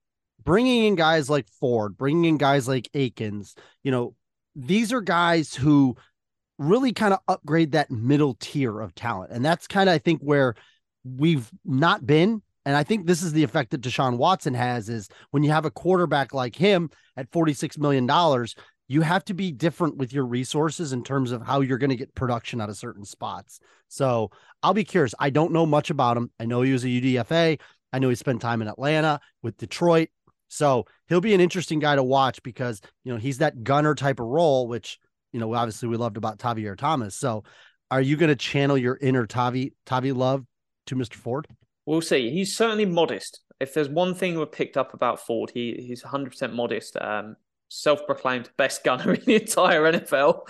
bringing 0.42 0.84
in 0.84 0.94
guys 0.94 1.28
like 1.28 1.46
Ford, 1.60 1.98
bringing 1.98 2.24
in 2.24 2.38
guys 2.38 2.66
like 2.66 2.88
Akins, 2.94 3.54
you 3.82 3.90
know, 3.90 4.14
these 4.54 4.90
are 4.90 5.02
guys 5.02 5.54
who 5.54 5.96
really 6.58 6.92
kind 6.92 7.12
of 7.12 7.20
upgrade 7.28 7.72
that 7.72 7.90
middle 7.90 8.34
tier 8.40 8.80
of 8.80 8.94
talent. 8.94 9.32
And 9.32 9.44
that's 9.44 9.66
kind 9.66 9.88
of, 9.88 9.94
I 9.94 9.98
think, 9.98 10.20
where 10.22 10.54
we've 11.04 11.50
not 11.64 12.06
been. 12.06 12.42
And 12.64 12.74
I 12.76 12.82
think 12.82 13.06
this 13.06 13.22
is 13.22 13.32
the 13.32 13.44
effect 13.44 13.70
that 13.70 13.80
Deshaun 13.80 14.16
Watson 14.16 14.54
has 14.54 14.88
is 14.88 15.08
when 15.30 15.44
you 15.44 15.50
have 15.50 15.64
a 15.64 15.70
quarterback 15.70 16.34
like 16.34 16.56
him 16.56 16.90
at 17.16 17.30
$46 17.30 17.78
million, 17.78 18.08
you 18.88 19.02
have 19.02 19.24
to 19.26 19.34
be 19.34 19.52
different 19.52 19.96
with 19.96 20.12
your 20.12 20.26
resources 20.26 20.92
in 20.92 21.04
terms 21.04 21.30
of 21.30 21.42
how 21.42 21.60
you're 21.60 21.78
going 21.78 21.90
to 21.90 21.96
get 21.96 22.14
production 22.14 22.60
out 22.60 22.68
of 22.68 22.76
certain 22.76 23.04
spots. 23.04 23.60
So 23.88 24.30
I'll 24.62 24.74
be 24.74 24.84
curious. 24.84 25.14
I 25.18 25.30
don't 25.30 25.52
know 25.52 25.66
much 25.66 25.90
about 25.90 26.16
him. 26.16 26.30
I 26.40 26.46
know 26.46 26.62
he 26.62 26.72
was 26.72 26.84
a 26.84 26.88
UDFA. 26.88 27.60
I 27.92 27.98
know 27.98 28.08
he 28.08 28.14
spent 28.14 28.40
time 28.40 28.62
in 28.62 28.68
Atlanta 28.68 29.20
with 29.42 29.56
Detroit. 29.56 30.08
So 30.48 30.86
he'll 31.08 31.20
be 31.20 31.34
an 31.34 31.40
interesting 31.40 31.78
guy 31.78 31.96
to 31.96 32.02
watch 32.02 32.42
because, 32.42 32.80
you 33.04 33.12
know, 33.12 33.18
he's 33.18 33.38
that 33.38 33.64
gunner 33.64 33.94
type 33.94 34.20
of 34.20 34.26
role, 34.26 34.68
which 34.68 34.98
you 35.36 35.40
know, 35.40 35.52
obviously 35.54 35.86
we 35.86 35.98
loved 35.98 36.16
about 36.16 36.38
Tavierre 36.38 36.78
Thomas. 36.78 37.14
So 37.14 37.44
are 37.90 38.00
you 38.00 38.16
going 38.16 38.30
to 38.30 38.36
channel 38.36 38.78
your 38.78 38.98
inner 39.02 39.26
Tavi 39.26 39.74
Tavi 39.84 40.12
love 40.12 40.46
to 40.86 40.96
Mr. 40.96 41.12
Ford? 41.12 41.46
We'll 41.84 42.00
see. 42.00 42.30
He's 42.30 42.56
certainly 42.56 42.86
modest. 42.86 43.42
If 43.60 43.74
there's 43.74 43.90
one 43.90 44.14
thing 44.14 44.38
we 44.38 44.46
picked 44.46 44.78
up 44.78 44.94
about 44.94 45.20
Ford, 45.26 45.50
he 45.52 45.74
he's 45.86 46.02
100% 46.02 46.54
modest. 46.54 46.96
Um, 46.98 47.36
self-proclaimed 47.68 48.48
best 48.56 48.82
gunner 48.82 49.12
in 49.14 49.20
the 49.26 49.34
entire 49.34 49.82
NFL. 49.92 50.40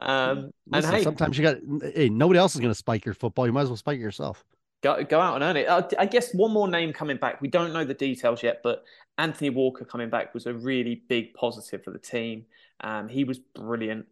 Um, 0.00 0.50
Listen, 0.66 0.90
and 0.90 0.96
hey, 0.96 1.04
sometimes 1.04 1.38
you 1.38 1.44
got 1.44 1.58
hey, 1.94 2.08
nobody 2.08 2.40
else 2.40 2.56
is 2.56 2.60
going 2.60 2.72
to 2.72 2.74
spike 2.74 3.04
your 3.04 3.14
football. 3.14 3.46
You 3.46 3.52
might 3.52 3.62
as 3.62 3.68
well 3.68 3.76
spike 3.76 3.98
it 3.98 4.02
yourself. 4.02 4.44
Go 4.82 5.04
go 5.04 5.20
out 5.20 5.36
and 5.36 5.44
earn 5.44 5.56
it. 5.56 5.68
Uh, 5.68 5.86
I 6.00 6.06
guess 6.06 6.34
one 6.34 6.50
more 6.50 6.66
name 6.66 6.92
coming 6.92 7.16
back. 7.16 7.40
We 7.40 7.46
don't 7.46 7.72
know 7.72 7.84
the 7.84 7.94
details 7.94 8.42
yet, 8.42 8.58
but 8.64 8.82
Anthony 9.18 9.50
Walker 9.50 9.84
coming 9.84 10.10
back 10.10 10.34
was 10.34 10.46
a 10.46 10.52
really 10.52 11.04
big 11.08 11.34
positive 11.34 11.84
for 11.84 11.92
the 11.92 12.00
team. 12.00 12.46
Um, 12.80 13.08
he 13.08 13.22
was 13.22 13.38
brilliant. 13.38 14.06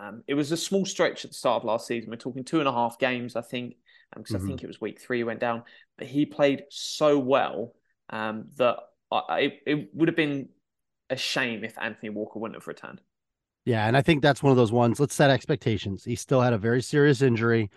Um, 0.00 0.22
it 0.26 0.34
was 0.34 0.52
a 0.52 0.56
small 0.56 0.84
stretch 0.84 1.24
at 1.24 1.30
the 1.30 1.36
start 1.36 1.62
of 1.62 1.64
last 1.64 1.86
season. 1.86 2.10
We're 2.10 2.16
talking 2.16 2.44
two 2.44 2.60
and 2.60 2.68
a 2.68 2.72
half 2.72 2.98
games, 2.98 3.36
I 3.36 3.42
think, 3.42 3.76
because 4.14 4.34
um, 4.34 4.40
mm-hmm. 4.40 4.46
I 4.46 4.48
think 4.48 4.64
it 4.64 4.66
was 4.66 4.80
week 4.80 5.00
three 5.00 5.18
he 5.18 5.24
went 5.24 5.40
down. 5.40 5.62
But 5.98 6.06
he 6.08 6.26
played 6.26 6.64
so 6.70 7.18
well 7.18 7.74
um, 8.10 8.46
that 8.56 8.78
I, 9.10 9.40
it, 9.40 9.60
it 9.66 9.88
would 9.94 10.08
have 10.08 10.16
been 10.16 10.48
a 11.10 11.16
shame 11.16 11.64
if 11.64 11.76
Anthony 11.78 12.10
Walker 12.10 12.38
wouldn't 12.38 12.56
have 12.60 12.66
returned. 12.66 13.00
Yeah, 13.64 13.86
and 13.86 13.96
I 13.96 14.02
think 14.02 14.22
that's 14.22 14.42
one 14.42 14.50
of 14.50 14.56
those 14.56 14.72
ones. 14.72 15.00
Let's 15.00 15.14
set 15.14 15.30
expectations. 15.30 16.04
He 16.04 16.16
still 16.16 16.40
had 16.40 16.52
a 16.52 16.58
very 16.58 16.82
serious 16.82 17.22
injury 17.22 17.70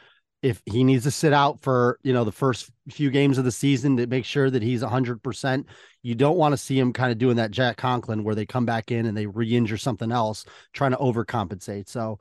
if 0.48 0.62
he 0.66 0.86
needs 0.86 1.04
to 1.04 1.12
sit 1.12 1.34
out 1.34 1.60
for 1.60 2.00
you 2.04 2.14
know 2.14 2.24
the 2.24 2.32
first 2.32 2.72
few 2.90 3.10
games 3.10 3.38
of 3.38 3.44
the 3.44 3.52
season 3.52 3.98
to 3.98 4.08
make 4.08 4.24
sure 4.24 4.50
that 4.50 4.64
he's 4.64 4.82
100% 4.82 5.66
you 6.04 6.16
don't 6.16 6.38
want 6.38 6.54
to 6.54 6.58
see 6.58 6.80
him 6.80 6.94
kind 6.94 7.12
of 7.12 7.18
doing 7.18 7.36
that 7.36 7.52
jack 7.52 7.76
conklin 7.76 8.24
where 8.24 8.34
they 8.34 8.46
come 8.46 8.66
back 8.66 8.90
in 8.90 9.06
and 9.06 9.18
they 9.18 9.26
re-injure 9.26 9.78
something 9.78 10.10
else 10.10 10.46
trying 10.72 10.92
to 10.92 10.98
overcompensate. 10.98 11.90
So 11.90 12.18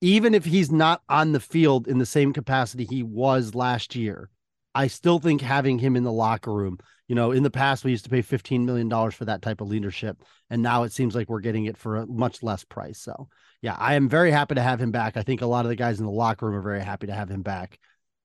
even 0.00 0.34
if 0.34 0.44
he's 0.44 0.70
not 0.70 1.02
on 1.08 1.32
the 1.32 1.40
field 1.40 1.88
in 1.88 1.98
the 1.98 2.06
same 2.06 2.32
capacity 2.32 2.84
he 2.84 3.02
was 3.02 3.54
last 3.54 3.96
year 3.96 4.30
i 4.74 4.86
still 4.86 5.18
think 5.18 5.40
having 5.40 5.78
him 5.78 5.96
in 5.96 6.04
the 6.04 6.12
locker 6.12 6.52
room 6.52 6.78
you 7.08 7.14
know 7.14 7.32
in 7.32 7.42
the 7.42 7.50
past 7.50 7.82
we 7.82 7.90
used 7.90 8.04
to 8.04 8.10
pay 8.10 8.22
15 8.22 8.64
million 8.66 8.88
dollars 8.88 9.14
for 9.14 9.24
that 9.24 9.40
type 9.40 9.62
of 9.62 9.68
leadership 9.68 10.22
and 10.50 10.62
now 10.62 10.84
it 10.84 10.92
seems 10.92 11.14
like 11.14 11.28
we're 11.28 11.40
getting 11.40 11.64
it 11.64 11.76
for 11.76 11.96
a 11.96 12.06
much 12.06 12.42
less 12.42 12.62
price. 12.64 12.98
So 12.98 13.28
yeah, 13.62 13.76
I 13.78 13.94
am 13.94 14.08
very 14.08 14.30
happy 14.30 14.54
to 14.54 14.62
have 14.62 14.80
him 14.80 14.90
back. 14.90 15.16
I 15.16 15.22
think 15.22 15.42
a 15.42 15.46
lot 15.46 15.64
of 15.64 15.70
the 15.70 15.76
guys 15.76 15.98
in 15.98 16.04
the 16.04 16.12
locker 16.12 16.46
room 16.46 16.54
are 16.54 16.62
very 16.62 16.82
happy 16.82 17.06
to 17.06 17.14
have 17.14 17.30
him 17.30 17.42
back. 17.42 17.78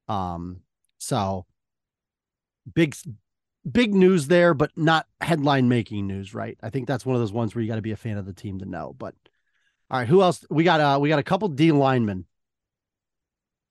Um, 0.07 0.61
so 0.97 1.45
big, 2.73 2.95
big 3.69 3.93
news 3.93 4.27
there, 4.27 4.53
but 4.53 4.71
not 4.75 5.07
headline 5.21 5.69
making 5.69 6.07
news, 6.07 6.33
right? 6.33 6.57
I 6.61 6.69
think 6.69 6.87
that's 6.87 7.05
one 7.05 7.15
of 7.15 7.21
those 7.21 7.33
ones 7.33 7.55
where 7.55 7.61
you 7.61 7.69
got 7.69 7.75
to 7.75 7.81
be 7.81 7.91
a 7.91 7.97
fan 7.97 8.17
of 8.17 8.25
the 8.25 8.33
team 8.33 8.59
to 8.59 8.65
know. 8.65 8.95
But 8.97 9.15
all 9.89 9.99
right, 9.99 10.07
who 10.07 10.21
else? 10.21 10.45
We 10.49 10.63
got 10.63 10.79
uh 10.79 10.99
we 11.01 11.09
got 11.09 11.19
a 11.19 11.23
couple 11.23 11.47
D 11.49 11.71
linemen. 11.71 12.25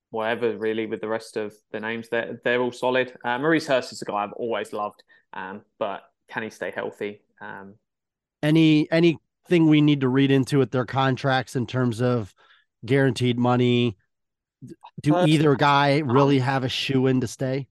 Whatever, 0.09 0.57
really, 0.57 0.87
with 0.87 0.99
the 0.99 1.07
rest 1.07 1.37
of 1.37 1.53
the 1.71 1.79
names, 1.79 2.09
they're 2.09 2.39
they're 2.43 2.61
all 2.61 2.71
solid. 2.71 3.15
Uh, 3.23 3.39
Maurice 3.39 3.67
Hurst 3.67 3.93
is 3.93 4.01
a 4.01 4.05
guy 4.05 4.15
I've 4.15 4.33
always 4.33 4.73
loved, 4.73 5.03
um, 5.33 5.61
but 5.79 6.03
can 6.29 6.43
he 6.43 6.49
stay 6.49 6.71
healthy? 6.71 7.21
Um, 7.39 7.75
any 8.43 8.91
any 8.91 9.17
thing 9.51 9.67
we 9.67 9.81
need 9.81 10.01
to 10.01 10.09
read 10.09 10.31
into 10.31 10.57
with 10.57 10.71
their 10.71 10.85
contracts 10.85 11.55
in 11.57 11.67
terms 11.67 12.01
of 12.01 12.33
guaranteed 12.85 13.37
money? 13.37 13.97
Do 15.01 15.13
Hurst 15.13 15.27
either 15.27 15.55
guy 15.55 15.99
really 15.99 16.39
have 16.39 16.63
a 16.63 16.69
shoe 16.69 17.07
in 17.07 17.19
to 17.21 17.27
stay? 17.27 17.67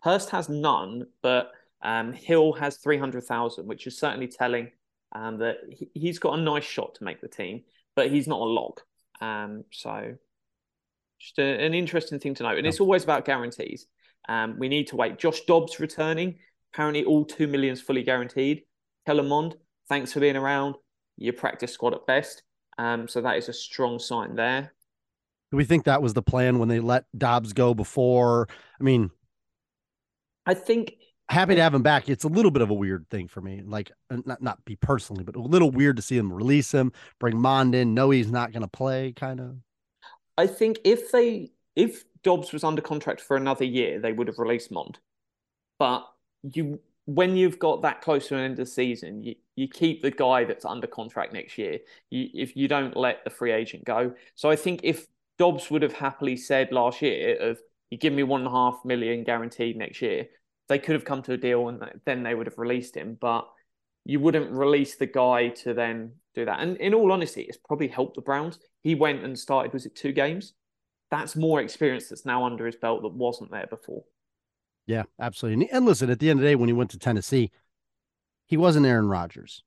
Hurst 0.00 0.30
has 0.30 0.48
none, 0.48 1.06
but 1.22 1.52
um, 1.82 2.12
Hill 2.12 2.52
has 2.54 2.78
300,000, 2.78 3.66
which 3.66 3.86
is 3.86 3.96
certainly 3.96 4.26
telling 4.26 4.72
um, 5.12 5.38
that 5.38 5.58
he, 5.70 6.08
has 6.08 6.18
got 6.18 6.36
a 6.38 6.42
nice 6.42 6.64
shot 6.64 6.96
to 6.96 7.04
make 7.04 7.20
the 7.20 7.28
team, 7.28 7.62
but 7.94 8.10
he's 8.10 8.26
not 8.26 8.40
a 8.40 8.44
lock. 8.44 8.82
Um, 9.20 9.64
so 9.70 10.16
Just 11.20 11.38
a, 11.38 11.64
an 11.64 11.74
interesting 11.74 12.18
thing 12.18 12.34
to 12.34 12.42
note. 12.42 12.58
And 12.58 12.66
it's 12.66 12.80
always 12.80 13.04
about 13.04 13.24
guarantees. 13.24 13.86
Um, 14.28 14.58
we 14.58 14.68
need 14.68 14.88
to 14.88 14.96
wait. 14.96 15.18
Josh 15.18 15.42
Dobbs 15.42 15.78
returning. 15.78 16.38
Apparently, 16.72 17.04
all 17.04 17.24
two 17.24 17.46
millions 17.46 17.80
fully 17.80 18.02
guaranteed. 18.02 18.62
Kellen 19.06 19.54
thanks 19.88 20.12
for 20.12 20.20
being 20.20 20.36
around. 20.36 20.76
Your 21.20 21.34
practice 21.34 21.72
squad 21.72 21.94
at 21.94 22.06
best. 22.06 22.42
Um, 22.78 23.06
so 23.06 23.20
that 23.20 23.36
is 23.36 23.48
a 23.48 23.52
strong 23.52 23.98
sign 23.98 24.34
there. 24.34 24.72
Do 25.50 25.56
we 25.56 25.64
think 25.64 25.84
that 25.84 26.02
was 26.02 26.14
the 26.14 26.22
plan 26.22 26.58
when 26.58 26.68
they 26.68 26.80
let 26.80 27.04
Dobbs 27.16 27.52
go 27.52 27.74
before? 27.74 28.48
I 28.80 28.82
mean, 28.82 29.10
I 30.46 30.54
think 30.54 30.94
happy 31.28 31.54
to 31.54 31.62
have 31.62 31.74
him 31.74 31.82
back. 31.82 32.08
It's 32.08 32.24
a 32.24 32.28
little 32.28 32.50
bit 32.50 32.62
of 32.62 32.70
a 32.70 32.74
weird 32.74 33.06
thing 33.10 33.28
for 33.28 33.40
me. 33.40 33.62
Like, 33.64 33.90
uh, 34.10 34.18
not 34.24 34.42
not 34.42 34.64
be 34.64 34.76
personally, 34.76 35.24
but 35.24 35.36
a 35.36 35.40
little 35.40 35.70
weird 35.70 35.96
to 35.96 36.02
see 36.02 36.16
him 36.16 36.32
release 36.32 36.72
him, 36.72 36.92
bring 37.18 37.38
Mond 37.38 37.74
in, 37.74 37.94
know 37.94 38.10
he's 38.10 38.30
not 38.30 38.52
going 38.52 38.62
to 38.62 38.68
play, 38.68 39.12
kind 39.12 39.40
of. 39.40 39.56
I 40.38 40.46
think 40.46 40.78
if 40.84 41.12
they 41.12 41.50
if 41.76 42.04
Dobbs 42.22 42.52
was 42.52 42.64
under 42.64 42.82
contract 42.82 43.20
for 43.20 43.36
another 43.36 43.64
year, 43.64 44.00
they 44.00 44.12
would 44.12 44.28
have 44.28 44.38
released 44.38 44.70
Mond. 44.70 44.98
But 45.78 46.06
you 46.42 46.80
when 47.06 47.36
you've 47.36 47.58
got 47.58 47.82
that 47.82 48.02
close 48.02 48.28
to 48.28 48.36
an 48.36 48.42
end 48.42 48.52
of 48.52 48.58
the 48.58 48.66
season, 48.66 49.22
you, 49.24 49.34
you 49.60 49.68
keep 49.68 50.00
the 50.00 50.10
guy 50.10 50.44
that's 50.44 50.64
under 50.64 50.86
contract 50.86 51.34
next 51.34 51.58
year. 51.58 51.80
You, 52.08 52.28
if 52.32 52.56
you 52.56 52.66
don't 52.66 52.96
let 52.96 53.24
the 53.24 53.30
free 53.30 53.52
agent 53.52 53.84
go. 53.84 54.14
So 54.34 54.48
I 54.48 54.56
think 54.56 54.80
if 54.84 55.06
Dobbs 55.38 55.70
would 55.70 55.82
have 55.82 55.92
happily 55.92 56.38
said 56.38 56.72
last 56.72 57.02
year 57.02 57.36
of 57.38 57.60
you 57.90 57.98
give 57.98 58.14
me 58.14 58.22
one 58.22 58.40
and 58.40 58.48
a 58.48 58.52
half 58.52 58.80
million 58.86 59.22
guaranteed 59.22 59.76
next 59.76 60.00
year, 60.00 60.28
they 60.70 60.78
could 60.78 60.94
have 60.94 61.04
come 61.04 61.20
to 61.24 61.34
a 61.34 61.36
deal 61.36 61.68
and 61.68 61.82
then 62.06 62.22
they 62.22 62.34
would 62.34 62.46
have 62.46 62.56
released 62.56 62.96
him. 62.96 63.18
But 63.20 63.46
you 64.06 64.18
wouldn't 64.18 64.50
release 64.50 64.96
the 64.96 65.04
guy 65.04 65.48
to 65.48 65.74
then 65.74 66.12
do 66.34 66.46
that. 66.46 66.60
And 66.60 66.78
in 66.78 66.94
all 66.94 67.12
honesty, 67.12 67.42
it's 67.42 67.58
probably 67.58 67.88
helped 67.88 68.14
the 68.14 68.22
Browns. 68.22 68.58
He 68.82 68.94
went 68.94 69.22
and 69.24 69.38
started, 69.38 69.74
was 69.74 69.84
it 69.84 69.94
two 69.94 70.12
games? 70.12 70.54
That's 71.10 71.36
more 71.36 71.60
experience 71.60 72.08
that's 72.08 72.24
now 72.24 72.46
under 72.46 72.64
his 72.64 72.76
belt 72.76 73.02
that 73.02 73.12
wasn't 73.12 73.50
there 73.50 73.66
before. 73.68 74.04
Yeah, 74.86 75.02
absolutely. 75.20 75.66
And, 75.66 75.74
and 75.74 75.84
listen, 75.84 76.08
at 76.08 76.18
the 76.18 76.30
end 76.30 76.38
of 76.38 76.44
the 76.44 76.48
day, 76.48 76.54
when 76.54 76.70
he 76.70 76.72
went 76.72 76.90
to 76.92 76.98
Tennessee, 76.98 77.50
he 78.50 78.56
wasn't 78.56 78.84
Aaron 78.84 79.08
Rodgers, 79.08 79.62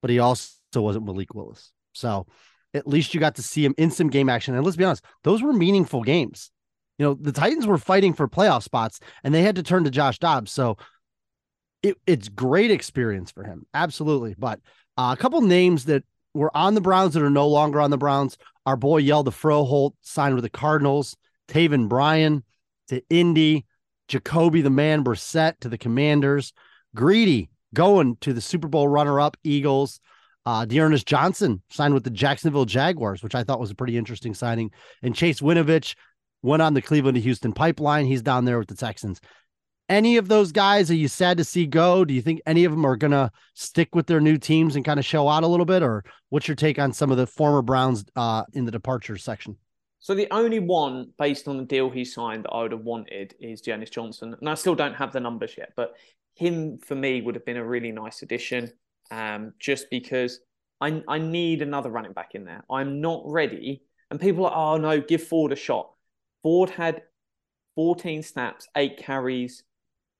but 0.00 0.10
he 0.10 0.18
also 0.18 0.56
wasn't 0.74 1.04
Malik 1.04 1.34
Willis. 1.34 1.70
So 1.92 2.26
at 2.72 2.88
least 2.88 3.12
you 3.12 3.20
got 3.20 3.34
to 3.36 3.42
see 3.42 3.62
him 3.62 3.74
in 3.76 3.90
some 3.90 4.08
game 4.08 4.30
action. 4.30 4.54
And 4.54 4.64
let's 4.64 4.76
be 4.76 4.84
honest, 4.84 5.04
those 5.22 5.42
were 5.42 5.52
meaningful 5.52 6.02
games. 6.02 6.50
You 6.98 7.04
know, 7.04 7.14
the 7.14 7.30
Titans 7.30 7.66
were 7.66 7.76
fighting 7.76 8.14
for 8.14 8.26
playoff 8.26 8.62
spots 8.62 9.00
and 9.22 9.34
they 9.34 9.42
had 9.42 9.56
to 9.56 9.62
turn 9.62 9.84
to 9.84 9.90
Josh 9.90 10.18
Dobbs. 10.18 10.50
So 10.50 10.78
it, 11.82 11.98
it's 12.06 12.30
great 12.30 12.70
experience 12.70 13.30
for 13.30 13.44
him. 13.44 13.66
Absolutely. 13.74 14.34
But 14.36 14.60
uh, 14.96 15.14
a 15.16 15.20
couple 15.20 15.42
names 15.42 15.84
that 15.84 16.02
were 16.32 16.54
on 16.56 16.74
the 16.74 16.80
Browns 16.80 17.12
that 17.14 17.22
are 17.22 17.28
no 17.28 17.46
longer 17.46 17.82
on 17.82 17.90
the 17.90 17.98
Browns. 17.98 18.38
Our 18.64 18.76
boy 18.76 19.02
Hjalte 19.02 19.26
Froholdt 19.26 19.92
signed 20.00 20.34
with 20.34 20.44
the 20.44 20.50
Cardinals. 20.50 21.18
Taven 21.48 21.86
Bryan 21.86 22.44
to 22.88 23.02
Indy. 23.10 23.66
Jacoby 24.08 24.62
the 24.62 24.70
man 24.70 25.04
Brissett 25.04 25.60
to 25.60 25.68
the 25.68 25.78
Commanders. 25.78 26.54
Greedy 26.94 27.50
going 27.76 28.16
to 28.22 28.32
the 28.32 28.40
Super 28.40 28.66
Bowl 28.66 28.88
runner-up 28.88 29.36
Eagles. 29.44 30.00
Uh, 30.44 30.64
D'Ernest 30.64 31.06
Johnson 31.06 31.62
signed 31.70 31.94
with 31.94 32.04
the 32.04 32.10
Jacksonville 32.10 32.64
Jaguars, 32.64 33.22
which 33.22 33.34
I 33.34 33.44
thought 33.44 33.60
was 33.60 33.70
a 33.70 33.74
pretty 33.76 33.96
interesting 33.96 34.34
signing. 34.34 34.70
And 35.02 35.14
Chase 35.14 35.40
Winovich 35.40 35.94
went 36.42 36.62
on 36.62 36.74
the 36.74 36.82
Cleveland 36.82 37.16
to 37.16 37.20
Houston 37.20 37.52
pipeline. 37.52 38.06
He's 38.06 38.22
down 38.22 38.44
there 38.44 38.58
with 38.58 38.68
the 38.68 38.76
Texans. 38.76 39.20
Any 39.88 40.16
of 40.16 40.28
those 40.28 40.50
guys 40.52 40.90
are 40.90 40.96
you 40.96 41.08
sad 41.08 41.36
to 41.38 41.44
see 41.44 41.66
go? 41.66 42.04
Do 42.04 42.14
you 42.14 42.22
think 42.22 42.40
any 42.46 42.64
of 42.64 42.72
them 42.72 42.84
are 42.84 42.96
going 42.96 43.12
to 43.12 43.30
stick 43.54 43.94
with 43.94 44.06
their 44.06 44.20
new 44.20 44.38
teams 44.38 44.74
and 44.74 44.84
kind 44.84 44.98
of 44.98 45.04
show 45.04 45.28
out 45.28 45.44
a 45.44 45.46
little 45.46 45.66
bit? 45.66 45.82
Or 45.82 46.04
what's 46.30 46.48
your 46.48 46.56
take 46.56 46.78
on 46.78 46.92
some 46.92 47.10
of 47.10 47.18
the 47.18 47.26
former 47.26 47.62
Browns 47.62 48.04
uh, 48.16 48.44
in 48.52 48.64
the 48.64 48.72
departure 48.72 49.16
section? 49.16 49.56
So 50.00 50.14
the 50.14 50.28
only 50.30 50.60
one 50.60 51.10
based 51.18 51.48
on 51.48 51.56
the 51.56 51.64
deal 51.64 51.90
he 51.90 52.04
signed 52.04 52.44
that 52.44 52.50
I 52.50 52.62
would 52.62 52.72
have 52.72 52.82
wanted 52.82 53.34
is 53.40 53.60
D'Ernest 53.60 53.92
Johnson, 53.92 54.36
and 54.38 54.48
I 54.48 54.54
still 54.54 54.76
don't 54.76 54.94
have 54.94 55.12
the 55.12 55.20
numbers 55.20 55.54
yet. 55.58 55.72
But 55.76 55.94
him 56.36 56.78
for 56.78 56.94
me 56.94 57.20
would 57.22 57.34
have 57.34 57.44
been 57.44 57.56
a 57.56 57.64
really 57.64 57.90
nice 57.90 58.22
addition, 58.22 58.72
um, 59.10 59.52
just 59.58 59.90
because 59.90 60.40
I 60.80 61.02
I 61.08 61.18
need 61.18 61.62
another 61.62 61.90
running 61.90 62.12
back 62.12 62.34
in 62.34 62.44
there. 62.44 62.62
I'm 62.70 63.00
not 63.00 63.22
ready, 63.24 63.82
and 64.10 64.20
people 64.20 64.46
are 64.46 64.74
oh 64.74 64.78
no, 64.78 65.00
give 65.00 65.22
Ford 65.22 65.52
a 65.52 65.56
shot. 65.56 65.90
Ford 66.42 66.70
had 66.70 67.02
14 67.74 68.22
snaps, 68.22 68.68
eight 68.76 68.98
carries 68.98 69.64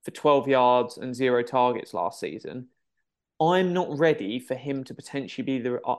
for 0.03 0.11
12 0.11 0.47
yards 0.47 0.97
and 0.97 1.15
zero 1.15 1.43
targets 1.43 1.93
last 1.93 2.19
season. 2.19 2.67
I'm 3.39 3.73
not 3.73 3.97
ready 3.97 4.39
for 4.39 4.55
him 4.55 4.83
to 4.85 4.93
potentially 4.93 5.45
be 5.45 5.59
the 5.59 5.79
uh, 5.81 5.95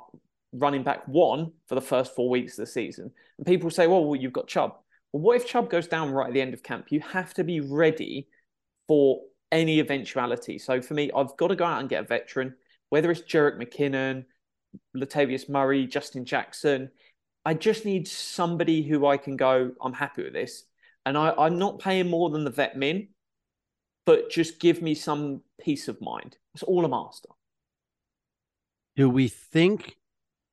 running 0.53 0.83
back 0.83 1.07
one 1.07 1.53
for 1.67 1.75
the 1.75 1.81
first 1.81 2.15
four 2.15 2.29
weeks 2.29 2.59
of 2.59 2.67
the 2.67 2.73
season. 2.73 3.11
And 3.37 3.47
people 3.47 3.71
say, 3.71 3.87
well, 3.87 4.05
well, 4.05 4.21
you've 4.21 4.33
got 4.33 4.49
Chubb. 4.49 4.77
Well, 5.13 5.23
what 5.23 5.37
if 5.37 5.47
Chubb 5.47 5.71
goes 5.71 5.87
down 5.87 6.11
right 6.11 6.29
at 6.29 6.35
the 6.35 6.41
end 6.41 6.55
of 6.55 6.63
camp? 6.63 6.87
You 6.91 7.01
have 7.01 7.35
to 7.35 7.45
be 7.45 7.61
ready 7.61 8.29
for 8.87 9.21
any 9.51 9.81
eventuality. 9.81 10.59
So 10.59 10.81
for 10.81 10.95
me, 10.95 11.11
I've 11.15 11.37
got 11.37 11.49
to 11.49 11.57
go 11.57 11.65
out 11.65 11.81
and 11.81 11.89
get 11.89 12.05
a 12.05 12.07
veteran, 12.07 12.55
whether 12.91 13.11
it's 13.11 13.23
Jerick 13.23 13.59
McKinnon, 13.59 14.25
Latavius 14.97 15.49
Murray, 15.49 15.87
Justin 15.87 16.25
Jackson. 16.25 16.91
I 17.45 17.55
just 17.55 17.85
need 17.85 18.07
somebody 18.07 18.83
who 18.83 19.07
I 19.07 19.17
can 19.17 19.37
go, 19.37 19.73
I'm 19.81 19.95
happy 19.95 20.25
with 20.25 20.35
this. 20.35 20.65
And 21.07 21.17
I, 21.17 21.33
I'm 21.39 21.59
not 21.59 21.79
paying 21.79 22.09
more 22.09 22.29
than 22.31 22.45
the 22.45 22.51
vet 22.51 22.77
min, 22.77 23.09
but 24.05 24.31
just 24.31 24.61
give 24.61 24.83
me 24.83 24.95
some 24.95 25.43
peace 25.61 25.89
of 25.89 26.01
mind. 26.01 26.37
That's 26.53 26.63
all 26.63 26.85
I'm 26.85 26.93
after. 26.93 27.29
Do 28.97 29.09
we 29.09 29.29
think 29.29 29.97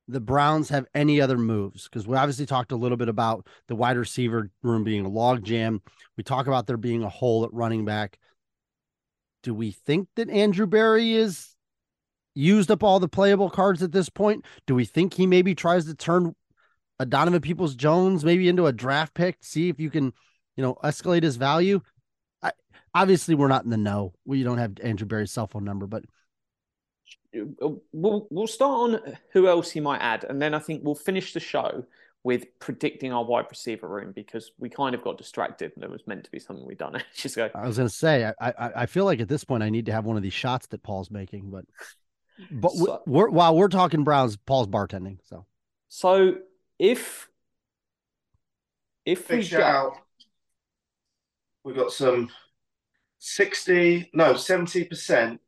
the 0.08 0.22
Browns 0.22 0.70
have 0.70 0.86
any 0.94 1.20
other 1.20 1.38
moves? 1.38 1.86
Because 1.86 2.08
we 2.08 2.16
obviously 2.16 2.46
talked 2.46 2.72
a 2.72 2.78
little 2.78 2.96
bit 2.96 3.10
about 3.10 3.48
the 3.68 3.76
wide 3.76 3.98
receiver 3.98 4.52
room 4.62 4.84
being 4.84 5.06
a 5.06 5.10
log 5.10 5.44
jam. 5.44 5.82
We 6.16 6.24
talk 6.24 6.48
about 6.48 6.68
there 6.68 6.78
being 6.78 7.04
a 7.04 7.10
hole 7.10 7.44
at 7.44 7.54
running 7.54 7.84
back. 7.84 8.20
Do 9.46 9.54
we 9.54 9.70
think 9.70 10.08
that 10.16 10.28
Andrew 10.32 10.66
Berry 10.66 11.14
is 11.14 11.54
used 12.34 12.72
up 12.72 12.82
all 12.82 13.00
the 13.00 13.08
playable 13.08 13.52
cards 13.52 13.84
at 13.84 13.92
this 13.92 14.10
point? 14.10 14.44
Do 14.66 14.74
we 14.74 14.86
think 14.86 15.14
he 15.14 15.28
maybe 15.28 15.54
tries 15.54 15.86
to 15.86 15.94
turn 15.94 16.36
a 16.98 17.06
Donovan 17.06 17.42
Peoples 17.42 17.76
Jones 17.76 18.26
maybe 18.26 18.50
into 18.50 18.66
a 18.66 18.74
draft 18.74 19.14
pick, 19.14 19.38
see 19.42 19.70
if 19.70 19.80
you 19.80 19.92
can, 19.92 20.14
you 20.58 20.64
know, 20.64 20.80
escalate 20.84 21.22
his 21.22 21.36
value? 21.36 21.80
I, 22.42 22.54
obviously, 22.96 23.36
we're 23.36 23.48
not 23.48 23.66
in 23.66 23.70
the 23.70 23.78
know. 23.78 24.14
We 24.26 24.42
don't 24.42 24.58
have 24.58 24.80
Andrew 24.82 25.06
Berry's 25.06 25.32
cell 25.32 25.46
phone 25.46 25.64
number, 25.64 25.86
but 25.86 26.04
we'll 27.94 28.28
we'll 28.32 28.48
start 28.48 28.94
on 28.94 29.18
who 29.32 29.48
else 29.48 29.70
he 29.70 29.80
might 29.80 30.00
add, 30.02 30.24
and 30.24 30.42
then 30.42 30.56
I 30.56 30.60
think 30.60 30.84
we'll 30.84 30.96
finish 30.96 31.34
the 31.34 31.40
show 31.40 31.86
with 32.26 32.58
predicting 32.58 33.14
our 33.14 33.24
wide 33.24 33.46
receiver 33.52 33.88
room 33.88 34.12
because 34.12 34.52
we 34.58 34.68
kind 34.68 34.96
of 34.96 35.04
got 35.04 35.16
distracted 35.16 35.72
and 35.76 35.84
it 35.84 35.92
was 35.92 36.02
meant 36.08 36.24
to 36.24 36.32
be 36.32 36.40
something 36.40 36.66
we'd 36.66 36.80
done 36.80 36.96
ages 37.14 37.34
ago. 37.34 37.52
I 37.54 37.68
was 37.68 37.78
going 37.78 37.88
to 37.88 37.96
say, 37.96 38.32
I, 38.42 38.50
I, 38.50 38.72
I 38.78 38.86
feel 38.88 39.06
like 39.06 39.20
at 39.20 39.28
this 39.28 39.44
point 39.44 39.62
I 39.62 39.70
need 39.70 39.86
to 39.86 39.92
have 39.92 40.06
one 40.06 40.18
of 40.18 40.24
these 40.24 40.34
shots 40.34 40.66
that 40.68 40.82
Paul's 40.82 41.12
making, 41.12 41.52
but 41.52 41.66
but 42.50 42.72
so, 42.72 43.04
we're, 43.06 43.30
while 43.30 43.56
we're 43.56 43.68
talking 43.68 44.04
Browns, 44.04 44.38
Paul's 44.38 44.66
bartending. 44.68 45.20
So 45.24 45.46
so 45.88 46.38
if 46.80 47.30
if 49.06 49.28
Big 49.28 49.38
we 49.38 49.44
shout 49.44 49.60
get, 49.60 49.68
out. 49.68 49.94
We 51.64 51.74
got 51.74 51.92
some 51.92 52.32
sixty, 53.20 54.10
no, 54.14 54.36
seventy 54.36 54.84
percent 54.84 55.42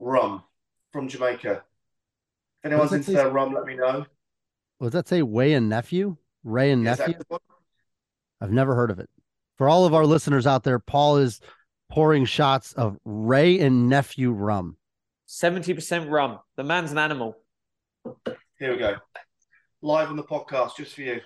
rum 0.00 0.42
from 0.90 1.08
Jamaica. 1.08 1.62
If 2.64 2.72
anyone's 2.72 2.94
into 2.94 3.12
their 3.12 3.28
rum, 3.28 3.52
let 3.52 3.66
me 3.66 3.74
know. 3.74 4.06
What 4.82 4.90
does 4.90 4.98
that 4.98 5.06
say? 5.06 5.22
Way 5.22 5.52
and 5.52 5.68
nephew, 5.68 6.16
Wray 6.42 6.72
and 6.72 6.82
Is 6.88 6.98
nephew. 6.98 7.14
I've 8.40 8.50
never 8.50 8.74
heard 8.74 8.90
of 8.90 8.98
it. 8.98 9.08
For 9.56 9.68
all 9.68 9.84
of 9.84 9.94
our 9.94 10.04
listeners 10.04 10.44
out 10.44 10.64
there, 10.64 10.80
Paul 10.80 11.18
is 11.18 11.40
pouring 11.88 12.24
shots 12.24 12.72
of 12.72 12.98
Wray 13.04 13.60
and 13.60 13.88
nephew 13.88 14.32
rum. 14.32 14.76
70% 15.28 16.10
rum. 16.10 16.40
The 16.56 16.64
man's 16.64 16.90
an 16.90 16.98
animal. 16.98 17.36
Here 18.58 18.72
we 18.72 18.78
go. 18.78 18.96
Live 19.82 20.08
on 20.08 20.16
the 20.16 20.24
podcast, 20.24 20.76
just 20.76 20.96
for 20.96 21.02
you. 21.02 21.20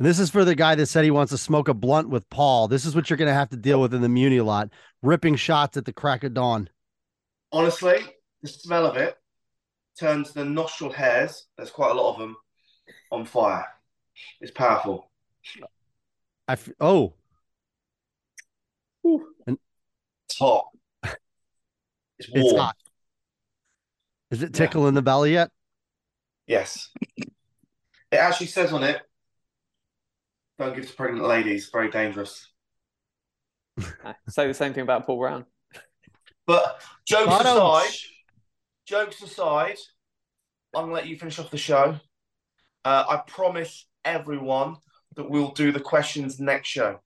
And 0.00 0.08
this 0.08 0.18
is 0.18 0.30
for 0.30 0.44
the 0.44 0.56
guy 0.56 0.74
that 0.74 0.86
said 0.86 1.04
he 1.04 1.12
wants 1.12 1.30
to 1.30 1.38
smoke 1.38 1.68
a 1.68 1.74
blunt 1.74 2.08
with 2.08 2.28
Paul. 2.30 2.66
This 2.66 2.84
is 2.84 2.96
what 2.96 3.08
you're 3.08 3.16
going 3.16 3.28
to 3.28 3.32
have 3.32 3.50
to 3.50 3.56
deal 3.56 3.80
with 3.80 3.94
in 3.94 4.02
the 4.02 4.08
Muny 4.08 4.44
lot, 4.44 4.70
ripping 5.02 5.36
shots 5.36 5.76
at 5.76 5.84
the 5.84 5.92
crack 5.92 6.24
of 6.24 6.34
dawn. 6.34 6.68
Honestly, 7.52 8.00
the 8.42 8.48
smell 8.48 8.86
of 8.86 8.96
it 8.96 9.16
turns 10.00 10.32
the 10.32 10.44
nostril 10.44 10.90
hairs, 10.90 11.46
there's 11.56 11.70
quite 11.70 11.92
a 11.92 11.94
lot 11.94 12.14
of 12.14 12.18
them, 12.18 12.36
on 13.12 13.26
fire. 13.26 13.66
It's 14.40 14.50
powerful. 14.50 15.10
I 16.48 16.54
f- 16.54 16.70
oh, 16.80 17.14
It's 19.46 20.38
hot. 20.38 20.66
It's 22.18 22.30
warm. 22.30 22.46
it's 22.46 22.56
hot. 22.56 22.76
Is 24.30 24.42
it 24.42 24.54
tickle 24.54 24.88
in 24.88 24.94
the 24.94 25.02
belly 25.02 25.32
yet? 25.32 25.50
Yes. 26.46 26.88
It 27.18 28.16
actually 28.16 28.46
says 28.46 28.72
on 28.72 28.82
it, 28.82 29.00
don't 30.58 30.74
give 30.74 30.88
to 30.88 30.94
pregnant 30.94 31.26
ladies, 31.26 31.68
very 31.70 31.90
dangerous. 31.90 32.50
Say 34.28 34.46
the 34.46 34.54
same 34.54 34.72
thing 34.72 34.84
about 34.84 35.06
Paul 35.06 35.18
Brown. 35.18 35.44
But 36.46 36.80
jokes 37.06 37.40
aside, 37.40 37.90
jokes 38.86 39.22
aside, 39.22 39.76
I'm 40.74 40.84
gonna 40.84 40.92
let 40.92 41.06
you 41.06 41.18
finish 41.18 41.38
off 41.38 41.50
the 41.50 41.58
show. 41.58 41.98
Uh, 42.84 43.04
I 43.08 43.16
promise 43.26 43.86
everyone 44.04 44.76
that 45.16 45.28
we'll 45.28 45.50
do 45.50 45.72
the 45.72 45.80
questions 45.80 46.40
next 46.40 46.68
show? 46.68 47.00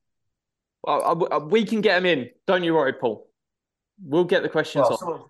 Well, 0.82 1.02
uh, 1.30 1.36
uh, 1.36 1.40
we 1.40 1.64
can 1.64 1.80
get 1.80 1.96
them 1.96 2.06
in. 2.06 2.30
Don't 2.46 2.62
you 2.62 2.74
worry, 2.74 2.92
Paul. 2.92 3.28
We'll 4.02 4.24
get 4.24 4.42
the 4.42 4.48
questions 4.48 4.86
Well, 4.88 5.12
on. 5.12 5.24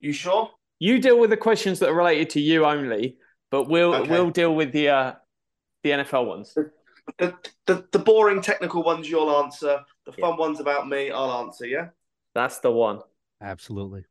You 0.00 0.12
sure? 0.12 0.50
You 0.78 0.98
deal 0.98 1.18
with 1.18 1.30
the 1.30 1.36
questions 1.36 1.78
that 1.78 1.88
are 1.88 1.94
related 1.94 2.30
to 2.30 2.40
you 2.40 2.66
only, 2.66 3.16
but 3.50 3.68
we'll 3.68 3.94
Okay. 3.94 4.10
we'll 4.10 4.30
deal 4.30 4.54
with 4.54 4.72
the 4.72 4.88
uh, 4.88 5.12
the 5.82 5.90
NFL 5.90 6.26
ones. 6.26 6.56
The, 7.18 7.34
the 7.66 7.86
the 7.92 7.98
boring 7.98 8.42
technical 8.42 8.82
ones 8.82 9.08
you'll 9.08 9.30
answer. 9.42 9.80
The 10.04 10.12
fun 10.12 10.36
ones 10.36 10.60
about 10.60 10.88
me, 10.88 11.10
I'll 11.10 11.44
answer. 11.44 11.66
Yeah. 11.66 11.88
That's 12.34 12.58
the 12.58 12.70
one. 12.70 13.00
Absolutely. 13.40 14.04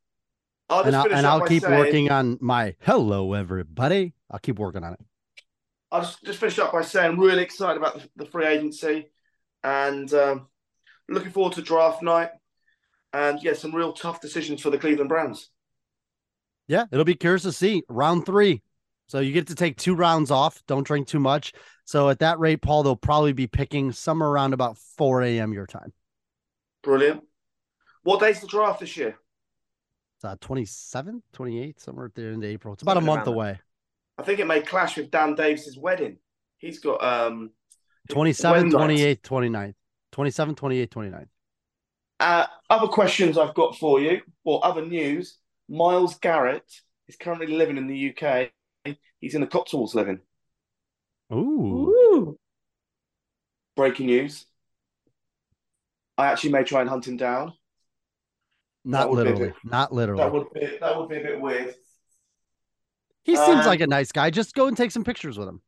I'll 0.70 0.84
And 0.84 0.96
I'll, 0.96 1.14
and 1.14 1.28
I'll 1.28 1.46
keep 1.46 1.64
saying, 1.64 1.78
working 1.78 2.10
on 2.12 2.38
my 2.42 2.76
hello, 2.80 3.34
everybody. 3.34 4.14
I'll 4.32 4.40
keep 4.40 4.58
working 4.58 4.84
on 4.84 4.94
it. 4.94 5.00
I'll 5.94 6.02
just, 6.02 6.24
just 6.24 6.40
finish 6.40 6.58
up 6.58 6.74
by 6.74 6.82
saying 6.82 7.12
I'm 7.12 7.20
really 7.20 7.44
excited 7.44 7.78
about 7.78 8.02
the, 8.02 8.10
the 8.16 8.26
free 8.26 8.48
agency, 8.48 9.10
and 9.64 10.12
um, 10.16 10.48
looking 11.08 11.32
forward 11.32 11.54
to 11.54 11.62
draft 11.62 12.02
night, 12.02 12.32
and 13.14 13.42
yeah, 13.44 13.54
some 13.54 13.76
real 13.76 13.94
tough 13.94 14.20
decisions 14.20 14.60
for 14.60 14.72
the 14.72 14.80
Cleveland 14.80 15.10
Browns. 15.10 15.50
Yeah, 16.68 16.86
it'll 16.92 17.06
be 17.06 17.14
curious 17.14 17.44
to 17.44 17.52
see 17.52 17.84
round 17.88 18.26
three. 18.26 18.64
So 19.08 19.20
you 19.20 19.34
get 19.34 19.48
to 19.48 19.56
take 19.56 19.78
two 19.78 19.94
rounds 19.94 20.32
off. 20.32 20.64
Don't 20.66 20.88
drink 20.88 21.08
too 21.08 21.20
much. 21.20 21.54
So 21.86 22.10
at 22.10 22.20
that 22.20 22.40
rate, 22.40 22.64
Paul, 22.64 22.82
they'll 22.82 22.96
probably 22.96 23.34
be 23.34 23.46
picking 23.46 23.92
somewhere 23.92 24.30
around 24.30 24.54
about 24.54 24.78
4 24.98 25.22
a.m. 25.22 25.54
your 25.54 25.68
time. 25.68 25.94
Brilliant. 26.82 27.22
What 28.02 28.20
day's 28.20 28.40
the 28.40 28.48
draft 28.48 28.80
this 28.80 28.98
year? 28.98 29.20
It's 30.18 30.26
uh, 30.26 30.38
27, 30.42 31.22
28, 31.34 31.80
somewhere 31.80 32.06
at 32.08 32.16
the 32.16 32.24
end 32.24 32.44
of 32.44 32.50
April. 32.50 32.74
It's 32.74 32.82
about 32.82 32.98
a 32.98 33.02
month 33.02 33.28
around 33.28 33.36
away. 33.36 33.60
I 34.18 34.24
think 34.24 34.40
it 34.40 34.48
may 34.48 34.62
clash 34.62 34.98
with 34.98 35.12
Dan 35.12 35.36
Davis's 35.36 35.78
wedding. 35.78 36.18
He's 36.58 36.80
got 36.80 37.04
um 37.04 37.52
27, 38.10 38.70
28, 38.72 39.24
29. 39.24 39.76
27, 40.12 40.56
28, 40.56 40.92
29. 40.92 41.28
Uh, 42.20 42.46
other 42.70 42.88
questions 42.88 43.38
I've 43.38 43.56
got 43.56 43.76
for 43.78 44.00
you, 44.00 44.22
or 44.44 44.64
other 44.66 44.86
news. 44.86 45.38
Myles 45.68 46.16
Garrett 46.20 46.72
is 47.08 47.16
currently 47.16 47.48
living 47.48 47.78
in 47.78 47.88
the 47.88 48.14
UK. 48.16 48.52
He's 49.20 49.34
in 49.36 49.42
the 49.42 49.48
Cotswolds 49.48 49.96
living. 49.96 50.20
Ooh. 51.34 51.38
Ooh. 51.38 52.40
Breaking 53.76 54.06
news. 54.08 54.46
I 56.18 56.28
actually 56.28 56.52
may 56.52 56.64
try 56.64 56.82
and 56.82 56.90
hunt 56.90 57.08
him 57.08 57.18
down. 57.18 57.54
Not 58.86 59.10
would 59.10 59.24
be 59.24 59.30
a 59.30 59.34
literally. 59.34 59.54
bit- 59.64 59.72
Not 59.72 59.94
literally. 59.94 60.22
That 60.24 60.32
would 60.34 60.54
be 60.54 60.78
that 60.80 60.98
would 60.98 61.10
be 61.10 61.18
a 61.18 61.24
bit 61.24 61.42
weird. 61.42 61.76
He 63.24 63.36
seems 63.36 63.62
Um, 63.62 63.66
like 63.66 63.82
a 63.82 63.88
nice 63.88 64.12
guy. 64.12 64.30
Just 64.30 64.54
go 64.54 64.68
and 64.68 64.76
take 64.76 64.92
some 64.92 65.04
pictures 65.04 65.38
with 65.38 65.48
him. 65.48 65.62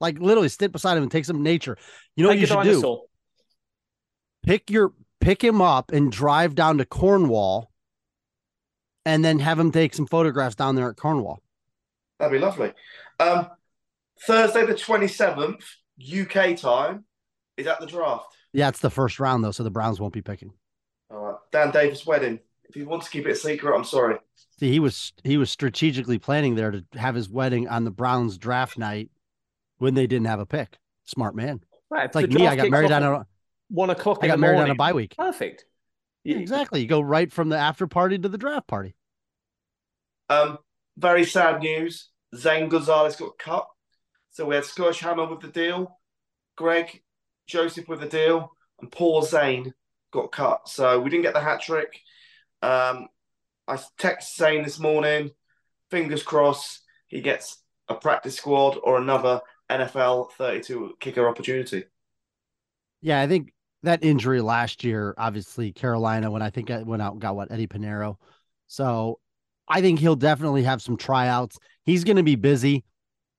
Like 0.00 0.18
literally 0.18 0.48
sit 0.48 0.72
beside 0.72 0.96
him 0.96 1.02
and 1.02 1.12
take 1.12 1.24
some 1.24 1.42
nature. 1.42 1.76
You 2.16 2.22
know 2.24 2.30
what 2.30 2.38
you 2.38 2.46
should 2.46 2.62
do? 2.62 3.02
Pick 4.44 4.70
your 4.70 4.92
pick 5.20 5.42
him 5.42 5.60
up 5.60 5.92
and 5.92 6.12
drive 6.12 6.54
down 6.54 6.78
to 6.78 6.84
Cornwall 6.84 7.70
and 9.04 9.24
then 9.24 9.38
have 9.38 9.58
him 9.58 9.72
take 9.72 9.94
some 9.94 10.06
photographs 10.06 10.54
down 10.54 10.76
there 10.76 10.90
at 10.90 10.96
Cornwall. 10.96 11.42
That'd 12.18 12.32
be 12.32 12.38
lovely. 12.44 12.72
Um, 13.18 13.48
Thursday 14.20 14.66
the 14.66 14.74
twenty 14.74 15.08
seventh 15.08 15.64
UK 16.00 16.56
time 16.56 17.04
is 17.56 17.66
at 17.66 17.80
the 17.80 17.86
draft. 17.86 18.26
Yeah, 18.52 18.68
it's 18.68 18.80
the 18.80 18.90
first 18.90 19.18
round 19.20 19.42
though, 19.44 19.50
so 19.50 19.62
the 19.62 19.70
Browns 19.70 20.00
won't 20.00 20.14
be 20.14 20.22
picking. 20.22 20.52
All 21.10 21.18
right, 21.18 21.36
Dan 21.52 21.70
Davis 21.70 22.06
wedding. 22.06 22.40
If 22.68 22.76
you 22.76 22.86
want 22.86 23.02
to 23.02 23.10
keep 23.10 23.26
it 23.26 23.30
a 23.32 23.34
secret, 23.36 23.74
I'm 23.74 23.84
sorry. 23.84 24.18
See, 24.58 24.70
he 24.70 24.80
was 24.80 25.12
he 25.22 25.36
was 25.36 25.50
strategically 25.50 26.18
planning 26.18 26.54
there 26.54 26.70
to 26.70 26.84
have 26.94 27.14
his 27.14 27.28
wedding 27.28 27.68
on 27.68 27.84
the 27.84 27.90
Browns 27.90 28.38
draft 28.38 28.78
night 28.78 29.10
when 29.78 29.94
they 29.94 30.06
didn't 30.06 30.26
have 30.26 30.40
a 30.40 30.46
pick. 30.46 30.78
Smart 31.04 31.34
man. 31.34 31.60
Right, 31.90 32.06
It's 32.06 32.14
like 32.14 32.30
me. 32.30 32.46
I 32.46 32.56
got 32.56 32.70
married 32.70 32.90
on 32.90 33.02
a 33.02 33.26
one 33.68 33.90
o'clock. 33.90 34.18
I 34.22 34.28
got 34.28 34.34
the 34.34 34.38
married 34.38 34.56
on 34.56 34.62
a 34.62 34.66
morning. 34.68 34.76
bye 34.76 34.92
week. 34.92 35.14
Perfect. 35.16 35.64
Yeah, 36.24 36.38
exactly. 36.38 36.80
You 36.80 36.88
go 36.88 37.00
right 37.00 37.30
from 37.30 37.50
the 37.50 37.56
after 37.56 37.86
party 37.86 38.18
to 38.18 38.28
the 38.28 38.38
draft 38.38 38.66
party. 38.66 38.96
Um, 40.28 40.58
very 40.96 41.24
sad 41.24 41.60
news. 41.60 42.08
Zane 42.34 42.68
Gonzalez 42.68 43.16
got 43.16 43.38
cut. 43.38 43.66
So 44.30 44.46
we 44.46 44.56
had 44.56 44.64
Scottish 44.64 45.00
Hammer 45.00 45.26
with 45.26 45.40
the 45.40 45.48
deal, 45.48 45.98
Greg 46.56 47.02
Joseph 47.46 47.88
with 47.88 48.00
the 48.00 48.06
deal, 48.06 48.50
and 48.80 48.90
Paul 48.90 49.22
Zane 49.22 49.72
got 50.12 50.32
cut. 50.32 50.68
So 50.68 51.00
we 51.00 51.10
didn't 51.10 51.22
get 51.22 51.34
the 51.34 51.40
hat 51.40 51.62
trick. 51.62 52.00
Um, 52.62 53.06
I 53.68 53.76
texted 53.98 54.22
saying 54.22 54.64
this 54.64 54.78
morning. 54.78 55.30
Fingers 55.90 56.22
crossed 56.22 56.80
he 57.06 57.20
gets 57.20 57.62
a 57.88 57.94
practice 57.94 58.36
squad 58.36 58.78
or 58.82 58.98
another 58.98 59.40
NFL 59.70 60.32
32 60.32 60.94
kicker 61.00 61.28
opportunity. 61.28 61.84
Yeah, 63.00 63.20
I 63.20 63.26
think 63.26 63.52
that 63.82 64.02
injury 64.02 64.40
last 64.40 64.84
year, 64.84 65.14
obviously 65.16 65.72
Carolina, 65.72 66.30
when 66.30 66.42
I 66.42 66.50
think 66.50 66.70
I 66.70 66.82
went 66.82 67.02
out 67.02 67.12
and 67.12 67.20
got 67.20 67.36
what 67.36 67.50
Eddy 67.50 67.66
Piñeiro. 67.66 68.16
So 68.66 69.20
I 69.68 69.80
think 69.80 69.98
he'll 69.98 70.16
definitely 70.16 70.64
have 70.64 70.82
some 70.82 70.96
tryouts. 70.96 71.58
He's 71.84 72.04
going 72.04 72.16
to 72.16 72.22
be 72.22 72.36
busy. 72.36 72.84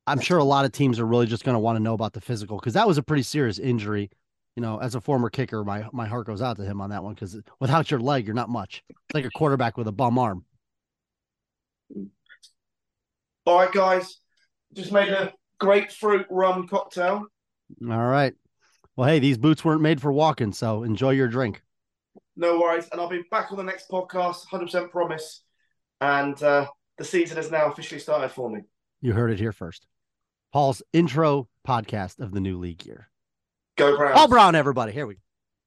I'm 0.05 0.21
sure 0.21 0.37
a 0.37 0.43
lot 0.43 0.63
of 0.63 0.71
teams 0.71 0.99
are 0.99 1.05
really 1.05 1.27
just 1.27 1.43
going 1.43 1.55
to 1.55 1.59
want 1.59 1.75
to 1.75 1.83
know 1.83 1.93
about 1.93 2.13
the 2.13 2.21
physical 2.21 2.57
because 2.57 2.73
that 2.73 2.87
was 2.87 2.97
a 2.97 3.03
pretty 3.03 3.23
serious 3.23 3.59
injury. 3.59 4.09
You 4.57 4.61
know, 4.61 4.79
as 4.79 4.95
a 4.95 5.01
former 5.01 5.29
kicker, 5.29 5.63
my 5.63 5.85
my 5.93 6.07
heart 6.07 6.25
goes 6.25 6.41
out 6.41 6.57
to 6.57 6.63
him 6.63 6.81
on 6.81 6.89
that 6.89 7.03
one 7.03 7.13
because 7.13 7.39
without 7.59 7.91
your 7.91 7.99
leg, 7.99 8.25
you're 8.25 8.33
not 8.33 8.49
much. 8.49 8.83
It's 8.89 9.13
like 9.13 9.23
a 9.23 9.29
quarterback 9.29 9.77
with 9.77 9.87
a 9.87 9.91
bum 9.91 10.17
arm. 10.17 10.45
All 13.45 13.59
right, 13.59 13.71
guys. 13.71 14.17
Just 14.73 14.91
made 14.91 15.09
a 15.09 15.31
grapefruit 15.59 16.25
rum 16.31 16.67
cocktail. 16.67 17.27
All 17.87 18.07
right. 18.07 18.33
Well, 18.95 19.07
hey, 19.07 19.19
these 19.19 19.37
boots 19.37 19.63
weren't 19.63 19.83
made 19.83 20.01
for 20.01 20.11
walking, 20.11 20.51
so 20.51 20.81
enjoy 20.81 21.11
your 21.11 21.27
drink. 21.27 21.61
No 22.35 22.59
worries. 22.59 22.89
And 22.91 22.99
I'll 22.99 23.07
be 23.07 23.21
back 23.29 23.51
on 23.51 23.57
the 23.57 23.63
next 23.63 23.87
podcast, 23.91 24.47
100% 24.51 24.89
promise. 24.89 25.43
And 26.01 26.41
uh, 26.41 26.65
the 26.97 27.03
season 27.03 27.37
has 27.37 27.51
now 27.51 27.71
officially 27.71 27.99
started 27.99 28.29
for 28.29 28.49
me. 28.49 28.61
You 29.01 29.13
heard 29.13 29.29
it 29.29 29.39
here 29.39 29.51
first. 29.51 29.85
Paul's 30.51 30.81
intro 30.93 31.47
podcast 31.65 32.19
of 32.19 32.31
the 32.31 32.41
new 32.41 32.57
league 32.57 32.87
year. 32.87 33.11
Go 33.77 33.95
Browns. 33.95 34.15
Paul 34.15 34.27
Brown, 34.27 34.55
everybody. 34.55 34.91
Here 34.91 35.07
we 35.07 35.15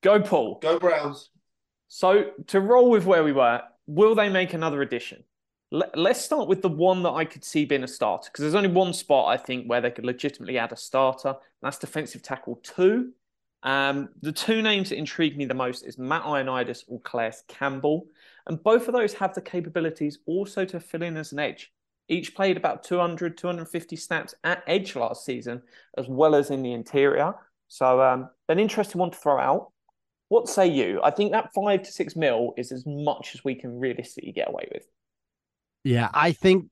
go. 0.03 0.19
Go, 0.19 0.21
Paul. 0.21 0.59
Go 0.61 0.79
Browns. 0.79 1.31
So 1.89 2.33
to 2.49 2.61
roll 2.61 2.91
with 2.91 3.07
where 3.07 3.25
we 3.25 3.33
were, 3.33 3.63
will 3.87 4.15
they 4.15 4.29
make 4.29 4.53
another 4.53 4.83
addition? 4.83 5.25
Let, 5.71 5.97
let's 5.97 6.21
start 6.21 6.49
with 6.49 6.63
the 6.63 6.69
one 6.69 7.03
that 7.05 7.13
I 7.13 7.25
could 7.25 7.45
see 7.45 7.65
being 7.65 7.85
a 7.85 7.89
starter 7.89 8.29
because 8.31 8.43
there's 8.43 8.57
only 8.57 8.71
one 8.71 8.93
spot 8.93 9.33
I 9.33 9.37
think 9.37 9.67
where 9.67 9.81
they 9.81 9.91
could 9.91 10.05
legitimately 10.05 10.59
add 10.59 10.73
a 10.73 10.77
starter. 10.77 11.29
And 11.29 11.39
that's 11.63 11.79
defensive 11.79 12.23
tackle 12.23 12.61
two. 12.63 13.13
Um, 13.63 14.09
the 14.23 14.33
two 14.33 14.63
names 14.63 14.89
that 14.89 14.97
intrigue 14.97 15.37
me 15.37 15.45
the 15.45 15.55
most 15.55 15.83
is 15.83 15.99
Matt 15.99 16.23
Ioannidis 16.23 16.85
or 16.89 17.01
Calais 17.03 17.35
Campbell, 17.47 18.07
and 18.47 18.63
both 18.63 18.89
of 18.89 18.95
those 18.95 19.13
have 19.15 19.35
the 19.35 19.43
capabilities 19.43 20.19
also 20.27 20.65
to 20.65 20.81
fill 20.81 21.03
in 21.03 21.19
as 21.19 21.33
an 21.33 21.39
edge. 21.39 21.71
Each 22.09 22.35
played 22.35 22.57
about 22.57 22.83
200, 22.83 23.37
250 23.37 23.97
snaps 23.97 24.35
at 24.45 24.65
edge 24.67 24.97
last 24.97 25.27
season, 25.27 25.63
as 25.99 26.09
well 26.09 26.35
as 26.35 26.51
in 26.51 26.63
the 26.63 26.73
interior. 26.73 27.35
So 27.71 28.03
um, 28.03 28.29
an 28.49 28.59
interesting 28.59 28.99
one 28.99 29.13
to 29.13 29.17
throw 29.17 29.39
out. 29.39 29.71
What 30.29 30.49
say 30.49 30.67
you? 30.67 31.01
I 31.03 31.13
think 31.13 31.31
that 31.33 31.55
five 31.55 31.83
to 31.85 31.93
six 31.93 32.17
mil 32.17 32.53
is 32.57 32.73
as 32.73 32.85
much 32.85 33.31
as 33.35 33.45
we 33.45 33.55
can 33.55 33.79
realistically 33.79 34.33
get 34.33 34.49
away 34.49 34.69
with. 34.73 34.83
Yeah, 35.85 36.09
I 36.13 36.33
think 36.33 36.67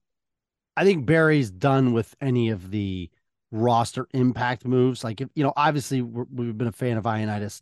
I 0.77 0.85
think 0.85 1.07
Berry's 1.07 1.51
done 1.51 1.93
with 1.93 2.15
any 2.21 2.51
of 2.51 2.71
the 2.71 3.11
roster 3.53 4.09
impact 4.13 4.67
moves. 4.67 5.05
Like 5.05 5.21
if 5.21 5.29
you 5.35 5.45
know, 5.45 5.53
obviously 5.57 6.03
we're, 6.03 6.27
we've 6.33 6.59
been 6.59 6.67
a 6.67 6.73
fan 6.73 6.97
of 6.97 7.05
Ioannidis 7.05 7.61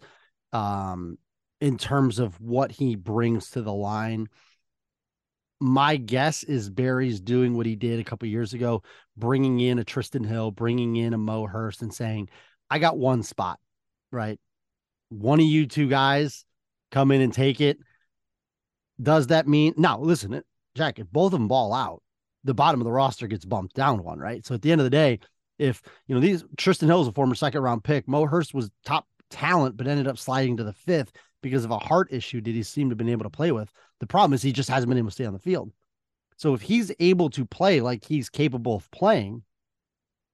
um 0.53 1.18
in 1.61 1.76
terms 1.76 2.18
of 2.18 2.41
what 2.41 2.72
he 2.72 2.97
brings 2.97 3.51
to 3.51 3.62
the 3.62 3.72
line. 3.72 4.28
My 5.61 5.97
guess 5.97 6.43
is 6.43 6.70
Berry's 6.70 7.20
doing 7.20 7.55
what 7.55 7.66
he 7.66 7.76
did 7.76 8.01
a 8.01 8.05
couple 8.05 8.28
years 8.28 8.55
ago, 8.55 8.82
bringing 9.16 9.61
in 9.61 9.78
a 9.78 9.84
Trysten 9.84 10.26
Hill, 10.26 10.51
bringing 10.51 10.97
in 10.97 11.14
a 11.14 11.18
Mo 11.18 11.47
Hurst, 11.47 11.80
and 11.80 11.93
saying, 11.93 12.28
"I 12.70 12.78
got 12.78 12.98
one 12.98 13.22
spot, 13.22 13.58
right? 14.10 14.38
One 15.08 15.40
of 15.40 15.46
you 15.46 15.66
two 15.66 15.88
guys 15.88 16.44
come 16.90 17.10
in 17.10 17.20
and 17.20 17.32
take 17.32 17.60
it." 17.60 17.78
Does 19.00 19.28
that 19.28 19.46
mean 19.46 19.74
now? 19.76 20.00
Listen, 20.00 20.42
Jack, 20.74 20.98
if 20.98 21.10
both 21.10 21.32
of 21.32 21.38
them 21.38 21.48
ball 21.48 21.72
out, 21.72 22.02
the 22.44 22.54
bottom 22.54 22.80
of 22.80 22.84
the 22.84 22.92
roster 22.92 23.26
gets 23.26 23.44
bumped 23.44 23.74
down 23.74 24.02
one, 24.02 24.18
right? 24.18 24.44
So 24.44 24.54
at 24.54 24.62
the 24.62 24.72
end 24.72 24.80
of 24.80 24.84
the 24.84 24.90
day, 24.90 25.18
if 25.58 25.82
you 26.06 26.14
know 26.14 26.20
these 26.20 26.42
Trysten 26.56 26.86
Hill 26.86 27.02
is 27.02 27.08
a 27.08 27.12
former 27.12 27.34
second 27.34 27.62
round 27.62 27.84
pick, 27.84 28.08
Mo 28.08 28.26
Hurst 28.26 28.54
was 28.54 28.70
top 28.84 29.06
talent, 29.30 29.76
but 29.76 29.86
ended 29.86 30.06
up 30.06 30.18
sliding 30.18 30.56
to 30.56 30.64
the 30.64 30.72
fifth 30.72 31.12
because 31.42 31.64
of 31.64 31.70
a 31.70 31.78
heart 31.78 32.08
issue 32.10 32.40
that 32.40 32.50
he 32.50 32.62
seemed 32.62 32.90
to 32.90 32.92
have 32.92 32.98
been 32.98 33.08
able 33.08 33.24
to 33.24 33.30
play 33.30 33.52
with. 33.52 33.70
The 34.00 34.06
problem 34.06 34.32
is 34.32 34.42
he 34.42 34.52
just 34.52 34.70
hasn't 34.70 34.88
been 34.88 34.98
able 34.98 35.08
to 35.08 35.14
stay 35.14 35.26
on 35.26 35.32
the 35.32 35.38
field. 35.38 35.72
So 36.36 36.54
if 36.54 36.62
he's 36.62 36.92
able 37.00 37.30
to 37.30 37.46
play 37.46 37.80
like 37.80 38.04
he's 38.04 38.28
capable 38.28 38.76
of 38.76 38.90
playing, 38.90 39.42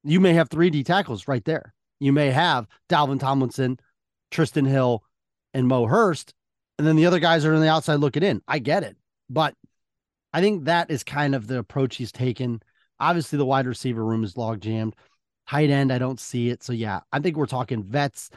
you 0.05 0.21
may 0.21 0.35
have 0.35 0.49
three 0.49 0.71
D 0.71 0.83
tackles 0.83 1.29
right 1.29 1.45
there. 1.45 1.75
You 2.03 2.13
may 2.13 2.33
have 2.33 2.67
Dalvin 2.89 3.21
Tomlinson, 3.21 3.79
Trysten 4.33 4.67
Hill, 4.67 5.05
and 5.55 5.69
Mo 5.69 5.87
Hurst, 5.87 6.35
and 6.77 6.85
then 6.85 6.97
the 6.97 7.07
other 7.07 7.21
guys 7.21 7.45
are 7.45 7.55
on 7.55 7.61
the 7.61 7.69
outside 7.69 8.01
looking 8.01 8.25
in. 8.25 8.43
I 8.49 8.59
get 8.59 8.83
it, 8.83 8.97
but 9.31 9.55
I 10.33 10.41
think 10.41 10.65
that 10.65 10.91
is 10.91 11.05
kind 11.05 11.33
of 11.33 11.47
the 11.47 11.59
approach 11.59 11.95
he's 11.95 12.11
taken. 12.11 12.61
Obviously, 12.99 13.37
the 13.37 13.45
wide 13.45 13.69
receiver 13.69 14.05
room 14.05 14.25
is 14.25 14.37
log 14.37 14.61
jammed. 14.61 14.97
Tight 15.49 15.71
end, 15.71 15.93
I 15.93 15.99
don't 15.99 16.19
see 16.19 16.49
it. 16.49 16.65
So 16.65 16.73
yeah, 16.73 17.03
I 17.13 17.21
think 17.21 17.37
we're 17.37 17.47
talking 17.47 17.85
vets 17.85 18.31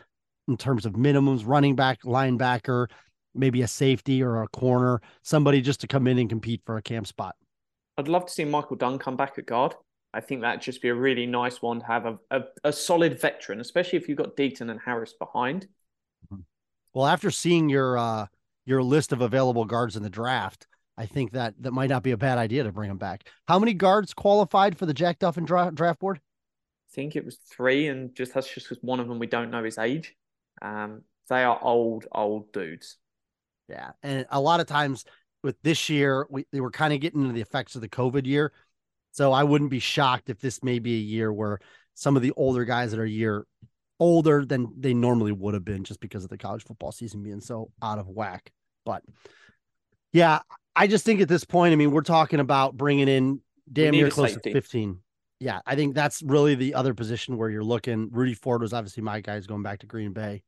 in 0.47 0.57
terms 0.57 0.85
of 0.85 0.93
minimums, 0.93 1.41
running 1.43 1.75
back, 1.75 2.03
linebacker, 2.03 2.85
maybe 3.33 3.63
a 3.63 3.67
safety 3.67 4.21
or 4.21 4.43
a 4.43 4.47
corner, 4.49 5.01
somebody 5.23 5.59
just 5.61 5.81
to 5.81 5.87
come 5.87 6.05
in 6.05 6.19
and 6.19 6.29
compete 6.29 6.61
for 6.67 6.77
a 6.77 6.83
camp 6.83 7.07
spot. 7.07 7.35
I'd 7.97 8.09
love 8.09 8.27
to 8.27 8.31
see 8.31 8.45
Michael 8.45 8.75
Dunn 8.75 8.99
come 8.99 9.15
back 9.15 9.39
at 9.39 9.47
guard. 9.47 9.73
I 10.15 10.21
think 10.21 10.41
that'd 10.41 10.61
just 10.61 10.81
be 10.81 10.87
a 10.87 10.95
really 10.95 11.25
nice 11.25 11.61
one 11.61 11.81
to 11.81 11.85
have 11.85 12.05
a, 12.05 12.17
a, 12.31 12.41
a 12.63 12.73
solid 12.73 13.19
veteran, 13.19 13.59
especially 13.59 13.97
if 13.97 14.07
you've 14.07 14.17
got 14.17 14.37
Deaton 14.37 14.71
and 14.71 14.79
Harris 14.79 15.13
behind. 15.13 15.67
Well, 16.93 17.05
after 17.05 17.29
seeing 17.29 17.67
your 17.67 17.97
uh 17.97 18.27
your 18.65 18.81
list 18.81 19.11
of 19.11 19.21
available 19.21 19.65
guards 19.65 19.97
in 19.97 20.03
the 20.03 20.09
draft, 20.09 20.67
I 20.97 21.05
think 21.05 21.33
that 21.33 21.55
that 21.59 21.71
might 21.71 21.89
not 21.89 22.01
be 22.01 22.11
a 22.11 22.17
bad 22.17 22.37
idea 22.37 22.63
to 22.63 22.71
bring 22.71 22.87
them 22.87 22.97
back. 22.97 23.29
How 23.47 23.59
many 23.59 23.73
guards 23.73 24.13
qualified 24.13 24.77
for 24.77 24.85
the 24.85 24.93
Jack 24.93 25.19
Duffin 25.19 25.45
dra- 25.45 25.71
draft 25.73 25.99
board? 25.99 26.17
I 26.17 26.95
think 26.95 27.17
it 27.17 27.25
was 27.25 27.35
three, 27.35 27.87
and 27.87 28.15
just 28.15 28.33
that's 28.33 28.51
just 28.51 28.69
because 28.69 28.81
one 28.81 29.01
of 29.01 29.09
them 29.09 29.19
we 29.19 29.27
don't 29.27 29.51
know 29.51 29.63
his 29.65 29.77
age. 29.77 30.15
Um, 30.61 31.01
they 31.27 31.43
are 31.43 31.59
old, 31.61 32.07
old 32.13 32.53
dudes. 32.53 32.97
Yeah, 33.67 33.91
and 34.01 34.25
a 34.29 34.39
lot 34.39 34.61
of 34.61 34.67
times 34.67 35.03
with 35.43 35.61
this 35.61 35.89
year, 35.89 36.25
we 36.29 36.45
they 36.53 36.61
were 36.61 36.71
kind 36.71 36.93
of 36.93 37.01
getting 37.01 37.21
into 37.21 37.33
the 37.33 37.41
effects 37.41 37.75
of 37.75 37.81
the 37.81 37.89
COVID 37.89 38.25
year, 38.25 38.53
so 39.15 39.31
I 39.31 39.45
wouldn't 39.45 39.69
be 39.69 39.79
shocked 39.79 40.29
if 40.29 40.41
this 40.41 40.61
may 40.61 40.79
be 40.79 40.95
a 40.95 41.01
year 41.01 41.31
where 41.31 41.59
some 41.93 42.17
of 42.17 42.21
the 42.21 42.33
older 42.35 42.65
guys 42.65 42.91
that 42.91 42.99
are 42.99 43.05
a 43.05 43.09
year 43.09 43.45
older 43.97 44.43
than 44.43 44.73
they 44.77 44.93
normally 44.93 45.31
would 45.31 45.53
have 45.53 45.63
been 45.63 45.85
just 45.85 46.01
because 46.01 46.25
of 46.25 46.29
the 46.29 46.37
college 46.37 46.65
football 46.65 46.91
season 46.91 47.23
being 47.23 47.39
so 47.39 47.71
out 47.81 47.97
of 47.97 48.09
whack. 48.09 48.51
But 48.85 49.03
yeah, 50.11 50.39
I 50.75 50.87
just 50.87 51.05
think 51.05 51.21
at 51.21 51.29
this 51.29 51.45
point, 51.45 51.71
I 51.71 51.77
mean, 51.77 51.91
we're 51.91 52.01
talking 52.01 52.41
about 52.41 52.75
bringing 52.75 53.07
in 53.07 53.39
damn 53.71 53.91
near 53.91 54.09
close 54.09 54.33
to 54.35 54.51
15. 54.51 54.99
Yeah, 55.39 55.61
I 55.65 55.75
think 55.77 55.95
that's 55.95 56.21
really 56.21 56.55
the 56.55 56.73
other 56.73 56.93
position 56.93 57.37
where 57.37 57.49
you're 57.49 57.63
looking. 57.63 58.09
Rudy 58.11 58.33
Ford 58.33 58.61
was 58.61 58.73
obviously 58.73 59.01
my 59.01 59.21
guys 59.21 59.47
going 59.47 59.63
back 59.63 59.79
to 59.79 59.85
Green 59.85 60.11
Bay. 60.11 60.43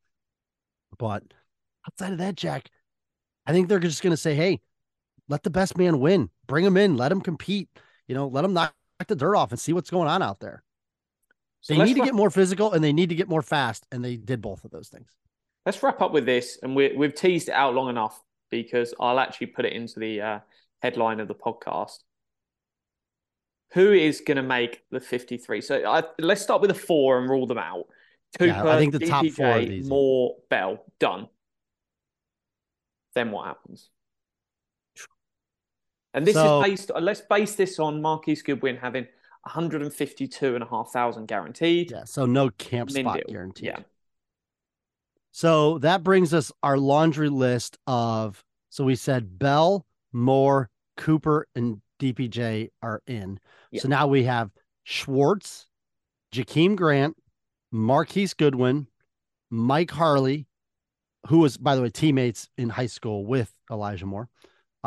But 0.99 1.23
outside 1.87 2.11
of 2.11 2.17
that, 2.17 2.35
Jack, 2.35 2.69
I 3.45 3.53
think 3.53 3.69
they're 3.69 3.79
just 3.79 4.03
going 4.03 4.11
to 4.11 4.17
say, 4.17 4.35
hey, 4.35 4.59
let 5.29 5.43
the 5.43 5.49
best 5.49 5.77
man 5.77 6.01
win. 6.01 6.29
Bring 6.47 6.65
him 6.65 6.75
in. 6.75 6.97
Let 6.97 7.13
him 7.13 7.21
compete. 7.21 7.69
You 8.07 8.15
know, 8.15 8.27
let 8.27 8.41
them 8.41 8.53
knock 8.53 8.73
the 9.07 9.15
dirt 9.15 9.35
off 9.35 9.51
and 9.51 9.59
see 9.59 9.73
what's 9.73 9.89
going 9.89 10.07
on 10.07 10.21
out 10.21 10.39
there. 10.39 10.63
So 11.61 11.73
They 11.73 11.83
need 11.83 11.95
to 11.95 12.01
wrap- 12.01 12.07
get 12.07 12.15
more 12.15 12.29
physical 12.29 12.71
and 12.73 12.83
they 12.83 12.93
need 12.93 13.09
to 13.09 13.15
get 13.15 13.27
more 13.27 13.41
fast. 13.41 13.85
And 13.91 14.03
they 14.03 14.15
did 14.15 14.41
both 14.41 14.63
of 14.63 14.71
those 14.71 14.87
things. 14.89 15.09
Let's 15.65 15.81
wrap 15.83 16.01
up 16.01 16.13
with 16.13 16.25
this, 16.25 16.59
and 16.63 16.73
we, 16.77 16.93
we've 16.95 17.13
teased 17.13 17.49
it 17.49 17.53
out 17.53 17.73
long 17.75 17.89
enough 17.89 18.23
because 18.49 18.93
I'll 19.01 19.19
actually 19.19 19.47
put 19.47 19.65
it 19.65 19.73
into 19.73 19.99
the 19.99 20.21
uh, 20.21 20.39
headline 20.81 21.19
of 21.19 21.27
the 21.27 21.35
podcast. 21.35 21.97
Who 23.73 23.91
is 23.91 24.21
going 24.21 24.37
to 24.37 24.43
make 24.43 24.83
the 24.91 25.01
53? 25.01 25.59
So 25.59 25.83
I, 25.85 26.03
let's 26.19 26.41
start 26.41 26.61
with 26.61 26.69
the 26.69 26.73
four 26.73 27.19
and 27.19 27.29
rule 27.29 27.47
them 27.47 27.57
out. 27.57 27.87
Cooper, 28.39 28.47
Yeah, 28.51 28.63
I 28.63 28.77
think 28.77 28.93
the 28.93 29.07
top 29.07 29.25
four 29.25 29.45
DPJ. 29.45 29.85
Moore, 29.89 30.37
Bell, 30.49 30.85
done. 31.01 31.27
Then 33.13 33.31
what 33.31 33.47
happens? 33.47 33.89
And 36.17 36.25
this 36.25 36.33
So- 36.33 36.61
is 36.63 36.69
based. 36.69 36.91
uh, 36.91 36.99
Let's 36.99 37.21
base 37.21 37.55
this 37.55 37.77
on 37.79 38.01
Marquise 38.01 38.41
Goodwin 38.41 38.77
having 38.77 39.07
152 39.43 40.55
and 40.55 40.63
a 40.63 40.67
half 40.67 40.91
thousand 40.91 41.27
guaranteed. 41.27 41.91
Yeah. 41.91 42.05
So 42.05 42.25
no 42.25 42.49
camp 42.49 42.89
spot 42.89 43.21
guaranteed. 43.29 43.65
Yeah. 43.67 43.79
So 45.31 45.77
that 45.79 46.03
brings 46.03 46.33
us 46.33 46.51
our 46.63 46.77
laundry 46.77 47.29
list 47.29 47.77
of 47.85 48.43
so 48.69 48.83
we 48.83 48.95
said 48.95 49.37
Bell, 49.39 49.85
Moore, 50.11 50.69
Cooper, 50.97 51.47
and 51.55 51.81
DPJ 51.99 52.69
are 52.81 53.01
in. 53.07 53.39
Yeah. 53.71 53.81
So 53.81 53.87
now 53.87 54.07
we 54.07 54.23
have 54.23 54.51
Schwartz, 54.83 55.67
Jakeem 56.33 56.75
Grant, 56.75 57.15
Marquise 57.71 58.33
Goodwin, 58.33 58.87
Mike 59.49 59.91
Harley, 59.91 60.47
who 61.27 61.39
was, 61.39 61.57
by 61.57 61.75
the 61.75 61.81
way, 61.83 61.89
teammates 61.89 62.49
in 62.57 62.69
high 62.69 62.85
school 62.87 63.25
with 63.25 63.53
Elijah 63.71 64.05
Moore, 64.05 64.29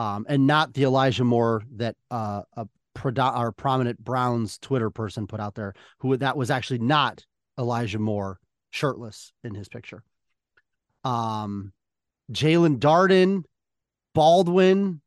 um, 0.00 0.24
and 0.30 0.46
not 0.46 0.72
the 0.72 0.84
Elijah 0.84 1.24
Moore 1.24 1.62
that 1.76 1.94
uh, 2.10 2.40
a 2.56 2.66
prodo- 2.96 3.36
or 3.36 3.52
prominent 3.52 4.02
Browns 4.02 4.56
Twitter 4.56 4.88
person 4.88 5.26
put 5.26 5.40
out 5.40 5.54
there, 5.54 5.74
who 5.98 6.16
that 6.16 6.38
was 6.38 6.50
actually 6.50 6.78
not 6.78 7.26
Elijah 7.58 7.98
Moore 7.98 8.40
shirtless 8.70 9.34
in 9.44 9.54
his 9.54 9.68
picture. 9.68 10.02
Um, 11.04 11.74
Jaelon 12.32 12.78
Darden, 12.78 13.44
Baldwin. 14.14 15.02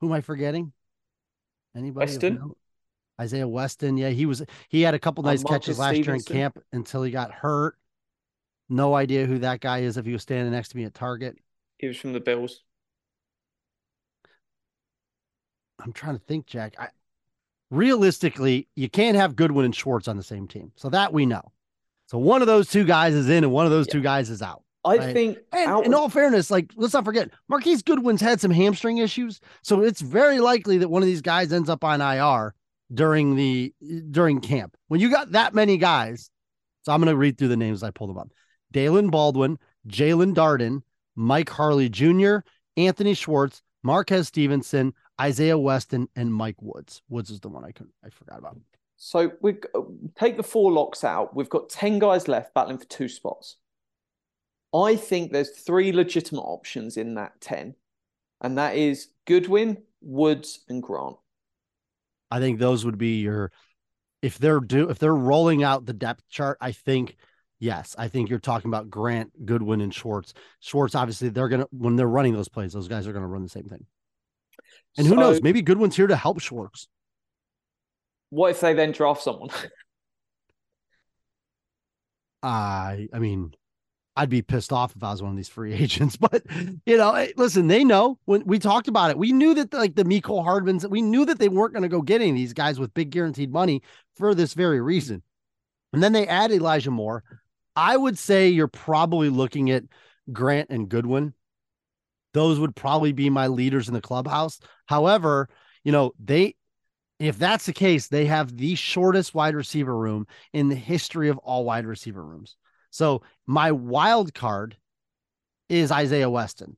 Who 0.00 0.08
am 0.08 0.12
I 0.12 0.22
forgetting? 0.22 0.72
Anybody? 1.76 2.10
Weston? 2.10 2.50
Isaiah 3.20 3.46
Weston. 3.46 3.96
Yeah, 3.96 4.08
he 4.08 4.26
was. 4.26 4.42
He 4.68 4.82
had 4.82 4.94
a 4.94 4.98
couple 4.98 5.22
nice 5.22 5.44
catches 5.44 5.78
last 5.78 5.98
year 5.98 6.16
in 6.16 6.22
camp 6.22 6.58
until 6.72 7.04
he 7.04 7.12
got 7.12 7.30
hurt. 7.30 7.76
No 8.68 8.92
idea 8.92 9.26
who 9.26 9.38
that 9.38 9.60
guy 9.60 9.82
is. 9.82 9.96
If 9.96 10.04
he 10.04 10.12
was 10.12 10.22
standing 10.22 10.50
next 10.50 10.70
to 10.70 10.76
me 10.76 10.82
at 10.82 10.94
Target, 10.94 11.38
He 11.78 11.86
was 11.86 11.96
from 11.96 12.12
the 12.12 12.20
Bills. 12.20 12.64
I'm 15.82 15.92
trying 15.92 16.16
to 16.18 16.24
think, 16.24 16.46
Jack. 16.46 16.74
I 16.78 16.88
realistically, 17.70 18.68
you 18.76 18.88
can't 18.88 19.16
have 19.16 19.36
Goodwin 19.36 19.64
and 19.64 19.74
Schwartz 19.74 20.08
on 20.08 20.16
the 20.16 20.22
same 20.22 20.48
team, 20.48 20.72
so 20.76 20.88
that 20.90 21.12
we 21.12 21.26
know. 21.26 21.52
So 22.06 22.18
one 22.18 22.40
of 22.40 22.46
those 22.48 22.68
two 22.68 22.84
guys 22.84 23.14
is 23.14 23.28
in, 23.28 23.44
and 23.44 23.52
one 23.52 23.66
of 23.66 23.70
those 23.70 23.86
two 23.86 24.00
guys 24.00 24.30
is 24.30 24.42
out. 24.42 24.62
I 24.84 24.96
Right. 24.96 25.12
think 25.12 25.38
And 25.52 25.70
out 25.70 25.84
in 25.84 25.92
all 25.94 26.08
fairness, 26.08 26.50
like 26.50 26.72
let's 26.74 26.94
not 26.94 27.04
forget, 27.04 27.30
Marquise 27.48 27.82
Goodwin's 27.82 28.20
had 28.22 28.40
some 28.40 28.50
hamstring 28.50 28.98
issues, 28.98 29.40
so 29.62 29.82
it's 29.82 30.00
very 30.00 30.40
likely 30.40 30.78
that 30.78 30.88
one 30.88 31.02
of 31.02 31.06
these 31.06 31.20
guys 31.20 31.52
ends 31.52 31.68
up 31.68 31.84
on 31.84 32.00
IR 32.00 32.54
during 32.92 33.36
the 33.36 33.74
during 34.10 34.40
camp. 34.40 34.76
When 34.88 35.00
you 35.00 35.10
got 35.10 35.32
that 35.32 35.54
many 35.54 35.76
guys, 35.76 36.30
so 36.82 36.92
I'm 36.92 37.00
going 37.00 37.12
to 37.12 37.16
read 37.16 37.36
through 37.36 37.48
the 37.48 37.56
names 37.58 37.82
I 37.82 37.90
pulled 37.90 38.10
them 38.10 38.18
up: 38.18 38.30
Daylen 38.72 39.10
Baldwin, 39.10 39.58
Jaelon 39.86 40.34
Darden, 40.34 40.82
Mike 41.14 41.50
Harley 41.50 41.90
Jr., 41.90 42.38
Anthony 42.78 43.12
Schwartz, 43.12 43.62
Marquez 43.82 44.28
Stevenson, 44.28 44.94
Isaiah 45.20 45.58
Weston, 45.58 46.08
and 46.16 46.32
Mike 46.32 46.60
Woods. 46.60 47.02
Woods 47.08 47.30
is 47.30 47.40
the 47.40 47.48
one 47.48 47.64
I 47.64 47.72
could 47.72 47.88
I 48.04 48.08
forgot 48.08 48.38
about. 48.38 48.56
So 48.96 49.32
we 49.40 49.56
take 50.18 50.36
the 50.36 50.42
four 50.42 50.72
locks 50.72 51.04
out. 51.04 51.34
We've 51.34 51.48
got 51.48 51.68
10 51.70 51.98
guys 51.98 52.28
left 52.28 52.54
battling 52.54 52.78
for 52.78 52.84
two 52.86 53.08
spots. 53.08 53.56
I 54.74 54.96
think 54.96 55.32
there's 55.32 55.50
three 55.50 55.92
legitimate 55.92 56.42
options 56.42 56.96
in 56.96 57.14
that 57.14 57.40
10, 57.40 57.74
and 58.40 58.58
that 58.58 58.76
is 58.76 59.08
Goodwin, 59.26 59.78
Woods, 60.00 60.60
and 60.68 60.82
Grant. 60.82 61.16
I 62.30 62.38
think 62.38 62.58
those 62.58 62.84
would 62.84 62.98
be 62.98 63.20
your 63.20 63.50
if 64.22 64.38
they're 64.38 64.60
do 64.60 64.88
if 64.90 64.98
they're 64.98 65.14
rolling 65.14 65.64
out 65.64 65.86
the 65.86 65.92
depth 65.92 66.28
chart, 66.28 66.58
I 66.60 66.72
think 66.72 67.16
yes, 67.58 67.96
I 67.98 68.08
think 68.08 68.30
you're 68.30 68.38
talking 68.38 68.70
about 68.70 68.90
Grant, 68.90 69.44
Goodwin, 69.44 69.80
and 69.80 69.94
Schwartz. 69.94 70.34
Schwartz, 70.60 70.94
obviously, 70.94 71.30
they're 71.30 71.48
gonna 71.48 71.66
when 71.70 71.96
they're 71.96 72.06
running 72.06 72.34
those 72.34 72.48
plays, 72.48 72.72
those 72.72 72.88
guys 72.88 73.06
are 73.06 73.12
gonna 73.12 73.26
run 73.26 73.42
the 73.42 73.48
same 73.48 73.68
thing. 73.68 73.86
And 74.96 75.06
who 75.06 75.14
knows, 75.14 75.42
maybe 75.42 75.62
Goodwin's 75.62 75.96
here 75.96 76.06
to 76.06 76.16
help 76.16 76.40
Schwartz. 76.40 76.88
What 78.30 78.50
if 78.50 78.60
they 78.60 78.74
then 78.74 78.92
draft 78.92 79.22
someone? 79.22 79.50
I 82.42 83.08
I 83.12 83.18
mean, 83.18 83.52
I'd 84.16 84.28
be 84.28 84.42
pissed 84.42 84.72
off 84.72 84.94
if 84.96 85.02
I 85.02 85.10
was 85.12 85.22
one 85.22 85.30
of 85.30 85.36
these 85.36 85.48
free 85.48 85.72
agents, 85.82 86.16
but 86.16 86.42
you 86.86 86.96
know, 86.96 87.12
eh, 87.12 87.32
listen, 87.36 87.66
they 87.66 87.84
know 87.84 88.18
when 88.24 88.44
we 88.46 88.58
talked 88.58 88.88
about 88.88 89.10
it. 89.10 89.18
We 89.18 89.32
knew 89.32 89.54
that 89.54 89.72
like 89.72 89.94
the 89.94 90.04
Mecole 90.04 90.44
Hardmans, 90.44 90.88
we 90.88 91.02
knew 91.02 91.24
that 91.24 91.38
they 91.38 91.48
weren't 91.48 91.72
going 91.72 91.82
to 91.82 91.88
go 91.88 92.02
get 92.02 92.20
any 92.20 92.30
of 92.30 92.36
these 92.36 92.52
guys 92.52 92.78
with 92.78 92.94
big 92.94 93.10
guaranteed 93.10 93.52
money 93.52 93.82
for 94.16 94.34
this 94.34 94.54
very 94.54 94.80
reason. 94.80 95.22
And 95.92 96.02
then 96.02 96.12
they 96.12 96.26
add 96.26 96.52
Elijah 96.52 96.90
Moore. 96.90 97.24
I 97.74 97.96
would 97.96 98.18
say 98.18 98.48
you're 98.48 98.68
probably 98.68 99.28
looking 99.28 99.70
at 99.70 99.84
Grant 100.32 100.70
and 100.70 100.88
Goodwin. 100.88 101.34
Those 102.32 102.60
would 102.60 102.76
probably 102.76 103.12
be 103.12 103.30
my 103.30 103.48
leaders 103.48 103.88
in 103.88 103.94
the 103.94 104.00
clubhouse. 104.00 104.60
However, 104.86 105.48
you 105.84 105.92
know, 105.92 106.12
they 106.18 106.54
if 107.18 107.38
that's 107.38 107.66
the 107.66 107.74
case, 107.74 108.08
they 108.08 108.24
have 108.24 108.56
the 108.56 108.74
shortest 108.74 109.34
wide 109.34 109.54
receiver 109.54 109.94
room 109.96 110.26
in 110.54 110.70
the 110.70 110.74
history 110.74 111.28
of 111.28 111.36
all 111.38 111.64
wide 111.64 111.84
receiver 111.84 112.24
rooms. 112.24 112.56
So 112.90 113.22
my 113.46 113.72
wild 113.72 114.32
card 114.32 114.76
is 115.68 115.92
Isaiah 115.92 116.30
Weston. 116.30 116.76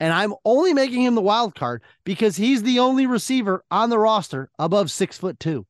And 0.00 0.12
I'm 0.12 0.34
only 0.44 0.74
making 0.74 1.02
him 1.02 1.14
the 1.14 1.20
wild 1.22 1.54
card 1.54 1.82
because 2.04 2.36
he's 2.36 2.64
the 2.64 2.80
only 2.80 3.06
receiver 3.06 3.64
on 3.70 3.88
the 3.88 3.98
roster 3.98 4.50
above 4.58 4.90
six 4.90 5.16
foot 5.16 5.38
two. 5.38 5.64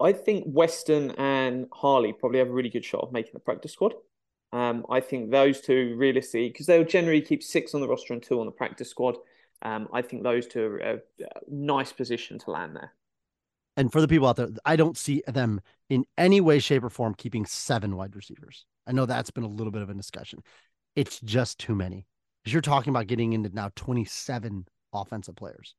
I 0.00 0.12
think 0.12 0.44
Weston 0.48 1.12
and 1.12 1.66
Harley 1.72 2.12
probably 2.12 2.40
have 2.40 2.48
a 2.48 2.52
really 2.52 2.70
good 2.70 2.84
shot 2.84 3.04
of 3.04 3.12
making 3.12 3.32
the 3.34 3.40
practice 3.40 3.72
squad. 3.72 3.94
Um, 4.52 4.84
I 4.90 5.00
think 5.00 5.30
those 5.30 5.60
two 5.60 5.94
realistically, 5.96 6.48
because 6.48 6.66
they'll 6.66 6.84
generally 6.84 7.22
keep 7.22 7.42
six 7.42 7.74
on 7.74 7.80
the 7.80 7.88
roster 7.88 8.12
and 8.12 8.22
two 8.22 8.38
on 8.40 8.46
the 8.46 8.52
practice 8.52 8.90
squad. 8.90 9.16
Um, 9.62 9.88
I 9.92 10.02
think 10.02 10.22
those 10.22 10.46
two 10.46 10.62
are 10.62 10.78
a, 10.78 10.94
a 10.94 11.40
nice 11.48 11.92
position 11.92 12.38
to 12.40 12.50
land 12.50 12.76
there. 12.76 12.92
And 13.76 13.90
for 13.90 14.00
the 14.00 14.08
people 14.08 14.28
out 14.28 14.36
there, 14.36 14.48
I 14.66 14.76
don't 14.76 14.98
see 14.98 15.22
them 15.26 15.60
in 15.88 16.04
any 16.18 16.40
way, 16.40 16.58
shape, 16.58 16.84
or 16.84 16.90
form 16.90 17.14
keeping 17.14 17.46
seven 17.46 17.96
wide 17.96 18.14
receivers. 18.14 18.66
I 18.86 18.92
know 18.92 19.06
that's 19.06 19.30
been 19.30 19.44
a 19.44 19.48
little 19.48 19.70
bit 19.70 19.82
of 19.82 19.88
a 19.88 19.94
discussion. 19.94 20.40
It's 20.94 21.20
just 21.20 21.58
too 21.58 21.74
many. 21.74 22.06
Because 22.42 22.52
you're 22.52 22.60
talking 22.60 22.90
about 22.90 23.06
getting 23.06 23.32
into 23.32 23.48
now 23.54 23.70
27 23.76 24.66
offensive 24.92 25.36
players. 25.36 25.74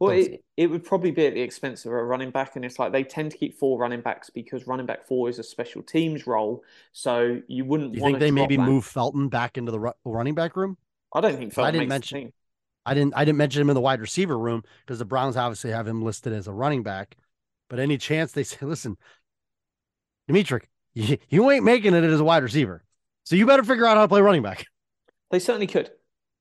Well, 0.00 0.12
it, 0.12 0.42
it 0.56 0.68
would 0.68 0.82
probably 0.82 1.10
be 1.10 1.26
at 1.26 1.34
the 1.34 1.42
expense 1.42 1.84
of 1.84 1.92
a 1.92 2.02
running 2.02 2.30
back, 2.30 2.56
and 2.56 2.64
it's 2.64 2.78
like 2.78 2.90
they 2.90 3.04
tend 3.04 3.32
to 3.32 3.36
keep 3.36 3.58
four 3.58 3.78
running 3.78 4.00
backs 4.00 4.30
because 4.30 4.66
running 4.66 4.86
back 4.86 5.06
four 5.06 5.28
is 5.28 5.38
a 5.38 5.42
special 5.42 5.82
teams 5.82 6.26
role. 6.26 6.64
So 6.92 7.42
you 7.48 7.66
wouldn't 7.66 7.94
you 7.94 8.00
think 8.00 8.18
they 8.18 8.30
maybe 8.30 8.56
that. 8.56 8.62
move 8.62 8.86
Felton 8.86 9.28
back 9.28 9.58
into 9.58 9.70
the 9.70 9.78
ru- 9.78 9.92
running 10.06 10.34
back 10.34 10.56
room? 10.56 10.78
I 11.14 11.20
don't 11.20 11.36
think 11.36 11.52
Felton 11.52 11.68
I 11.68 11.70
didn't 11.72 11.88
mention-. 11.88 12.32
I 12.86 12.94
didn't 12.94 13.14
I 13.14 13.26
didn't 13.26 13.36
mention 13.36 13.60
him 13.60 13.68
in 13.68 13.74
the 13.74 13.80
wide 13.82 14.00
receiver 14.00 14.38
room 14.38 14.64
because 14.86 14.98
the 14.98 15.04
Browns 15.04 15.36
obviously 15.36 15.70
have 15.70 15.86
him 15.86 16.02
listed 16.02 16.32
as 16.32 16.48
a 16.48 16.52
running 16.52 16.82
back. 16.82 17.18
But 17.68 17.78
any 17.78 17.98
chance 17.98 18.32
they 18.32 18.42
say, 18.44 18.64
listen, 18.64 18.96
Dimitri, 20.28 20.62
you, 20.94 21.18
you 21.28 21.50
ain't 21.50 21.64
making 21.64 21.92
it 21.92 22.04
as 22.04 22.20
a 22.20 22.24
wide 22.24 22.42
receiver. 22.42 22.82
So 23.24 23.36
you 23.36 23.44
better 23.44 23.62
figure 23.62 23.84
out 23.84 23.98
how 23.98 24.02
to 24.02 24.08
play 24.08 24.22
running 24.22 24.42
back. 24.42 24.64
They 25.30 25.40
certainly 25.40 25.66
could. 25.66 25.90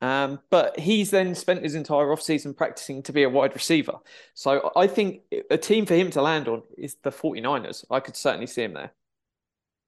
Um, 0.01 0.39
but 0.49 0.79
he's 0.79 1.11
then 1.11 1.35
spent 1.35 1.61
his 1.63 1.75
entire 1.75 2.05
offseason 2.07 2.55
practicing 2.55 3.03
to 3.03 3.11
be 3.11 3.23
a 3.23 3.29
wide 3.29 3.53
receiver. 3.53 3.95
So 4.33 4.71
I 4.75 4.87
think 4.87 5.23
a 5.51 5.57
team 5.57 5.85
for 5.85 5.93
him 5.95 6.09
to 6.11 6.21
land 6.21 6.47
on 6.47 6.63
is 6.77 6.95
the 7.03 7.09
49ers. 7.11 7.83
I 7.91 7.99
could 7.99 8.15
certainly 8.15 8.47
see 8.47 8.63
him 8.63 8.73
there. 8.75 8.91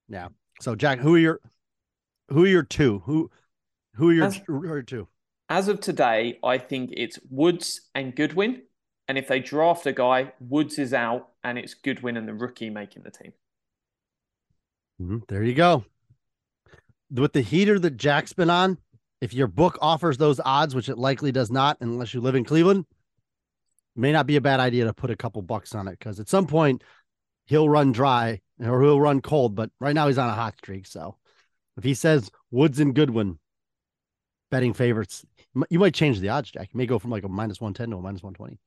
Yeah. 0.09 0.27
So 0.59 0.75
Jack, 0.75 0.99
who 0.99 1.15
are 1.15 1.19
your 1.19 1.39
who 2.29 2.43
are 2.43 2.47
your 2.47 2.63
two? 2.63 2.99
Who 3.05 3.31
who 3.95 4.09
are 4.09 4.13
your, 4.13 4.25
As- 4.25 4.41
who 4.45 4.57
are 4.63 4.65
your 4.67 4.81
two? 4.83 5.07
As 5.49 5.67
of 5.69 5.79
today, 5.79 6.39
I 6.43 6.57
think 6.57 6.91
it's 6.95 7.17
Woods 7.29 7.89
and 7.95 8.15
Goodwin. 8.15 8.63
And 9.07 9.17
if 9.17 9.27
they 9.27 9.39
draft 9.39 9.85
a 9.85 9.91
guy, 9.91 10.31
Woods 10.39 10.77
is 10.79 10.93
out 10.93 11.29
and 11.43 11.57
it's 11.57 11.73
Goodwin 11.73 12.15
and 12.17 12.27
the 12.27 12.33
rookie 12.33 12.69
making 12.69 13.03
the 13.03 13.11
team. 13.11 13.33
Mhm, 15.01 15.27
There 15.27 15.43
you 15.43 15.53
go. 15.53 15.85
With 17.09 17.33
the 17.33 17.41
heater 17.41 17.79
that 17.79 17.97
Jack's 17.97 18.31
been 18.33 18.49
on, 18.49 18.77
if 19.21 19.33
your 19.33 19.47
book 19.47 19.77
offers 19.81 20.17
those 20.17 20.41
odds, 20.43 20.73
which 20.73 20.89
it 20.89 20.97
likely 20.97 21.31
does 21.31 21.51
not, 21.51 21.77
unless 21.79 22.13
you 22.13 22.21
live 22.21 22.35
in 22.35 22.43
Cleveland, 22.43 22.85
may 23.95 24.11
not 24.11 24.25
be 24.25 24.35
a 24.35 24.41
bad 24.41 24.59
idea 24.59 24.85
to 24.85 24.93
put 24.93 25.11
a 25.11 25.15
couple 25.15 25.41
bucks 25.43 25.75
on 25.75 25.87
it 25.87 25.97
because 25.99 26.19
at 26.19 26.27
some 26.27 26.47
point 26.47 26.83
he'll 27.45 27.69
run 27.69 27.91
dry 27.91 28.41
or 28.59 28.81
he'll 28.81 28.99
run 28.99 29.21
cold. 29.21 29.55
But 29.55 29.69
right 29.79 29.93
now 29.93 30.07
he's 30.07 30.17
on 30.17 30.29
a 30.29 30.33
hot 30.33 30.55
streak. 30.57 30.87
So 30.87 31.17
if 31.77 31.83
he 31.83 31.93
says 31.93 32.31
Woods 32.49 32.79
and 32.79 32.95
Goodwin, 32.95 33.37
betting 34.49 34.73
favorites, 34.73 35.23
you 35.69 35.79
might 35.79 35.93
change 35.93 36.19
the 36.19 36.29
odds, 36.29 36.51
Jack. 36.51 36.69
You 36.73 36.77
may 36.77 36.85
go 36.85 36.99
from 36.99 37.11
like 37.11 37.23
a 37.23 37.29
minus 37.29 37.61
110 37.61 37.91
to 37.91 37.97
a 37.97 38.01
minus 38.01 38.23
120. 38.23 38.59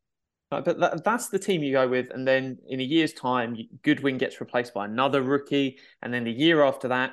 Uh, 0.52 0.60
But 0.60 0.78
that, 0.78 1.04
that's 1.04 1.28
the 1.28 1.38
team 1.38 1.62
you 1.62 1.72
go 1.72 1.88
with. 1.88 2.10
And 2.10 2.26
then 2.26 2.58
in 2.68 2.80
a 2.80 2.84
year's 2.84 3.12
time, 3.12 3.56
Goodwin 3.82 4.18
gets 4.18 4.40
replaced 4.40 4.72
by 4.72 4.84
another 4.84 5.22
rookie. 5.22 5.78
And 6.02 6.12
then 6.12 6.24
the 6.24 6.32
year 6.32 6.62
after 6.62 6.88
that, 6.88 7.12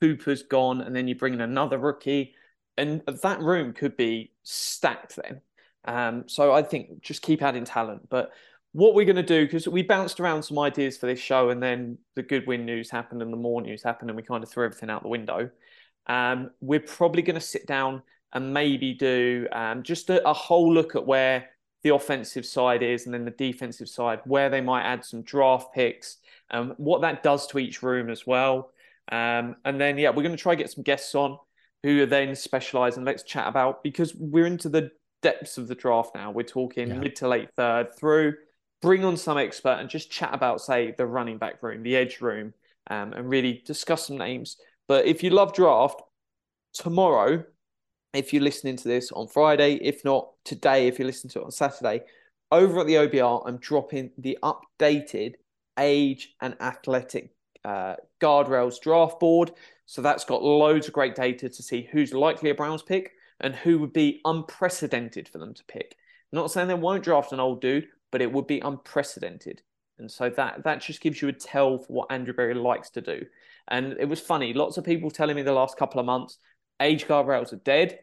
Cooper's 0.00 0.42
gone. 0.42 0.80
And 0.80 0.94
then 0.94 1.08
you 1.08 1.14
bring 1.14 1.34
in 1.34 1.40
another 1.40 1.78
rookie. 1.78 2.34
And 2.76 3.02
that 3.06 3.40
room 3.40 3.72
could 3.72 3.96
be 3.96 4.32
stacked 4.42 5.16
then. 5.16 5.40
Um, 5.84 6.24
so 6.26 6.52
I 6.52 6.62
think 6.62 7.02
just 7.02 7.22
keep 7.22 7.42
adding 7.42 7.64
talent. 7.64 8.08
But 8.08 8.32
what 8.72 8.94
we're 8.94 9.04
going 9.04 9.16
to 9.16 9.22
do, 9.22 9.44
because 9.44 9.68
we 9.68 9.82
bounced 9.82 10.20
around 10.20 10.42
some 10.42 10.58
ideas 10.58 10.96
for 10.96 11.06
this 11.06 11.18
show, 11.18 11.50
and 11.50 11.62
then 11.62 11.98
the 12.14 12.22
Goodwin 12.22 12.64
news 12.64 12.90
happened 12.90 13.20
and 13.20 13.32
the 13.32 13.36
more 13.36 13.60
news 13.60 13.82
happened, 13.82 14.10
and 14.10 14.16
we 14.16 14.22
kind 14.22 14.42
of 14.42 14.50
threw 14.50 14.64
everything 14.64 14.90
out 14.90 15.02
the 15.02 15.08
window. 15.08 15.50
Um, 16.06 16.50
we're 16.60 16.80
probably 16.80 17.22
going 17.22 17.34
to 17.34 17.40
sit 17.40 17.66
down 17.66 18.02
and 18.32 18.54
maybe 18.54 18.94
do 18.94 19.46
um, 19.52 19.82
just 19.82 20.08
a, 20.08 20.26
a 20.26 20.32
whole 20.32 20.72
look 20.72 20.96
at 20.96 21.06
where 21.06 21.50
the 21.82 21.90
offensive 21.90 22.46
side 22.46 22.82
is 22.82 23.04
and 23.04 23.12
then 23.12 23.24
the 23.24 23.30
defensive 23.32 23.88
side, 23.88 24.20
where 24.24 24.48
they 24.48 24.60
might 24.60 24.84
add 24.84 25.04
some 25.04 25.22
draft 25.22 25.74
picks, 25.74 26.16
um, 26.50 26.74
what 26.78 27.02
that 27.02 27.22
does 27.22 27.46
to 27.48 27.58
each 27.58 27.82
room 27.82 28.08
as 28.08 28.26
well. 28.26 28.70
Um, 29.10 29.56
and 29.64 29.80
then, 29.80 29.98
yeah, 29.98 30.10
we're 30.10 30.22
going 30.22 30.36
to 30.36 30.42
try 30.42 30.54
get 30.54 30.70
some 30.70 30.84
guests 30.84 31.14
on 31.14 31.38
who 31.82 32.02
are 32.02 32.06
then 32.06 32.34
specialised 32.34 32.96
and 32.96 33.06
let's 33.06 33.22
chat 33.22 33.48
about 33.48 33.82
because 33.82 34.14
we're 34.14 34.46
into 34.46 34.68
the 34.68 34.90
depths 35.20 35.58
of 35.58 35.68
the 35.68 35.74
draft 35.74 36.14
now. 36.14 36.30
We're 36.30 36.42
talking 36.42 36.88
Yeah. 36.88 36.98
mid 36.98 37.16
to 37.16 37.28
late 37.28 37.50
third 37.56 37.94
through. 37.96 38.34
Bring 38.80 39.04
on 39.04 39.16
some 39.16 39.38
expert 39.38 39.78
and 39.80 39.88
just 39.88 40.10
chat 40.10 40.34
about, 40.34 40.60
say, 40.60 40.92
the 40.98 41.06
running 41.06 41.38
back 41.38 41.62
room, 41.62 41.82
the 41.82 41.96
edge 41.96 42.20
room, 42.20 42.52
um, 42.90 43.12
and 43.12 43.28
really 43.28 43.62
discuss 43.64 44.08
some 44.08 44.18
names. 44.18 44.56
But 44.88 45.06
if 45.06 45.22
you 45.22 45.30
love 45.30 45.54
draft, 45.54 46.02
tomorrow, 46.74 47.44
if 48.12 48.32
you're 48.32 48.42
listening 48.42 48.76
to 48.76 48.88
this 48.88 49.12
on 49.12 49.28
Friday, 49.28 49.74
if 49.74 50.04
not 50.04 50.30
today, 50.44 50.88
if 50.88 50.98
you're 50.98 51.06
listening 51.06 51.30
to 51.32 51.40
it 51.40 51.44
on 51.44 51.50
Saturday, 51.50 52.02
over 52.50 52.80
at 52.80 52.86
the 52.86 52.96
OBR, 52.96 53.42
I'm 53.46 53.56
dropping 53.58 54.10
the 54.18 54.38
updated 54.42 55.34
age 55.78 56.34
and 56.40 56.56
athletic 56.60 57.30
uh, 57.64 57.96
guardrails 58.20 58.80
draft 58.80 59.20
board. 59.20 59.52
So 59.92 60.00
that's 60.00 60.24
got 60.24 60.42
loads 60.42 60.88
of 60.88 60.94
great 60.94 61.14
data 61.14 61.50
to 61.50 61.62
see 61.62 61.86
who's 61.92 62.14
likely 62.14 62.48
a 62.48 62.54
Browns 62.54 62.80
pick 62.80 63.12
and 63.40 63.54
who 63.54 63.78
would 63.78 63.92
be 63.92 64.22
unprecedented 64.24 65.28
for 65.28 65.36
them 65.36 65.52
to 65.52 65.62
pick. 65.66 65.96
not 66.32 66.50
saying 66.50 66.68
they 66.68 66.72
won't 66.72 67.04
draft 67.04 67.32
an 67.32 67.40
old 67.40 67.60
dude, 67.60 67.88
but 68.10 68.22
it 68.22 68.32
would 68.32 68.46
be 68.46 68.58
unprecedented. 68.60 69.60
And 69.98 70.10
so 70.10 70.30
that 70.30 70.64
that 70.64 70.80
just 70.80 71.02
gives 71.02 71.20
you 71.20 71.28
a 71.28 71.32
tell 71.34 71.76
for 71.76 71.92
what 71.92 72.10
Andrew 72.10 72.32
Berry 72.32 72.54
likes 72.54 72.88
to 72.92 73.02
do. 73.02 73.26
And 73.68 73.92
it 74.00 74.08
was 74.08 74.18
funny. 74.18 74.54
Lots 74.54 74.78
of 74.78 74.84
people 74.84 75.10
telling 75.10 75.36
me 75.36 75.42
the 75.42 75.52
last 75.52 75.76
couple 75.76 76.00
of 76.00 76.06
months, 76.06 76.38
age 76.80 77.04
guardrails 77.04 77.52
are 77.52 77.56
dead. 77.56 77.98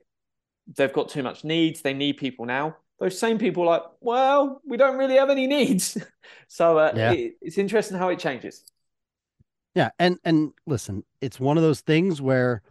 They've 0.76 0.94
got 0.94 1.10
too 1.10 1.24
much 1.24 1.44
needs. 1.44 1.82
They 1.82 1.96
need 1.96 2.18
people 2.18 2.46
now. 2.46 2.78
Those 3.00 3.18
same 3.18 3.40
people 3.40 3.64
are 3.64 3.80
like, 3.80 3.84
well, 4.00 4.62
we 4.64 4.78
don't 4.78 5.00
really 5.00 5.16
have 5.16 5.32
any 5.32 5.48
needs. 5.48 5.98
so 6.48 6.78
uh, 6.78 6.94
Yeah. 6.96 7.14
it, 7.14 7.38
it's 7.42 7.58
interesting 7.58 7.98
how 7.98 8.10
it 8.10 8.20
changes. 8.20 8.64
Yeah, 9.76 9.90
and 10.00 10.18
and 10.24 10.52
listen, 10.66 11.04
it's 11.22 11.40
one 11.40 11.58
of 11.58 11.64
those 11.64 11.82
things 11.82 12.22
where 12.22 12.62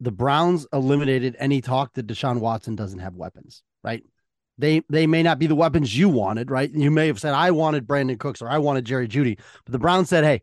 the 0.00 0.12
Browns 0.12 0.66
eliminated 0.72 1.36
any 1.38 1.60
talk 1.60 1.94
that 1.94 2.06
Deshaun 2.06 2.40
Watson 2.40 2.74
doesn't 2.74 2.98
have 2.98 3.14
weapons, 3.14 3.62
right? 3.84 4.02
They 4.58 4.82
they 4.88 5.06
may 5.06 5.22
not 5.22 5.38
be 5.38 5.46
the 5.46 5.54
weapons 5.54 5.96
you 5.96 6.08
wanted, 6.08 6.50
right? 6.50 6.70
You 6.70 6.90
may 6.90 7.06
have 7.06 7.20
said 7.20 7.34
I 7.34 7.50
wanted 7.50 7.86
Brandin 7.86 8.18
Cooks 8.18 8.42
or 8.42 8.48
I 8.48 8.58
wanted 8.58 8.84
Jerry 8.84 9.08
Jeudy, 9.08 9.38
but 9.64 9.72
the 9.72 9.78
Browns 9.78 10.08
said, 10.08 10.24
"Hey, 10.24 10.42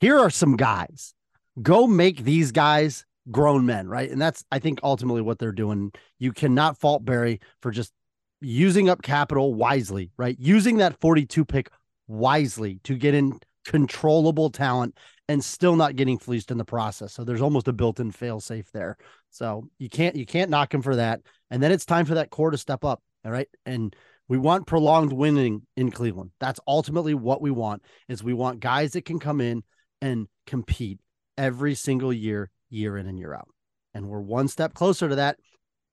here 0.00 0.18
are 0.18 0.30
some 0.30 0.56
guys. 0.56 1.14
Go 1.62 1.86
make 1.86 2.22
these 2.22 2.52
guys 2.52 3.04
grown 3.30 3.66
men, 3.66 3.88
right?" 3.88 4.10
And 4.10 4.20
that's 4.20 4.44
I 4.52 4.58
think 4.58 4.80
ultimately 4.82 5.22
what 5.22 5.38
they're 5.38 5.52
doing. 5.52 5.92
You 6.18 6.32
cannot 6.32 6.78
fault 6.78 7.04
Berry 7.04 7.40
for 7.60 7.70
just 7.70 7.92
using 8.40 8.88
up 8.88 9.02
capital 9.02 9.54
wisely, 9.54 10.12
right? 10.16 10.36
Using 10.38 10.76
that 10.78 11.00
42 11.00 11.44
pick 11.44 11.70
wisely 12.08 12.80
to 12.84 12.94
get 12.96 13.14
in 13.14 13.38
controllable 13.66 14.50
talent 14.50 14.96
and 15.28 15.44
still 15.44 15.76
not 15.76 15.96
getting 15.96 16.18
fleeced 16.18 16.50
in 16.50 16.58
the 16.58 16.64
process. 16.64 17.12
So 17.12 17.24
there's 17.24 17.42
almost 17.42 17.68
a 17.68 17.72
built-in 17.72 18.12
fail 18.12 18.40
safe 18.40 18.70
there. 18.72 18.96
So 19.30 19.68
you 19.78 19.88
can't 19.88 20.16
you 20.16 20.26
can't 20.26 20.50
knock 20.50 20.72
him 20.72 20.82
for 20.82 20.96
that. 20.96 21.20
And 21.50 21.62
then 21.62 21.72
it's 21.72 21.84
time 21.84 22.06
for 22.06 22.14
that 22.14 22.30
core 22.30 22.50
to 22.50 22.58
step 22.58 22.84
up. 22.84 23.02
All 23.24 23.32
right. 23.32 23.48
And 23.64 23.94
we 24.28 24.38
want 24.38 24.66
prolonged 24.66 25.12
winning 25.12 25.62
in 25.76 25.90
Cleveland. 25.90 26.30
That's 26.40 26.60
ultimately 26.66 27.14
what 27.14 27.40
we 27.40 27.50
want 27.50 27.82
is 28.08 28.22
we 28.22 28.34
want 28.34 28.60
guys 28.60 28.92
that 28.92 29.04
can 29.04 29.18
come 29.18 29.40
in 29.40 29.62
and 30.00 30.26
compete 30.46 31.00
every 31.38 31.74
single 31.74 32.12
year, 32.12 32.50
year 32.70 32.96
in 32.96 33.06
and 33.06 33.18
year 33.18 33.34
out. 33.34 33.48
And 33.94 34.08
we're 34.08 34.20
one 34.20 34.48
step 34.48 34.74
closer 34.74 35.08
to 35.08 35.16
that. 35.16 35.38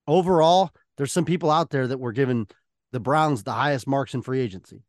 Overall, 0.08 0.72
there's 0.98 1.12
some 1.12 1.26
people 1.26 1.50
out 1.50 1.70
there 1.70 1.88
that 1.88 2.00
were 2.00 2.12
given 2.12 2.48
the 2.92 3.00
Browns 3.00 3.44
the 3.44 3.54
highest 3.54 3.88
marks 3.88 4.14
in 4.14 4.22
free 4.22 4.42
agency. 4.42 4.84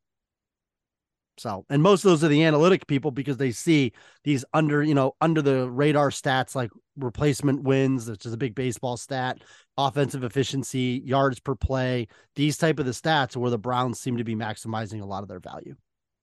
So, 1.37 1.65
and 1.69 1.83
most 1.83 2.05
of 2.05 2.11
those 2.11 2.23
are 2.23 2.29
the 2.29 2.45
analytic 2.45 2.87
people 2.87 3.11
because 3.11 3.37
they 3.37 3.51
see 3.51 3.93
these 4.23 4.45
under, 4.55 4.83
you 4.83 4.95
know, 4.95 5.17
under 5.21 5.43
the 5.43 5.69
radar 5.69 6.11
stats 6.11 6.55
like 6.55 6.71
replacement 6.97 7.63
wins, 7.63 8.09
which 8.09 8.25
is 8.25 8.33
a 8.33 8.37
big 8.37 8.55
baseball 8.55 8.97
stat, 8.97 9.43
offensive 9.77 10.23
efficiency, 10.23 11.03
yards 11.05 11.41
per 11.41 11.55
play, 11.55 12.07
these 12.37 12.57
type 12.57 12.79
of 12.79 12.87
the 12.87 12.93
stats 12.93 13.37
where 13.37 13.51
the 13.51 13.59
Browns 13.59 13.99
seem 13.99 14.17
to 14.17 14.25
be 14.25 14.37
maximizing 14.37 15.03
a 15.03 15.07
lot 15.07 15.23
of 15.23 15.29
their 15.29 15.41
value. 15.41 15.75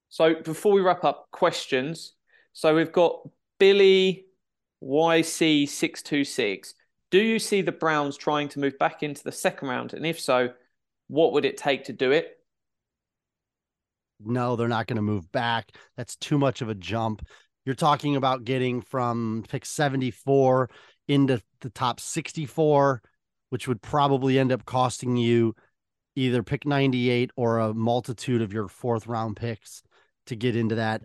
So 0.09 0.35
before 0.35 0.73
we 0.73 0.81
wrap 0.81 1.03
up, 1.03 1.27
questions. 1.31 2.13
So 2.53 2.75
we've 2.75 2.91
got 2.91 3.27
Billy 3.59 4.25
YC626. 4.83 6.73
Do 7.11 7.19
you 7.19 7.39
see 7.39 7.61
the 7.61 7.71
Browns 7.71 8.17
trying 8.17 8.47
to 8.49 8.59
move 8.59 8.77
back 8.79 9.03
into 9.03 9.23
the 9.23 9.31
second 9.31 9.67
round? 9.67 9.93
And 9.93 10.05
if 10.05 10.19
so, 10.19 10.53
what 11.07 11.33
would 11.33 11.45
it 11.45 11.57
take 11.57 11.85
to 11.85 11.93
do 11.93 12.11
it? 12.11 12.37
No, 14.25 14.55
they're 14.55 14.67
not 14.67 14.87
going 14.87 14.97
to 14.97 15.01
move 15.01 15.31
back. 15.31 15.75
That's 15.97 16.15
too 16.15 16.37
much 16.37 16.61
of 16.61 16.69
a 16.69 16.75
jump. 16.75 17.25
You're 17.65 17.75
talking 17.75 18.15
about 18.15 18.43
getting 18.43 18.81
from 18.81 19.43
pick 19.47 19.65
74 19.65 20.69
into 21.07 21.41
the 21.61 21.69
top 21.69 21.99
64, 21.99 23.01
which 23.49 23.67
would 23.67 23.81
probably 23.81 24.39
end 24.39 24.51
up 24.51 24.65
costing 24.65 25.15
you 25.17 25.55
either 26.15 26.43
pick 26.43 26.65
98 26.65 27.31
or 27.35 27.59
a 27.59 27.73
multitude 27.73 28.41
of 28.41 28.53
your 28.53 28.67
fourth 28.67 29.07
round 29.07 29.35
picks 29.35 29.83
to 30.25 30.35
get 30.35 30.55
into 30.55 30.75
that. 30.75 31.03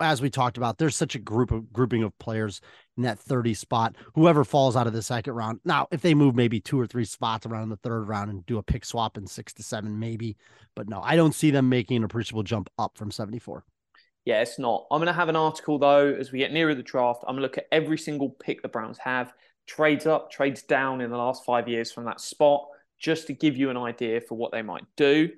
As 0.00 0.20
we 0.20 0.30
talked 0.30 0.56
about, 0.56 0.78
there's 0.78 0.96
such 0.96 1.14
a 1.14 1.20
group 1.20 1.50
of 1.50 1.72
grouping 1.72 2.02
of 2.02 2.18
players 2.18 2.60
in 2.96 3.02
that 3.02 3.18
30 3.18 3.54
spot. 3.54 3.96
Whoever 4.14 4.44
falls 4.44 4.76
out 4.76 4.86
of 4.86 4.92
the 4.92 5.02
second 5.02 5.34
round. 5.34 5.60
Now, 5.64 5.88
if 5.90 6.00
they 6.00 6.14
move 6.14 6.34
maybe 6.34 6.60
two 6.60 6.78
or 6.78 6.86
three 6.86 7.04
spots 7.04 7.46
around 7.46 7.64
in 7.64 7.68
the 7.68 7.76
third 7.76 8.04
round 8.08 8.30
and 8.30 8.46
do 8.46 8.58
a 8.58 8.62
pick 8.62 8.84
swap 8.84 9.16
in 9.16 9.26
six 9.26 9.52
to 9.54 9.62
seven, 9.62 9.98
maybe. 9.98 10.36
But 10.74 10.88
no, 10.88 11.00
I 11.02 11.16
don't 11.16 11.34
see 11.34 11.50
them 11.50 11.68
making 11.68 11.98
an 11.98 12.04
appreciable 12.04 12.42
jump 12.42 12.70
up 12.78 12.96
from 12.96 13.10
74. 13.10 13.64
Yeah, 14.24 14.40
it's 14.40 14.58
not. 14.58 14.86
I'm 14.90 14.98
going 14.98 15.06
to 15.06 15.12
have 15.12 15.28
an 15.28 15.36
article 15.36 15.78
though 15.78 16.14
as 16.14 16.32
we 16.32 16.38
get 16.38 16.52
nearer 16.52 16.74
the 16.74 16.82
draft. 16.82 17.24
I'm 17.26 17.34
going 17.34 17.42
to 17.42 17.42
look 17.42 17.58
at 17.58 17.68
every 17.70 17.98
single 17.98 18.30
pick 18.30 18.62
the 18.62 18.68
Browns 18.68 18.98
have, 18.98 19.32
trades 19.66 20.06
up, 20.06 20.30
trades 20.30 20.62
down 20.62 21.00
in 21.00 21.10
the 21.10 21.16
last 21.16 21.44
five 21.44 21.68
years 21.68 21.92
from 21.92 22.04
that 22.04 22.20
spot, 22.20 22.66
just 22.98 23.26
to 23.26 23.34
give 23.34 23.56
you 23.56 23.70
an 23.70 23.76
idea 23.76 24.20
for 24.20 24.34
what 24.36 24.52
they 24.52 24.62
might 24.62 24.84
do. 24.96 25.30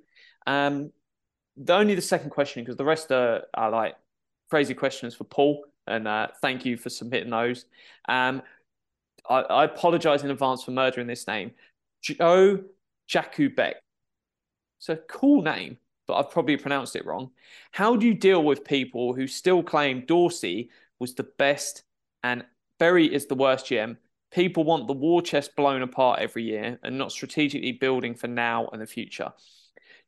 Um, 0.46 0.92
the 1.57 1.74
only 1.74 1.94
the 1.94 2.02
second 2.02 2.30
question 2.30 2.62
because 2.62 2.76
the 2.76 2.84
rest 2.84 3.11
are, 3.11 3.44
are 3.54 3.70
like 3.70 3.96
crazy 4.50 4.74
questions 4.74 5.14
for 5.14 5.24
Paul, 5.24 5.64
and 5.87 6.09
uh, 6.09 6.28
thank 6.41 6.64
you 6.64 6.76
for 6.76 6.91
submitting 6.91 7.30
those. 7.30 7.64
Um, 8.09 8.43
I, 9.28 9.41
I 9.41 9.64
apologize 9.64 10.24
in 10.24 10.30
advance 10.30 10.62
for 10.62 10.70
murdering 10.70 11.07
this 11.07 11.26
name, 11.26 11.53
Joe 12.03 12.61
Jakubek. 13.09 13.74
It's 14.78 14.89
a 14.89 14.97
cool 14.97 15.43
name, 15.43 15.78
but 16.07 16.14
I've 16.14 16.30
probably 16.30 16.57
pronounced 16.57 16.97
it 16.97 17.07
wrong. 17.07 17.30
How 17.72 17.97
do 17.97 18.07
you 18.07 18.14
deal 18.14 18.43
with 18.43 18.64
people 18.64 19.14
who 19.14 19.26
still 19.26 19.62
claim 19.62 20.05
Dorsey 20.07 20.70
was 20.99 21.14
the 21.14 21.28
best 21.39 21.82
and 22.22 22.45
Berry 22.78 23.12
is 23.12 23.26
the 23.26 23.34
worst 23.34 23.66
GM? 23.66 23.97
People 24.32 24.64
want 24.64 24.87
the 24.87 24.93
war 24.93 25.22
chest 25.22 25.57
blown 25.57 25.82
apart 25.82 26.20
every 26.20 26.45
year 26.45 26.78
and 26.82 26.99
not 26.99 27.12
strategically 27.12 27.72
building 27.72 28.14
for 28.14 28.26
now 28.26 28.68
and 28.72 28.82
the 28.82 28.87
future. 28.87 29.32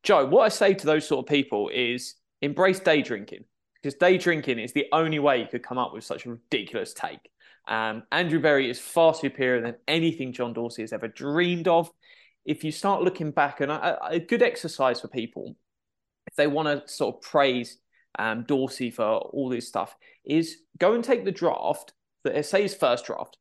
Joe, 0.02 0.26
what 0.26 0.42
I 0.42 0.48
say 0.48 0.74
to 0.74 0.86
those 0.86 1.06
sort 1.06 1.24
of 1.24 1.28
people 1.28 1.70
is 1.70 2.16
embrace 2.42 2.80
day 2.80 3.02
drinking 3.02 3.44
because 3.82 3.94
day 3.98 4.18
drinking 4.18 4.58
is 4.58 4.72
the 4.72 4.86
only 4.92 5.18
way 5.18 5.40
you 5.40 5.46
could 5.46 5.62
come 5.62 5.78
up 5.78 5.92
with 5.92 6.04
such 6.04 6.26
a 6.26 6.30
ridiculous 6.30 6.92
take. 6.92 7.30
Um, 7.68 8.04
Andrew 8.10 8.40
Berry 8.40 8.70
is 8.70 8.80
far 8.80 9.14
superior 9.14 9.60
than 9.60 9.76
anything 9.86 10.32
John 10.32 10.52
Dorsey 10.52 10.82
has 10.82 10.92
ever 10.92 11.08
dreamed 11.08 11.68
of. 11.68 11.90
If 12.44 12.64
you 12.64 12.72
start 12.72 13.02
looking 13.02 13.30
back, 13.30 13.60
and 13.60 13.70
a, 13.70 14.06
a 14.06 14.18
good 14.18 14.42
exercise 14.42 15.00
for 15.00 15.08
people, 15.08 15.54
if 16.26 16.34
they 16.34 16.46
want 16.46 16.68
to 16.68 16.92
sort 16.92 17.16
of 17.16 17.20
praise 17.20 17.78
um, 18.18 18.44
Dorsey 18.44 18.90
for 18.90 19.04
all 19.04 19.50
this 19.50 19.68
stuff, 19.68 19.94
is 20.24 20.56
go 20.78 20.94
and 20.94 21.04
take 21.04 21.24
the 21.24 21.32
draft 21.32 21.92
that 22.24 22.44
say 22.46 22.62
his 22.62 22.74
first 22.74 23.04
draft, 23.04 23.36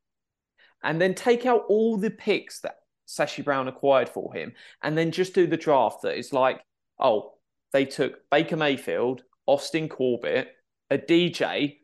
and 0.83 1.01
then 1.01 1.15
take 1.15 1.45
out 1.45 1.63
all 1.69 1.97
the 1.97 2.11
picks 2.11 2.59
that 2.61 2.75
Sashi 3.07 3.43
Brown 3.43 3.69
acquired 3.69 4.09
for 4.09 4.33
him, 4.33 4.53
and 4.83 4.97
then 4.97 5.11
just 5.11 5.33
do 5.33 5.47
the 5.47 5.57
draft 5.57 6.01
that 6.01 6.17
is 6.17 6.33
like, 6.33 6.61
oh, 6.99 7.33
they 7.71 7.85
took 7.85 8.29
Baker 8.29 8.57
Mayfield, 8.57 9.23
Austin 9.47 9.89
Corbett, 9.89 10.55
a 10.91 10.97
DJ, 10.97 11.77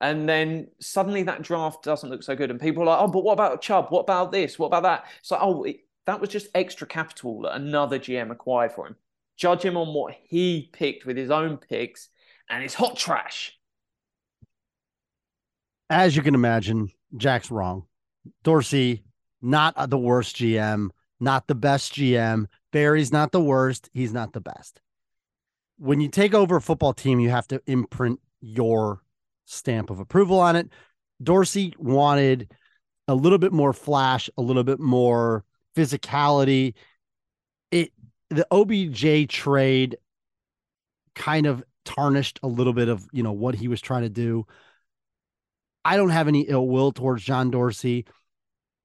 and 0.00 0.28
then 0.28 0.68
suddenly 0.80 1.22
that 1.24 1.42
draft 1.42 1.84
doesn't 1.84 2.10
look 2.10 2.22
so 2.22 2.34
good. 2.34 2.50
And 2.50 2.60
people 2.60 2.82
are 2.82 2.86
like, 2.86 3.00
oh, 3.00 3.08
but 3.08 3.22
what 3.22 3.34
about 3.34 3.60
Chubb? 3.60 3.90
What 3.90 4.00
about 4.00 4.32
this? 4.32 4.58
What 4.58 4.68
about 4.68 4.82
that? 4.84 5.04
So, 5.22 5.38
oh, 5.40 5.62
it, 5.64 5.84
that 6.06 6.20
was 6.20 6.30
just 6.30 6.48
extra 6.54 6.86
capital 6.86 7.42
that 7.42 7.54
another 7.54 7.98
GM 7.98 8.30
acquired 8.30 8.72
for 8.72 8.86
him. 8.86 8.96
Judge 9.36 9.62
him 9.62 9.76
on 9.76 9.94
what 9.94 10.14
he 10.22 10.70
picked 10.72 11.06
with 11.06 11.16
his 11.16 11.30
own 11.30 11.58
picks, 11.58 12.08
and 12.48 12.64
it's 12.64 12.74
hot 12.74 12.96
trash. 12.96 13.56
As 15.88 16.16
you 16.16 16.22
can 16.22 16.34
imagine, 16.34 16.90
Jack's 17.16 17.50
wrong. 17.50 17.84
Dorsey, 18.42 19.04
not 19.42 19.90
the 19.90 19.98
worst 19.98 20.36
GM, 20.36 20.90
not 21.18 21.46
the 21.46 21.54
best 21.54 21.94
GM. 21.94 22.46
Berry's 22.72 23.12
not 23.12 23.32
the 23.32 23.40
worst. 23.40 23.90
He's 23.92 24.12
not 24.12 24.32
the 24.32 24.40
best. 24.40 24.80
When 25.80 26.02
you 26.02 26.08
take 26.08 26.34
over 26.34 26.56
a 26.56 26.60
football 26.60 26.92
team, 26.92 27.20
you 27.20 27.30
have 27.30 27.48
to 27.48 27.62
imprint 27.66 28.20
your 28.42 29.00
stamp 29.46 29.88
of 29.88 29.98
approval 29.98 30.38
on 30.38 30.54
it. 30.54 30.68
Dorsey 31.22 31.72
wanted 31.78 32.52
a 33.08 33.14
little 33.14 33.38
bit 33.38 33.50
more 33.50 33.72
flash, 33.72 34.28
a 34.36 34.42
little 34.42 34.62
bit 34.62 34.78
more 34.78 35.42
physicality. 35.74 36.74
It 37.70 37.92
the 38.28 38.46
OBJ 38.50 39.30
trade 39.30 39.96
kind 41.14 41.46
of 41.46 41.64
tarnished 41.86 42.38
a 42.42 42.46
little 42.46 42.74
bit 42.74 42.88
of, 42.88 43.06
you 43.10 43.22
know, 43.22 43.32
what 43.32 43.54
he 43.54 43.66
was 43.66 43.80
trying 43.80 44.02
to 44.02 44.10
do. 44.10 44.46
I 45.82 45.96
don't 45.96 46.10
have 46.10 46.28
any 46.28 46.42
ill 46.42 46.68
will 46.68 46.92
towards 46.92 47.24
John 47.24 47.50
Dorsey. 47.50 48.04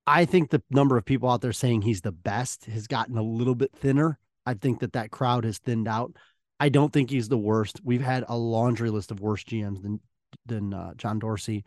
I 0.08 0.24
think 0.24 0.50
the 0.50 0.64
number 0.70 0.96
of 0.96 1.04
people 1.04 1.30
out 1.30 1.42
there 1.42 1.52
saying 1.52 1.82
he's 1.82 2.02
the 2.02 2.14
best 2.14 2.66
has 2.68 2.88
gotten 2.88 3.18
a 3.18 3.22
little 3.22 3.54
bit 3.54 3.74
thinner. 3.76 4.18
I 4.46 4.54
think 4.54 4.80
that 4.80 4.94
that 4.94 5.12
crowd 5.12 5.44
has 5.44 5.58
thinned 5.58 5.90
out. 5.90 6.16
I 6.60 6.70
don't 6.70 6.94
think 6.94 7.10
he's 7.10 7.28
the 7.28 7.38
worst. 7.38 7.82
We've 7.84 8.02
had 8.02 8.26
a 8.28 8.38
laundry 8.38 8.90
list 8.90 9.12
of 9.12 9.20
worse 9.20 9.44
GMs 9.44 9.82
than 9.82 10.00
than 10.46 10.74
uh, 10.74 10.94
John 10.96 11.20
Dorsey. 11.20 11.64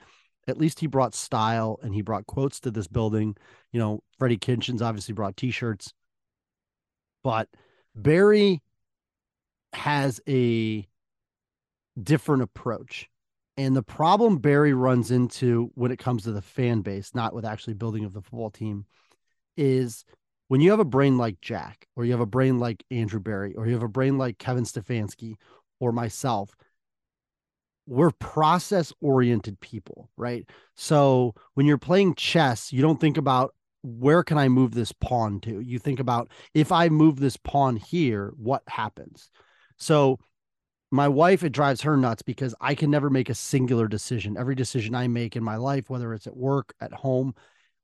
At 0.47 0.59
least 0.59 0.81
he 0.81 0.87
brought 0.87 1.15
style 1.15 1.79
and 1.83 1.95
he 1.95 2.01
brought 2.01 2.27
quotes 2.27 2.61
to 2.61 2.71
this 2.71 2.87
building. 2.87 3.37
You 3.73 3.81
know, 3.81 4.03
Freddie 4.19 4.39
Kitchens 4.39 4.81
obviously 4.81 5.13
brought 5.13 5.37
T-shirts, 5.37 5.93
but 7.23 7.49
Berry 7.95 8.63
has 9.75 10.21
a 10.27 10.87
different 12.03 12.43
approach. 12.43 13.09
And 13.57 13.77
the 13.77 13.83
problem 13.83 14.39
Berry 14.39 14.73
runs 14.73 15.11
into 15.11 15.71
when 15.75 15.91
it 15.91 15.99
comes 15.99 16.23
to 16.23 16.33
the 16.33 16.41
fan 16.43 16.81
base, 16.81 17.15
not 17.15 17.35
with 17.35 17.45
actually 17.45 17.75
building 17.75 18.05
of 18.05 18.13
the 18.13 18.23
football 18.23 18.51
team, 18.51 18.87
is 19.57 20.05
when 20.49 20.61
you 20.61 20.71
have 20.71 20.81
a 20.81 20.85
brain 20.85 21.19
like 21.19 21.41
Jack, 21.41 21.87
or 21.95 22.05
you 22.05 22.13
have 22.13 22.21
a 22.21 22.27
brain 22.27 22.59
like 22.59 22.85
Andrew 22.91 23.21
Berry, 23.21 23.55
or 23.55 23.67
you 23.67 23.75
have 23.75 23.83
a 23.83 23.89
brain 23.89 24.19
like 24.19 24.39
Kevin 24.39 24.65
Stefanski 24.65 25.37
or 25.79 25.93
myself, 25.93 26.57
we're 27.87 28.11
process 28.11 28.93
oriented 29.01 29.61
people, 29.61 30.11
right? 30.17 30.49
So 30.75 31.35
when 31.55 31.67
you're 31.67 31.79
playing 31.79 32.17
chess, 32.17 32.73
you 32.73 32.83
don't 32.83 33.01
think 33.01 33.17
about 33.17 33.55
where 33.83 34.23
can 34.23 34.37
I 34.37 34.49
move 34.49 34.75
this 34.75 34.93
pawn 34.93 35.41
to? 35.41 35.61
You 35.61 35.79
think 35.79 36.01
about 36.01 36.31
if 36.53 36.73
I 36.73 36.89
move 36.89 37.19
this 37.19 37.37
pawn 37.37 37.77
here, 37.77 38.33
what 38.37 38.63
happens? 38.67 39.31
So 39.79 40.19
my 40.91 41.09
wife, 41.09 41.43
it 41.43 41.53
drives 41.53 41.83
her 41.83 41.97
nuts 41.97 42.23
because 42.23 42.55
I 42.61 42.75
can 42.75 42.91
never 42.91 43.11
make 43.11 43.29
a 43.29 43.35
singular 43.35 43.89
decision. 43.89 44.37
Every 44.37 44.55
decision 44.55 44.95
I 44.95 45.09
make 45.09 45.37
in 45.37 45.45
my 45.45 45.57
life, 45.57 45.89
whether 45.89 46.13
it's 46.15 46.27
at 46.27 46.37
work, 46.37 46.75
at 46.81 46.93
home, 46.93 47.35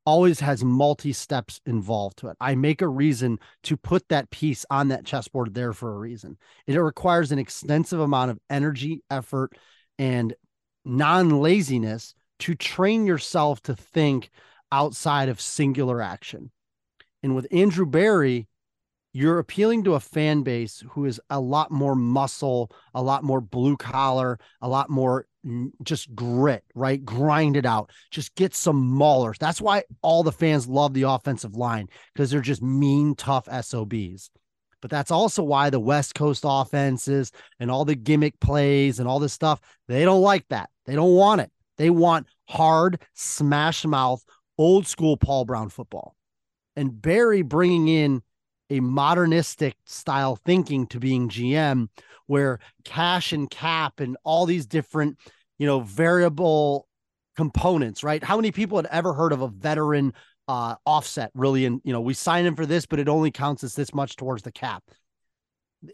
always 0.06 0.40
has 0.40 0.64
multi 0.64 1.12
steps 1.12 1.60
involved 1.66 2.18
to 2.18 2.28
it. 2.28 2.36
I 2.40 2.54
make 2.54 2.82
a 2.82 2.88
reason 2.88 3.38
to 3.64 3.76
put 3.76 4.08
that 4.08 4.30
piece 4.30 4.66
on 4.70 4.88
that 4.88 5.04
chessboard 5.04 5.54
there 5.54 5.72
for 5.72 5.94
a 5.94 5.98
reason. 5.98 6.36
It 6.66 6.76
requires 6.76 7.32
an 7.32 7.38
extensive 7.38 8.00
amount 8.00 8.30
of 8.30 8.38
energy, 8.50 9.02
effort, 9.10 9.56
and 9.98 10.34
non 10.84 11.40
laziness 11.40 12.14
to 12.40 12.54
train 12.54 13.06
yourself 13.06 13.62
to 13.62 13.74
think 13.74 14.30
outside 14.70 15.28
of 15.28 15.40
singular 15.40 16.02
action. 16.02 16.50
And 17.22 17.34
with 17.34 17.46
Andrew 17.50 17.86
Berry, 17.86 18.48
you're 19.14 19.38
appealing 19.38 19.84
to 19.84 19.94
a 19.94 20.00
fan 20.00 20.42
base 20.42 20.82
who 20.90 21.04
is 21.04 21.20
a 21.30 21.40
lot 21.40 21.70
more 21.70 21.94
muscle, 21.94 22.72
a 22.94 23.00
lot 23.00 23.22
more 23.22 23.40
blue 23.40 23.76
collar, 23.76 24.40
a 24.60 24.68
lot 24.68 24.90
more 24.90 25.26
just 25.84 26.12
grit, 26.16 26.64
right? 26.74 27.02
Grind 27.04 27.56
it 27.56 27.64
out. 27.64 27.90
Just 28.10 28.34
get 28.34 28.56
some 28.56 28.98
maulers. 28.98 29.38
That's 29.38 29.60
why 29.60 29.84
all 30.02 30.24
the 30.24 30.32
fans 30.32 30.66
love 30.66 30.94
the 30.94 31.04
offensive 31.04 31.54
line 31.54 31.88
because 32.12 32.28
they're 32.28 32.40
just 32.40 32.60
mean, 32.60 33.14
tough 33.14 33.46
SOBs. 33.46 34.30
But 34.82 34.90
that's 34.90 35.12
also 35.12 35.44
why 35.44 35.70
the 35.70 35.80
West 35.80 36.16
Coast 36.16 36.42
offenses 36.44 37.30
and 37.60 37.70
all 37.70 37.84
the 37.84 37.94
gimmick 37.94 38.38
plays 38.40 38.98
and 38.98 39.08
all 39.08 39.20
this 39.20 39.32
stuff, 39.32 39.60
they 39.86 40.04
don't 40.04 40.22
like 40.22 40.46
that. 40.48 40.70
They 40.86 40.96
don't 40.96 41.14
want 41.14 41.40
it. 41.40 41.52
They 41.78 41.88
want 41.88 42.26
hard, 42.48 43.00
smash 43.14 43.84
mouth, 43.84 44.24
old 44.58 44.88
school 44.88 45.16
Paul 45.16 45.44
Brown 45.44 45.68
football. 45.68 46.16
And 46.74 47.00
Berry 47.00 47.42
bringing 47.42 47.86
in 47.86 48.22
a 48.70 48.80
modernistic 48.80 49.76
style 49.84 50.36
thinking 50.36 50.86
to 50.88 50.98
being 50.98 51.28
GM 51.28 51.88
where 52.26 52.58
cash 52.84 53.32
and 53.32 53.50
cap 53.50 54.00
and 54.00 54.16
all 54.24 54.46
these 54.46 54.66
different, 54.66 55.18
you 55.58 55.66
know, 55.66 55.80
variable 55.80 56.88
components, 57.36 58.02
right? 58.02 58.22
How 58.22 58.36
many 58.36 58.50
people 58.50 58.78
had 58.78 58.86
ever 58.86 59.12
heard 59.12 59.32
of 59.32 59.42
a 59.42 59.48
veteran 59.48 60.14
uh, 60.48 60.76
offset 60.86 61.30
really? 61.34 61.66
And, 61.66 61.80
you 61.84 61.92
know, 61.92 62.00
we 62.00 62.14
sign 62.14 62.46
in 62.46 62.56
for 62.56 62.66
this, 62.66 62.86
but 62.86 62.98
it 62.98 63.08
only 63.08 63.30
counts 63.30 63.64
as 63.64 63.74
this 63.74 63.94
much 63.94 64.16
towards 64.16 64.42
the 64.42 64.52
cap. 64.52 64.82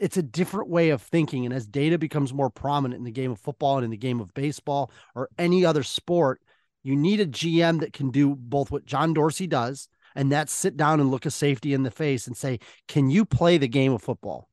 It's 0.00 0.16
a 0.16 0.22
different 0.22 0.70
way 0.70 0.90
of 0.90 1.02
thinking. 1.02 1.44
And 1.46 1.54
as 1.54 1.66
data 1.66 1.98
becomes 1.98 2.32
more 2.32 2.50
prominent 2.50 2.98
in 2.98 3.04
the 3.04 3.10
game 3.10 3.32
of 3.32 3.40
football 3.40 3.78
and 3.78 3.84
in 3.84 3.90
the 3.90 3.96
game 3.96 4.20
of 4.20 4.32
baseball 4.34 4.92
or 5.16 5.28
any 5.36 5.64
other 5.64 5.82
sport, 5.82 6.40
you 6.84 6.94
need 6.96 7.20
a 7.20 7.26
GM 7.26 7.80
that 7.80 7.92
can 7.92 8.10
do 8.10 8.36
both 8.36 8.70
what 8.70 8.86
John 8.86 9.12
Dorsey 9.12 9.48
does 9.48 9.88
and 10.14 10.32
that's 10.32 10.52
sit 10.52 10.76
down 10.76 11.00
and 11.00 11.10
look 11.10 11.26
a 11.26 11.30
safety 11.30 11.74
in 11.74 11.82
the 11.82 11.90
face 11.90 12.26
and 12.26 12.36
say, 12.36 12.58
can 12.88 13.10
you 13.10 13.24
play 13.24 13.58
the 13.58 13.68
game 13.68 13.92
of 13.92 14.02
football? 14.02 14.48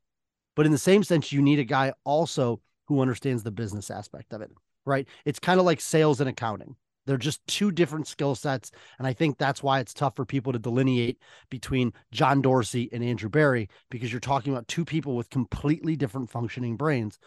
But 0.56 0.66
in 0.66 0.72
the 0.72 0.78
same 0.78 1.04
sense, 1.04 1.32
you 1.32 1.42
need 1.42 1.60
a 1.60 1.64
guy 1.64 1.94
also 2.04 2.62
who 2.88 3.02
understands 3.02 3.44
the 3.44 3.52
business 3.52 3.92
aspect 3.92 4.34
of 4.34 4.42
it, 4.42 4.52
right? 4.86 5.08
It's 5.26 5.40
kind 5.40 5.60
of 5.60 5.66
like 5.66 5.82
sales 5.82 6.20
and 6.22 6.30
accounting. 6.30 6.76
They're 7.06 7.18
just 7.18 7.46
two 7.48 7.72
different 7.72 8.06
skill 8.06 8.36
sets. 8.36 8.72
And 8.98 9.08
I 9.08 9.14
think 9.14 9.38
that's 9.38 9.64
why 9.64 9.80
it's 9.80 9.94
tough 9.94 10.16
for 10.16 10.26
people 10.26 10.52
to 10.52 10.60
delineate 10.60 11.22
between 11.50 11.94
John 12.12 12.42
Dorsey 12.42 12.90
and 12.92 13.04
Andrew 13.04 13.30
Berry, 13.30 13.70
because 13.90 14.12
you're 14.12 14.20
talking 14.20 14.52
about 14.52 14.68
two 14.68 14.84
people 14.84 15.16
with 15.16 15.30
completely 15.30 15.96
different 15.96 16.30
functioning 16.30 16.76
brains. 16.76 17.18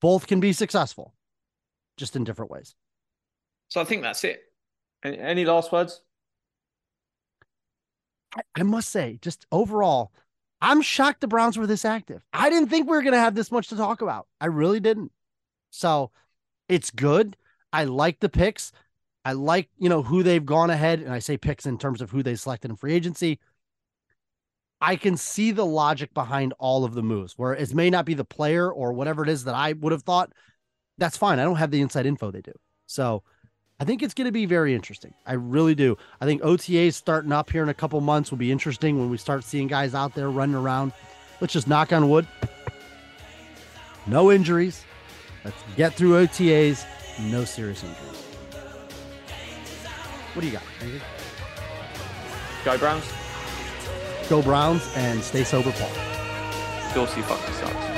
Both 0.00 0.26
can 0.26 0.40
be 0.40 0.52
successful, 0.52 1.14
just 1.96 2.16
in 2.16 2.24
different 2.24 2.50
ways. 2.50 2.74
So 3.68 3.80
I 3.80 3.84
think 3.84 4.02
that's 4.02 4.24
it. 4.24 4.42
Any, 5.04 5.18
any 5.18 5.44
last 5.44 5.70
words? 5.70 6.00
I, 8.54 8.62
must 8.62 8.90
say, 8.90 9.18
just 9.22 9.46
overall, 9.52 10.12
I'm 10.60 10.82
shocked 10.82 11.20
the 11.20 11.28
Browns 11.28 11.56
were 11.56 11.66
this 11.66 11.84
active. 11.84 12.24
I 12.32 12.50
didn't 12.50 12.68
think 12.68 12.88
we 12.88 12.96
were 12.96 13.02
going 13.02 13.12
to 13.12 13.18
have 13.18 13.34
this 13.34 13.52
much 13.52 13.68
to 13.68 13.76
talk 13.76 14.02
about. 14.02 14.26
I 14.40 14.46
really 14.46 14.80
didn't. 14.80 15.12
So 15.70 16.10
it's 16.68 16.90
good. 16.90 17.36
I 17.72 17.84
like 17.84 18.20
the 18.20 18.28
picks. 18.28 18.72
I 19.24 19.32
like, 19.32 19.68
you 19.78 19.88
know, 19.88 20.02
who 20.02 20.22
they've 20.22 20.44
gone 20.44 20.70
ahead. 20.70 21.00
And 21.00 21.12
I 21.12 21.18
say 21.18 21.36
picks 21.36 21.66
in 21.66 21.78
terms 21.78 22.00
of 22.00 22.10
who 22.10 22.22
they 22.22 22.34
selected 22.34 22.70
in 22.70 22.76
free 22.76 22.94
agency. 22.94 23.38
I 24.80 24.96
can 24.96 25.16
see 25.16 25.50
the 25.50 25.64
logic 25.64 26.12
behind 26.12 26.52
all 26.58 26.84
of 26.84 26.94
the 26.94 27.02
moves, 27.02 27.38
where 27.38 27.54
it 27.54 27.74
may 27.74 27.88
not 27.88 28.04
be 28.04 28.14
the 28.14 28.24
player 28.24 28.70
or 28.70 28.92
whatever 28.92 29.22
it 29.22 29.30
is 29.30 29.44
that 29.44 29.54
I 29.54 29.72
would 29.72 29.92
have 29.92 30.02
thought. 30.02 30.32
That's 30.98 31.16
fine. 31.16 31.38
I 31.38 31.44
don't 31.44 31.56
have 31.56 31.70
the 31.70 31.80
inside 31.80 32.06
info 32.06 32.30
they 32.30 32.42
do. 32.42 32.52
So 32.86 33.22
I 33.84 33.86
think 33.86 34.02
it's 34.02 34.14
going 34.14 34.24
to 34.24 34.32
be 34.32 34.46
very 34.46 34.74
interesting. 34.74 35.12
I 35.26 35.34
really 35.34 35.74
do. 35.74 35.98
I 36.18 36.24
think 36.24 36.40
OTAs 36.40 36.94
starting 36.94 37.32
up 37.32 37.50
here 37.50 37.62
in 37.62 37.68
a 37.68 37.74
couple 37.74 38.00
months 38.00 38.30
will 38.30 38.38
be 38.38 38.50
interesting 38.50 38.98
when 38.98 39.10
we 39.10 39.18
start 39.18 39.44
seeing 39.44 39.66
guys 39.66 39.94
out 39.94 40.14
there 40.14 40.30
running 40.30 40.54
around. 40.54 40.92
Let's 41.42 41.52
just 41.52 41.68
knock 41.68 41.92
on 41.92 42.08
wood. 42.08 42.26
No 44.06 44.32
injuries. 44.32 44.86
Let's 45.44 45.62
get 45.76 45.92
through 45.92 46.12
OTAs. 46.26 46.86
No 47.30 47.44
serious 47.44 47.84
injuries. 47.84 48.22
What 50.32 50.40
do 50.40 50.46
you 50.46 50.54
got? 50.54 50.62
Anything? 50.80 51.02
Go 52.64 52.78
Browns. 52.78 53.04
Go 54.30 54.40
Browns 54.40 54.90
and 54.96 55.22
stay 55.22 55.44
sober, 55.44 55.72
Paul. 55.72 55.90
Dorsey 56.94 57.20
fucking 57.20 57.54
sucks. 57.56 57.93